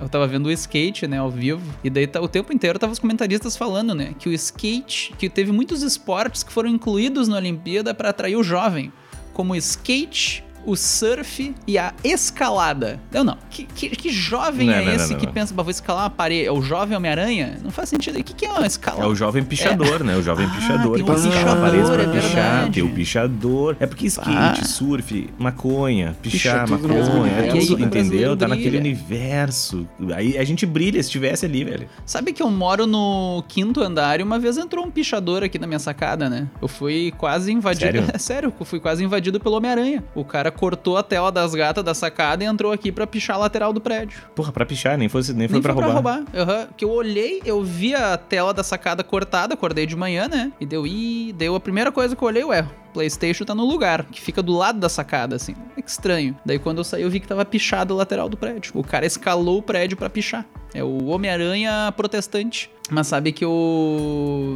eu 0.00 0.08
tava 0.08 0.26
vendo 0.26 0.46
o 0.46 0.50
skate, 0.50 1.06
né, 1.06 1.18
ao 1.18 1.30
vivo, 1.30 1.62
e 1.82 1.88
daí 1.88 2.06
tá, 2.06 2.20
o 2.20 2.28
tempo 2.28 2.52
inteiro 2.52 2.78
tava 2.78 2.92
os 2.92 2.98
comentaristas 2.98 3.56
falando, 3.56 3.94
né, 3.94 4.14
que 4.18 4.28
o 4.28 4.32
skate, 4.32 5.14
que 5.16 5.28
teve 5.28 5.52
muitos 5.52 5.82
esportes 5.82 6.42
que 6.42 6.52
foram 6.52 6.68
incluídos 6.68 7.28
na 7.28 7.36
Olimpíada 7.36 7.94
para 7.94 8.10
atrair 8.10 8.36
o 8.36 8.42
jovem, 8.42 8.92
como 9.32 9.52
o 9.52 9.56
skate, 9.56 10.44
o 10.66 10.76
surf 10.76 11.54
e 11.66 11.78
a 11.78 11.92
escalada. 12.02 13.00
Eu 13.12 13.24
não. 13.24 13.36
Que, 13.50 13.64
que, 13.64 13.90
que 13.90 14.10
jovem 14.10 14.66
não, 14.66 14.74
é 14.74 14.84
não, 14.84 14.92
esse 14.92 15.12
não, 15.12 15.20
que 15.20 15.26
pensa, 15.26 15.54
vou 15.54 15.70
escalar 15.70 16.04
uma 16.04 16.10
parede? 16.10 16.46
É 16.46 16.52
o 16.52 16.62
jovem 16.62 16.96
Homem-Aranha? 16.96 17.58
Não 17.62 17.70
faz 17.70 17.88
sentido. 17.88 18.18
O 18.18 18.24
que, 18.24 18.34
que 18.34 18.46
é 18.46 18.50
uma 18.50 18.66
escalada? 18.66 19.04
É 19.04 19.06
o 19.06 19.14
jovem 19.14 19.44
pichador, 19.44 20.00
é. 20.00 20.04
né? 20.04 20.16
O 20.16 20.22
jovem 20.22 20.46
ah, 20.46 20.54
pichador. 20.54 20.96
Tem 20.96 21.04
um 21.04 21.14
escala 21.14 21.52
a 21.52 21.56
parede 21.56 21.90
pra 21.90 22.02
é 22.02 22.06
pichar. 22.06 22.22
verdade. 22.22 22.70
Tem 22.72 22.82
o 22.82 22.90
pichador. 22.90 23.76
É 23.80 23.86
porque 23.86 24.06
skate, 24.06 24.60
Ah. 24.60 24.64
surf, 24.64 25.30
maconha, 25.38 26.16
pichar, 26.22 26.64
Picha 26.64 26.76
tudo 26.76 26.88
no 26.88 26.94
mesmo 26.94 27.14
maconha. 27.14 27.32
É 27.32 27.40
universo, 27.42 27.66
tudo, 27.68 27.80
né? 27.80 27.86
entendeu? 27.86 28.36
Tá 28.36 28.48
naquele 28.48 28.78
universo. 28.78 29.86
Aí 30.14 30.38
a 30.38 30.44
gente 30.44 30.66
brilha 30.66 31.02
se 31.02 31.08
estivesse 31.08 31.46
ali, 31.46 31.64
velho. 31.64 31.88
Sabe 32.04 32.32
que 32.32 32.42
eu 32.42 32.50
moro 32.50 32.86
no 32.86 33.44
quinto 33.48 33.80
andar 33.80 34.20
e 34.20 34.22
uma 34.22 34.38
vez 34.38 34.56
entrou 34.58 34.84
um 34.84 34.90
pichador 34.90 35.42
aqui 35.42 35.58
na 35.58 35.66
minha 35.66 35.78
sacada, 35.78 36.28
né? 36.28 36.48
Eu 36.60 36.68
fui 36.68 37.12
quase 37.16 37.52
invadido. 37.52 37.84
Sério? 37.84 38.04
É 38.12 38.18
sério, 38.18 38.52
eu 38.58 38.66
fui 38.66 38.80
quase 38.80 39.04
invadido 39.04 39.40
pelo 39.40 39.56
Homem-Aranha. 39.56 40.04
O 40.14 40.24
cara 40.24 40.50
cortou 40.54 40.96
a 40.96 41.02
tela 41.02 41.30
das 41.30 41.54
gatas 41.54 41.84
da 41.84 41.92
sacada 41.94 42.42
e 42.42 42.46
entrou 42.46 42.72
aqui 42.72 42.90
pra 42.90 43.06
pichar 43.06 43.36
a 43.36 43.40
lateral 43.40 43.72
do 43.72 43.80
prédio. 43.80 44.22
Porra, 44.34 44.50
pra 44.52 44.64
pichar, 44.64 44.96
nem, 44.96 45.08
fosse, 45.08 45.32
nem 45.34 45.46
foi 45.48 45.54
Nem 45.54 45.62
pra 45.62 45.74
foi 45.74 45.82
roubar. 45.82 46.02
pra 46.02 46.12
roubar. 46.16 46.34
Aham. 46.40 46.68
Que 46.76 46.84
eu 46.84 46.90
olhei, 46.90 47.42
eu 47.44 47.62
vi 47.62 47.94
a 47.94 48.16
tela 48.16 48.54
da 48.54 48.62
sacada 48.64 49.04
cortada, 49.04 49.54
acordei 49.54 49.86
de 49.86 49.96
manhã, 49.96 50.28
né? 50.28 50.52
E 50.60 50.64
deu, 50.66 50.86
ih, 50.86 51.32
deu 51.32 51.54
a 51.54 51.60
primeira 51.60 51.90
coisa 51.92 52.14
que 52.16 52.22
eu 52.22 52.28
olhei, 52.28 52.44
ué, 52.44 52.62
o 52.62 52.92
PlayStation 52.94 53.44
tá 53.44 53.54
no 53.54 53.64
lugar, 53.64 54.04
que 54.04 54.20
fica 54.20 54.42
do 54.42 54.52
lado 54.56 54.78
da 54.78 54.88
sacada, 54.88 55.36
assim. 55.36 55.54
É 55.76 55.82
que 55.82 55.90
estranho. 55.90 56.36
Daí 56.46 56.58
quando 56.58 56.78
eu 56.78 56.84
saí, 56.84 57.02
eu 57.02 57.10
vi 57.10 57.20
que 57.20 57.26
tava 57.28 57.44
pichado 57.44 57.92
a 57.94 57.96
lateral 57.96 58.28
do 58.28 58.36
prédio. 58.36 58.72
O 58.74 58.84
cara 58.84 59.04
escalou 59.04 59.58
o 59.58 59.62
prédio 59.62 59.96
pra 59.96 60.08
pichar. 60.08 60.44
É 60.74 60.82
o 60.82 61.06
Homem-Aranha 61.06 61.92
protestante. 61.96 62.68
Mas 62.90 63.06
sabe 63.06 63.32
que 63.32 63.46
o. 63.46 64.54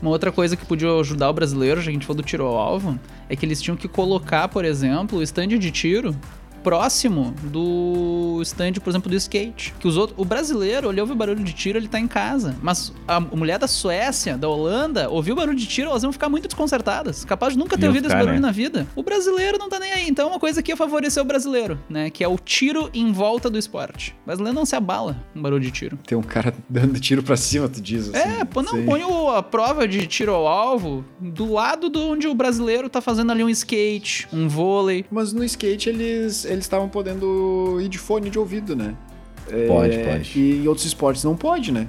Uma 0.00 0.10
outra 0.10 0.30
coisa 0.30 0.56
que 0.56 0.64
podia 0.64 0.92
ajudar 1.00 1.30
o 1.30 1.32
brasileiro, 1.32 1.80
já 1.80 1.86
que 1.86 1.90
a 1.90 1.92
gente 1.94 2.06
falou 2.06 2.22
do 2.22 2.26
tiro 2.26 2.44
ao 2.44 2.56
alvo, 2.56 2.98
é 3.28 3.34
que 3.34 3.44
eles 3.44 3.60
tinham 3.60 3.76
que 3.76 3.88
colocar, 3.88 4.46
por 4.48 4.64
exemplo, 4.64 5.18
o 5.18 5.22
stand 5.22 5.48
de 5.48 5.70
tiro 5.72 6.14
próximo 6.66 7.32
do 7.44 8.40
stand, 8.42 8.72
por 8.82 8.90
exemplo, 8.90 9.08
do 9.08 9.14
skate. 9.14 9.72
Que 9.78 9.86
os 9.86 9.96
outros, 9.96 10.18
o 10.18 10.24
brasileiro, 10.24 10.90
ele 10.90 11.00
ouve 11.00 11.12
o 11.12 11.14
barulho 11.14 11.44
de 11.44 11.52
tiro, 11.52 11.78
ele 11.78 11.86
tá 11.86 12.00
em 12.00 12.08
casa. 12.08 12.56
Mas 12.60 12.92
a 13.06 13.20
mulher 13.20 13.56
da 13.56 13.68
Suécia, 13.68 14.36
da 14.36 14.48
Holanda, 14.48 15.08
ouviu 15.08 15.34
o 15.34 15.36
barulho 15.36 15.56
de 15.56 15.64
tiro, 15.64 15.90
elas 15.90 16.02
iam 16.02 16.10
ficar 16.10 16.28
muito 16.28 16.48
desconcertadas. 16.48 17.24
Capaz 17.24 17.52
de 17.52 17.58
nunca 17.60 17.78
ter 17.78 17.84
Iam 17.84 17.90
ouvido 17.90 18.08
ficar, 18.08 18.16
esse 18.16 18.24
barulho 18.24 18.42
né? 18.42 18.48
na 18.48 18.52
vida. 18.52 18.84
O 18.96 19.02
brasileiro 19.04 19.58
não 19.58 19.68
tá 19.68 19.78
nem 19.78 19.92
aí. 19.92 20.08
Então, 20.08 20.26
é 20.26 20.30
uma 20.32 20.40
coisa 20.40 20.60
que 20.60 20.72
ia 20.72 20.76
favorecer 20.76 21.22
o 21.22 21.26
brasileiro, 21.26 21.78
né? 21.88 22.10
Que 22.10 22.24
é 22.24 22.28
o 22.28 22.36
tiro 22.36 22.90
em 22.92 23.12
volta 23.12 23.48
do 23.48 23.56
esporte. 23.56 24.16
O 24.24 24.26
brasileiro 24.26 24.58
não 24.58 24.66
se 24.66 24.74
abala 24.74 25.16
com 25.34 25.40
barulho 25.40 25.62
de 25.62 25.70
tiro. 25.70 25.96
Tem 26.04 26.18
um 26.18 26.22
cara 26.22 26.52
dando 26.68 26.98
tiro 26.98 27.22
pra 27.22 27.36
cima, 27.36 27.68
tu 27.68 27.80
diz 27.80 28.08
assim. 28.08 28.40
É, 28.40 28.44
pô, 28.44 28.60
não, 28.60 28.84
põe 28.84 29.02
a 29.36 29.42
prova 29.42 29.86
de 29.86 30.04
tiro 30.08 30.32
ao 30.32 30.48
alvo 30.48 31.04
do 31.20 31.52
lado 31.52 31.88
de 31.88 31.98
onde 31.98 32.26
o 32.26 32.34
brasileiro 32.34 32.88
tá 32.88 33.00
fazendo 33.00 33.30
ali 33.30 33.44
um 33.44 33.50
skate, 33.50 34.26
um 34.32 34.48
vôlei. 34.48 35.04
Mas 35.12 35.32
no 35.32 35.44
skate 35.44 35.88
eles 35.88 36.44
eles 36.56 36.64
estavam 36.64 36.88
podendo 36.88 37.78
ir 37.80 37.88
de 37.88 37.98
fone 37.98 38.30
de 38.30 38.38
ouvido, 38.38 38.74
né? 38.74 38.94
É, 39.48 39.66
Pode, 39.66 39.98
pode. 39.98 40.40
E 40.40 40.64
em 40.64 40.68
outros 40.68 40.86
esportes 40.86 41.22
não 41.22 41.36
pode, 41.36 41.70
né? 41.70 41.86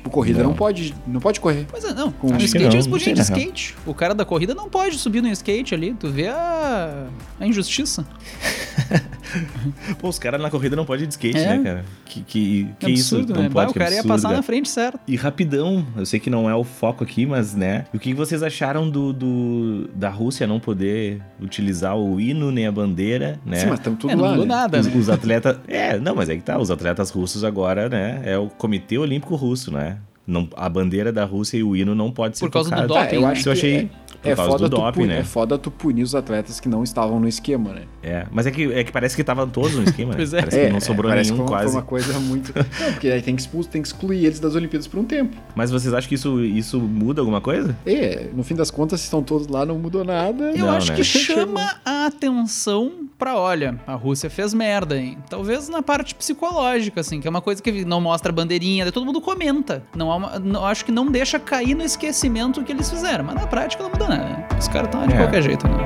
Tipo, 0.00 0.08
corrida 0.08 0.42
não, 0.42 0.50
Não. 0.50 0.56
pode, 0.56 0.94
não 1.06 1.20
pode 1.20 1.38
correr. 1.40 1.66
Pois 1.70 1.84
é, 1.84 1.92
não. 1.92 2.10
Com- 2.10 2.28
no 2.28 2.38
que 2.38 2.46
skate 2.46 2.64
não, 2.64 2.72
eles 2.72 2.86
não 2.86 2.92
podiam 2.92 3.12
ir 3.12 3.14
de 3.16 3.22
sei, 3.24 3.34
na 3.36 3.40
skate. 3.42 3.76
O 3.84 3.92
cara 3.92 4.14
da 4.14 4.24
corrida 4.24 4.54
não 4.54 4.66
pode 4.70 4.96
subir 4.98 5.20
no 5.20 5.28
skate 5.28 5.74
ali. 5.74 5.92
Tu 5.92 6.08
vê 6.08 6.28
a, 6.28 7.06
a 7.38 7.46
injustiça. 7.46 8.06
Pô, 10.00 10.08
os 10.08 10.18
caras 10.18 10.40
na 10.40 10.50
corrida 10.50 10.74
não 10.74 10.84
podem 10.84 11.04
ir 11.04 11.06
de 11.06 11.12
skate, 11.14 11.38
É. 11.38 11.56
né, 11.58 11.62
cara? 11.62 11.84
Que, 12.06 12.20
que, 12.22 12.68
que 12.78 12.86
É 12.86 12.90
isso? 12.90 13.14
absurdo, 13.16 13.34
Não 13.34 13.42
né? 13.42 13.48
pode, 13.50 13.66
Bah, 13.66 13.70
o 13.70 13.74
cara 13.74 13.90
ia 13.90 13.98
absurdo, 14.00 14.08
passar 14.08 14.28
cara. 14.28 14.36
na 14.38 14.42
frente, 14.42 14.68
certo. 14.68 14.98
E 15.06 15.16
rapidão, 15.16 15.86
eu 15.96 16.04
sei 16.06 16.18
que 16.18 16.28
não 16.30 16.48
é 16.50 16.54
o 16.54 16.64
foco 16.64 17.04
aqui, 17.04 17.26
mas 17.26 17.54
né? 17.54 17.84
O 17.94 17.98
que 17.98 18.12
vocês 18.14 18.42
acharam 18.42 18.88
do, 18.90 19.12
do- 19.12 19.88
da 19.94 20.08
Rússia 20.08 20.46
não 20.46 20.58
poder 20.58 21.22
utilizar 21.40 21.96
o 21.96 22.18
hino 22.20 22.50
nem 22.50 22.66
a 22.66 22.72
bandeira, 22.72 23.38
né? 23.46 23.58
Sim, 23.60 23.66
mas 23.66 23.78
estamos 23.78 23.98
tudo 24.00 24.10
É, 24.12 24.16
não 24.16 24.24
lá, 24.24 24.30
mudou 24.30 24.46
né? 24.46 24.54
nada, 24.54 24.80
Os, 24.80 24.86
né? 24.86 24.92
os 24.96 25.08
atletas. 25.10 25.58
É, 25.68 25.98
não, 25.98 26.14
mas 26.16 26.28
é 26.28 26.36
que 26.36 26.42
tá. 26.42 26.58
Os 26.58 26.70
atletas 26.70 27.10
russos 27.10 27.44
agora, 27.44 27.88
né? 27.88 28.22
É 28.24 28.36
o 28.38 28.48
Comitê 28.48 28.98
Olímpico 28.98 29.36
Russo, 29.36 29.70
né? 29.70 29.89
Não, 30.30 30.48
a 30.56 30.68
bandeira 30.68 31.12
da 31.12 31.24
Rússia 31.24 31.56
e 31.58 31.62
o 31.62 31.74
hino 31.76 31.94
não 31.94 32.10
pode 32.10 32.38
ser 32.38 32.44
Por 32.46 32.52
causa 32.52 32.70
do 32.70 32.76
tocado. 32.86 32.94
doping, 32.94 33.16
eu 33.16 33.20
né? 33.22 33.26
acho 33.28 33.40
Isso 33.40 33.48
eu 33.48 33.52
que 33.54 33.58
achei 33.58 33.90
por 34.22 34.28
É 34.30 34.34
causa 34.36 34.50
foda, 34.52 34.68
do 34.68 34.76
tu 34.76 34.82
doping, 34.82 35.06
né? 35.06 35.18
é 35.18 35.24
foda 35.24 35.58
tu 35.58 35.70
punir 35.70 36.02
os 36.02 36.14
atletas 36.14 36.60
que 36.60 36.68
não 36.68 36.82
estavam 36.82 37.18
no 37.18 37.26
esquema, 37.28 37.72
né? 37.72 37.82
É, 38.02 38.26
mas 38.30 38.46
é 38.46 38.50
que, 38.50 38.72
é 38.72 38.84
que 38.84 38.92
parece 38.92 39.14
que 39.14 39.22
estavam 39.22 39.48
todos 39.48 39.74
no 39.74 39.82
esquema, 39.84 40.10
né? 40.12 40.16
Pois 40.20 40.34
é. 40.34 40.40
Parece 40.40 40.60
que 40.66 40.72
não 40.72 40.80
sobrou 40.80 41.10
parece 41.10 41.30
nenhum 41.32 41.44
que 41.44 41.48
foi, 41.48 41.56
quase. 41.58 41.72
Foi 41.72 41.80
uma 41.80 41.86
coisa 41.86 42.18
muito. 42.20 42.52
Não, 42.80 42.92
porque 42.92 43.08
aí 43.08 43.22
tem 43.22 43.34
que, 43.34 43.40
expulso, 43.42 43.68
tem 43.68 43.80
que 43.82 43.88
excluir 43.88 44.24
eles 44.24 44.38
das 44.40 44.54
Olimpíadas 44.54 44.86
por 44.86 44.98
um 45.00 45.04
tempo. 45.04 45.36
Mas 45.54 45.70
vocês 45.70 45.92
acham 45.94 46.08
que 46.08 46.14
isso, 46.14 46.40
isso 46.40 46.78
muda 46.80 47.20
alguma 47.20 47.40
coisa? 47.40 47.76
É, 47.86 48.28
no 48.34 48.42
fim 48.42 48.54
das 48.54 48.70
contas, 48.70 49.00
se 49.00 49.04
estão 49.06 49.22
todos 49.22 49.46
lá, 49.48 49.64
não 49.64 49.78
mudou 49.78 50.04
nada. 50.04 50.50
Eu 50.52 50.66
Não, 50.66 50.70
acho 50.76 50.90
né? 50.90 50.96
que 50.96 51.04
chama 51.04 51.76
a 51.84 52.06
atenção 52.06 52.92
pra, 53.18 53.36
olha, 53.36 53.78
a 53.86 53.94
Rússia 53.94 54.30
fez 54.30 54.54
merda, 54.54 54.96
hein? 54.98 55.18
Talvez 55.28 55.68
na 55.68 55.82
parte 55.82 56.14
psicológica, 56.14 57.00
assim, 57.00 57.20
que 57.20 57.26
é 57.26 57.30
uma 57.30 57.40
coisa 57.42 57.62
que 57.62 57.84
não 57.84 58.00
mostra 58.00 58.32
bandeirinha, 58.32 58.84
daí 58.84 58.92
todo 58.92 59.04
mundo 59.04 59.20
comenta. 59.20 59.82
Não, 59.94 60.10
há 60.10 60.16
uma- 60.16 60.38
não 60.38 60.64
acho 60.64 60.84
que 60.84 60.92
não 60.92 61.10
deixa 61.10 61.38
cair 61.38 61.74
no 61.74 61.82
esquecimento 61.82 62.60
o 62.60 62.64
que 62.64 62.72
eles 62.72 62.88
fizeram, 62.90 63.24
mas 63.24 63.34
na 63.34 63.46
prática 63.46 63.82
não 63.82 63.90
muda. 63.90 64.09
Né? 64.16 64.44
Os 64.58 64.68
caras 64.68 64.88
estão 64.88 65.06
de 65.06 65.14
É. 65.14 65.16
qualquer 65.16 65.42
jeito, 65.42 65.66
né? 65.68 65.76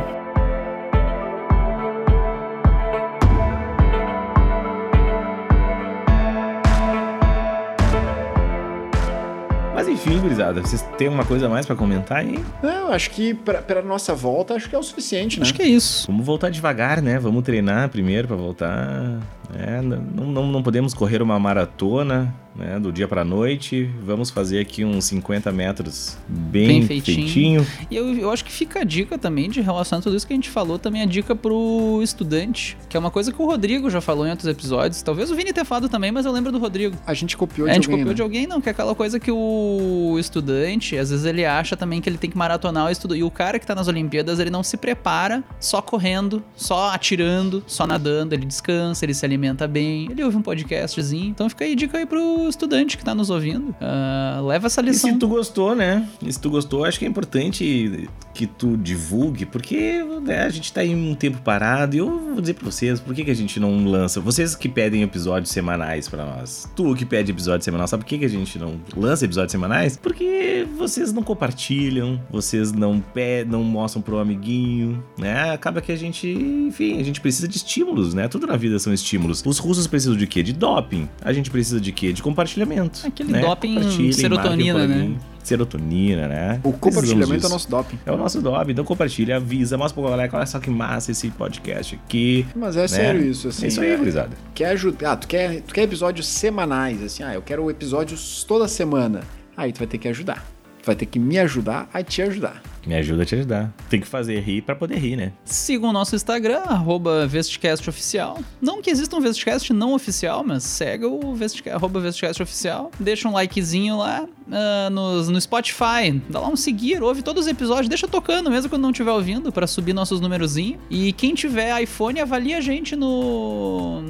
Mas 9.74 9.88
enfim, 9.88 10.18
gurizada, 10.20 10.60
vocês 10.62 10.82
têm 10.96 11.08
uma 11.08 11.24
coisa 11.24 11.46
a 11.46 11.48
mais 11.48 11.66
pra 11.66 11.74
comentar 11.74 12.18
aí? 12.18 12.38
Não, 12.62 12.92
acho 12.92 13.10
que 13.10 13.34
pra, 13.34 13.60
pra 13.60 13.82
nossa 13.82 14.14
volta, 14.14 14.54
acho 14.54 14.68
que 14.68 14.76
é 14.76 14.78
o 14.78 14.82
suficiente, 14.82 15.38
né? 15.40 15.42
Acho 15.42 15.52
que 15.54 15.62
é 15.62 15.66
isso. 15.66 16.06
Vamos 16.06 16.24
voltar 16.24 16.48
devagar, 16.48 17.02
né? 17.02 17.18
Vamos 17.18 17.42
treinar 17.42 17.88
primeiro 17.88 18.28
pra 18.28 18.37
voltar. 18.37 19.18
É, 19.52 19.80
não, 19.83 20.26
não, 20.26 20.46
não 20.46 20.62
podemos 20.62 20.94
correr 20.94 21.20
uma 21.22 21.38
maratona, 21.38 22.35
né? 22.57 22.78
Do 22.78 22.92
dia 22.92 23.07
pra 23.09 23.24
noite. 23.24 23.90
Vamos 24.02 24.30
fazer 24.30 24.61
aqui 24.61 24.85
uns 24.85 25.04
50 25.07 25.50
metros 25.52 26.16
bem, 26.28 26.66
Bem 26.68 26.83
feitinho. 26.87 27.16
feitinho. 27.62 27.66
E 27.90 27.96
eu, 27.96 28.09
eu 28.16 28.30
acho 28.30 28.44
que 28.44 28.50
fica 28.52 28.80
a 28.80 28.85
dica 28.85 29.18
também 29.18 29.50
de 29.50 29.61
relação 29.61 29.98
a 29.98 30.02
tudo 30.02 30.16
isso 30.16 30.26
que 30.26 30.33
a 30.33 30.37
gente 30.37 30.48
falou, 30.50 30.78
também 30.78 31.02
a 31.02 31.07
dica 31.07 31.35
pro 31.35 32.00
estudante, 32.02 32.76
que 32.88 32.96
é 32.96 33.00
uma 33.00 33.11
coisa 33.11 33.33
que 33.33 33.40
o 33.42 33.44
Rodrigo 33.46 33.90
já 33.90 34.00
falou 34.00 34.26
em 34.26 34.30
outros 34.30 34.48
episódios. 34.48 35.02
Talvez 35.02 35.30
o 35.30 35.35
Vini 35.35 35.52
tenha 35.52 35.64
falado 35.64 35.88
também, 35.88 36.11
mas 36.12 36.24
eu 36.26 36.33
lembro 36.33 36.50
do 36.52 36.59
Rodrigo. 36.59 36.96
A 37.07 37.12
gente 37.14 37.37
copiou 37.37 37.66
É, 37.68 37.72
a 37.72 37.74
de 37.74 37.76
gente 37.80 37.87
alguém, 37.87 37.98
copiou 38.04 38.11
né? 38.11 38.14
de 38.14 38.22
alguém, 38.22 38.46
não, 38.46 38.61
que 38.61 38.68
é 38.68 38.72
aquela 38.72 38.94
coisa 38.94 39.18
que 39.20 39.30
o 39.30 40.16
estudante, 40.18 40.96
às 40.96 41.11
vezes 41.11 41.24
ele 41.26 41.44
acha 41.44 41.76
também 41.76 42.00
que 42.00 42.09
ele 42.09 42.18
tem 42.18 42.30
que 42.30 42.38
maratonar 42.38 42.87
o 42.87 42.90
estudo. 42.90 43.14
E 43.16 43.22
o 43.22 43.30
cara 43.30 43.59
que 43.59 43.66
tá 43.66 43.74
nas 43.74 43.88
Olimpíadas, 43.88 44.38
ele 44.38 44.50
não 44.50 44.62
se 44.62 44.76
prepara 44.76 45.42
só 45.61 45.83
correndo, 45.83 46.42
só 46.57 46.90
atirando, 46.90 47.62
só 47.66 47.87
nadando, 47.87 48.33
ele 48.35 48.46
descansa, 48.46 49.04
ele 49.04 49.12
se 49.14 49.24
alimenta 49.24 49.34
bem, 49.68 50.09
ele 50.11 50.23
ouve 50.25 50.37
um 50.37 50.42
podcastzinho. 50.42 51.29
Então 51.29 51.49
fica 51.49 51.64
aí 51.64 51.75
dica 51.75 51.99
aí 51.99 52.07
pro 52.07 52.49
estudante 52.49 52.97
que 52.97 53.05
tá 53.05 53.14
nos 53.14 53.31
ouvindo. 53.31 53.75
Ah, 53.81 54.40
leva 54.44 54.66
essa 54.66 54.81
E 54.81 54.85
lição. 54.85 55.11
se 55.11 55.18
tu 55.18 55.29
gostou, 55.29 55.75
né? 55.75 56.09
E 56.23 56.33
se 56.33 56.40
tu 56.40 56.51
gostou, 56.51 56.85
acho 56.85 56.99
que 56.99 57.05
é 57.05 57.09
importante 57.09 58.09
que 58.33 58.47
tu 58.47 58.77
divulgue, 58.77 59.47
porque 59.47 60.03
né, 60.25 60.42
a 60.42 60.49
gente 60.49 60.73
tá 60.73 60.85
em 60.85 60.94
um 61.11 61.14
tempo 61.14 61.38
parado 61.42 61.94
e 61.94 61.99
eu 61.99 62.18
vou 62.33 62.40
dizer 62.40 62.55
pra 62.55 62.68
vocês, 62.68 62.99
por 62.99 63.14
que, 63.14 63.25
que 63.25 63.31
a 63.31 63.35
gente 63.35 63.61
não 63.61 63.85
lança? 63.85 64.20
Vocês 64.20 64.57
que 64.57 64.68
pedem 64.68 65.03
episódios 65.03 65.51
semanais 65.53 66.09
pra 66.09 66.25
nós, 66.27 66.68
tu 66.75 66.94
que 66.97 67.05
pede 67.05 67.31
episódio 67.31 67.64
semanal, 67.64 67.87
sabe 67.87 68.03
por 68.03 68.09
que, 68.09 68.18
que 68.18 68.25
a 68.25 68.29
gente 68.29 68.59
não 68.59 68.75
lança 68.97 69.25
episódios 69.25 69.53
semanais? 69.53 69.97
Porque 69.97 70.66
vocês 70.77 71.12
não 71.12 71.23
compartilham, 71.23 72.20
vocês 72.29 72.73
não 72.73 72.99
pedem, 73.01 73.53
não 73.53 73.62
mostram 73.62 74.03
pro 74.03 74.18
amiguinho, 74.18 75.03
né? 75.16 75.53
Acaba 75.53 75.81
que 75.81 75.92
a 75.92 75.97
gente, 75.97 76.27
enfim, 76.29 76.99
a 76.99 77.05
gente 77.05 77.20
precisa 77.20 77.47
de 77.47 77.57
estímulos, 77.57 78.14
né? 78.14 78.27
Tudo 78.27 78.49
na 78.49 78.57
vida 78.57 78.79
são 78.81 78.92
estímulos. 78.92 79.23
Os 79.32 79.58
russos 79.58 79.87
precisam 79.87 80.16
de 80.16 80.26
quê? 80.26 80.42
De 80.42 80.52
doping. 80.52 81.08
A 81.22 81.32
gente 81.32 81.50
precisa 81.50 81.80
de 81.80 81.92
quê? 81.92 82.12
De 82.12 82.22
compartilhamento. 82.22 83.06
Aquele 83.06 83.32
né? 83.32 83.40
doping 83.40 84.12
serotonina, 84.12 84.87
né? 84.87 85.14
Serotonina, 85.42 86.26
né? 86.26 86.60
O 86.64 86.72
compartilhamento 86.72 87.32
é 87.32 87.37
disso. 87.37 87.50
nosso 87.50 87.70
doping. 87.70 87.98
É 88.06 88.10
o 88.10 88.16
nosso 88.16 88.40
doping, 88.40 88.72
então 88.72 88.84
compartilha, 88.84 89.37
avisa, 89.37 89.76
mostra 89.76 90.00
pra 90.00 90.10
galera, 90.10 90.30
olha 90.34 90.46
só 90.46 90.58
que 90.58 90.70
massa 90.70 91.12
esse 91.12 91.28
podcast 91.30 91.94
aqui. 92.02 92.46
Mas 92.56 92.76
é 92.76 92.82
né? 92.82 92.88
sério 92.88 93.20
isso, 93.22 93.48
assim. 93.48 93.66
É 93.66 93.68
isso 93.68 93.80
aí, 93.80 93.90
é- 93.90 93.96
gurizada. 93.96 94.30
Quer 94.54 94.66
ajudar? 94.70 95.12
Ah, 95.12 95.16
tu 95.16 95.28
quer, 95.28 95.60
tu 95.60 95.74
quer 95.74 95.82
episódios 95.82 96.26
semanais, 96.26 97.02
assim, 97.02 97.22
ah, 97.22 97.34
eu 97.34 97.42
quero 97.42 97.70
episódios 97.70 98.44
toda 98.48 98.66
semana. 98.66 99.20
Aí 99.56 99.72
tu 99.72 99.78
vai 99.78 99.87
ter 99.87 99.98
que 99.98 100.08
ajudar. 100.08 100.53
Vai 100.85 100.94
ter 100.94 101.07
que 101.07 101.18
me 101.18 101.38
ajudar 101.38 101.88
a 101.92 102.03
te 102.03 102.20
ajudar. 102.23 102.62
Me 102.87 102.94
ajuda 102.94 103.23
a 103.23 103.25
te 103.27 103.35
ajudar. 103.37 103.73
Tem 103.88 103.99
que 103.99 104.07
fazer 104.07 104.38
rir 104.40 104.61
pra 104.61 104.75
poder 104.77 104.99
rir, 104.99 105.16
né? 105.16 105.33
Sigam 105.44 105.88
o 105.88 105.92
nosso 105.92 106.14
Instagram, 106.14 106.59
arroba 106.66 107.27
VestCastOficial. 107.27 108.38
Não 108.61 108.83
que 108.83 108.90
exista 108.90 109.16
um 109.16 109.20
VestCast 109.20 109.73
não 109.73 109.94
oficial, 109.94 110.44
mas 110.44 110.62
segue 110.64 111.07
o 111.07 111.35
Vestca- 111.35 111.75
arroba 111.75 111.99
VestCastOficial. 112.01 112.90
Deixa 113.01 113.27
um 113.27 113.33
likezinho 113.33 113.97
lá 113.97 114.27
ah, 114.53 114.90
nos- 114.90 115.31
no 115.31 115.40
Spotify. 115.40 116.20
Dá 116.29 116.40
lá 116.40 116.49
um 116.49 116.57
seguir, 116.57 117.03
ouve 117.03 117.23
todos 117.23 117.47
os 117.47 117.51
episódios, 117.51 117.88
deixa 117.88 118.07
tocando, 118.07 118.51
mesmo 118.51 118.68
quando 118.68 118.83
não 118.83 118.90
estiver 118.90 119.12
ouvindo, 119.12 119.51
pra 119.51 119.66
subir 119.66 119.94
nossos 119.94 120.20
numerozinhos. 120.20 120.79
E 120.90 121.12
quem 121.14 121.35
tiver 121.35 121.81
iPhone, 121.83 122.20
avalia 122.20 122.59
a 122.59 122.61
gente 122.61 122.94
no... 122.94 124.03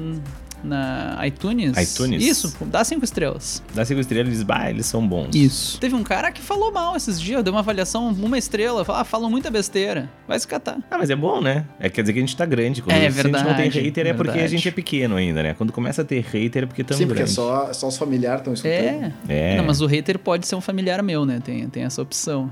Na 0.65 1.19
iTunes. 1.27 1.77
iTunes. 1.77 2.23
Isso, 2.25 2.57
dá 2.67 2.83
cinco 2.85 3.05
estrelas. 3.05 3.63
Dá 3.75 3.85
cinco 3.85 4.01
estrelas 4.01 4.29
e 4.29 4.31
diz, 4.33 4.43
bah, 4.43 4.71
eles 4.71 4.87
são 4.87 5.07
bons. 5.07 5.35
Isso. 5.35 5.79
Teve 5.79 5.95
um 5.95 6.03
cara 6.03 6.33
que 6.33 6.41
falou 6.41 6.73
mal 6.73 6.97
esses 6.97 7.21
dias, 7.21 7.43
deu 7.45 7.53
uma 7.53 7.61
avaliação, 7.61 8.09
uma 8.09 8.39
estrela, 8.39 8.85
falou, 8.85 9.01
ah, 9.01 9.05
falam 9.05 9.31
muita 9.31 9.51
besteira. 9.51 10.11
Vai 10.27 10.39
se 10.41 10.49
catar. 10.49 10.79
Ah, 10.91 10.97
mas 10.99 11.11
é 11.11 11.17
bom, 11.17 11.41
né? 11.41 11.67
É 11.79 11.89
quer 11.89 12.01
dizer 12.03 12.13
que 12.15 12.19
a 12.19 12.23
gente 12.23 12.37
tá 12.37 12.47
grande. 12.47 12.81
Quando 12.83 12.97
É 12.97 13.01
se 13.11 13.21
a 13.21 13.23
gente 13.23 13.33
não 13.33 13.43
tem 13.45 13.55
verdade, 13.55 13.81
hater 13.81 14.07
é 14.07 14.13
porque 14.15 14.31
a 14.31 14.33
verdade. 14.33 14.51
gente 14.57 14.69
é 14.69 14.71
pequeno 14.71 15.17
ainda, 15.17 15.43
né? 15.43 15.55
Quando 15.55 15.73
começa 15.73 16.03
a 16.03 16.05
ter 16.05 16.21
hater 16.25 16.63
é 16.63 16.67
porque 16.67 16.83
estamos 16.83 16.99
Sim, 16.99 17.07
porque 17.07 17.27
só, 17.27 17.73
só 17.73 17.89
os 17.89 17.97
familiares 17.99 18.41
estão 18.41 18.55
escutando. 18.55 19.13
É. 19.29 19.55
É. 19.55 19.57
Não, 19.59 19.65
mas 19.65 19.81
o 19.81 19.87
hater 19.87 20.19
pode 20.19 20.47
ser 20.47 20.55
um 20.57 20.61
familiar 20.61 21.03
meu, 21.03 21.27
né? 21.27 21.41
Tem, 21.45 21.69
tem 21.69 21.83
essa 21.85 22.01
opção. 22.01 22.51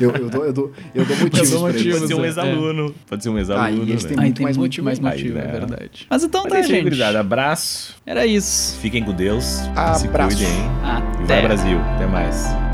Eu, 0.00 0.10
eu 0.12 0.30
dou, 0.30 0.44
eu 0.44 0.52
dou, 0.52 0.72
eu 0.94 1.04
dou 1.04 1.16
motivos 1.16 1.50
dou 1.50 1.60
motivos, 1.60 1.86
eles. 1.86 1.98
Pode 1.98 2.08
ser 2.08 2.14
um 2.14 2.24
é. 2.24 2.26
ex-aluno. 2.28 2.94
Pode 3.08 3.22
ser 3.22 3.28
um 3.28 3.38
ex-aluno, 3.38 3.66
Ah, 3.66 3.70
e 3.70 3.90
eles 3.90 4.04
têm 4.04 4.16
Aí 4.18 4.24
muito 4.24 4.36
tem 4.36 4.44
mais 4.44 4.56
muito 4.56 4.68
motivo 4.70 4.84
mais 4.84 4.98
motivo, 4.98 5.38
Aí, 5.38 5.44
é 5.44 5.46
né? 5.46 5.52
verdade. 5.52 6.06
Mas 6.08 6.24
então 6.24 6.42
Mas 6.44 6.52
tá, 6.52 6.58
é 6.58 6.62
aí, 6.62 6.68
gente. 6.68 6.82
gurizada. 6.82 7.20
Abraço. 7.20 7.94
Era 8.06 8.26
isso. 8.26 8.78
Fiquem 8.80 9.02
com 9.04 9.12
Deus. 9.12 9.60
Abraço. 9.70 10.00
Se 10.00 10.08
cuidem? 10.08 10.48
E 10.48 11.22
Até. 11.24 11.24
vai, 11.26 11.42
Brasil. 11.42 11.78
Até 11.94 12.06
mais. 12.06 12.71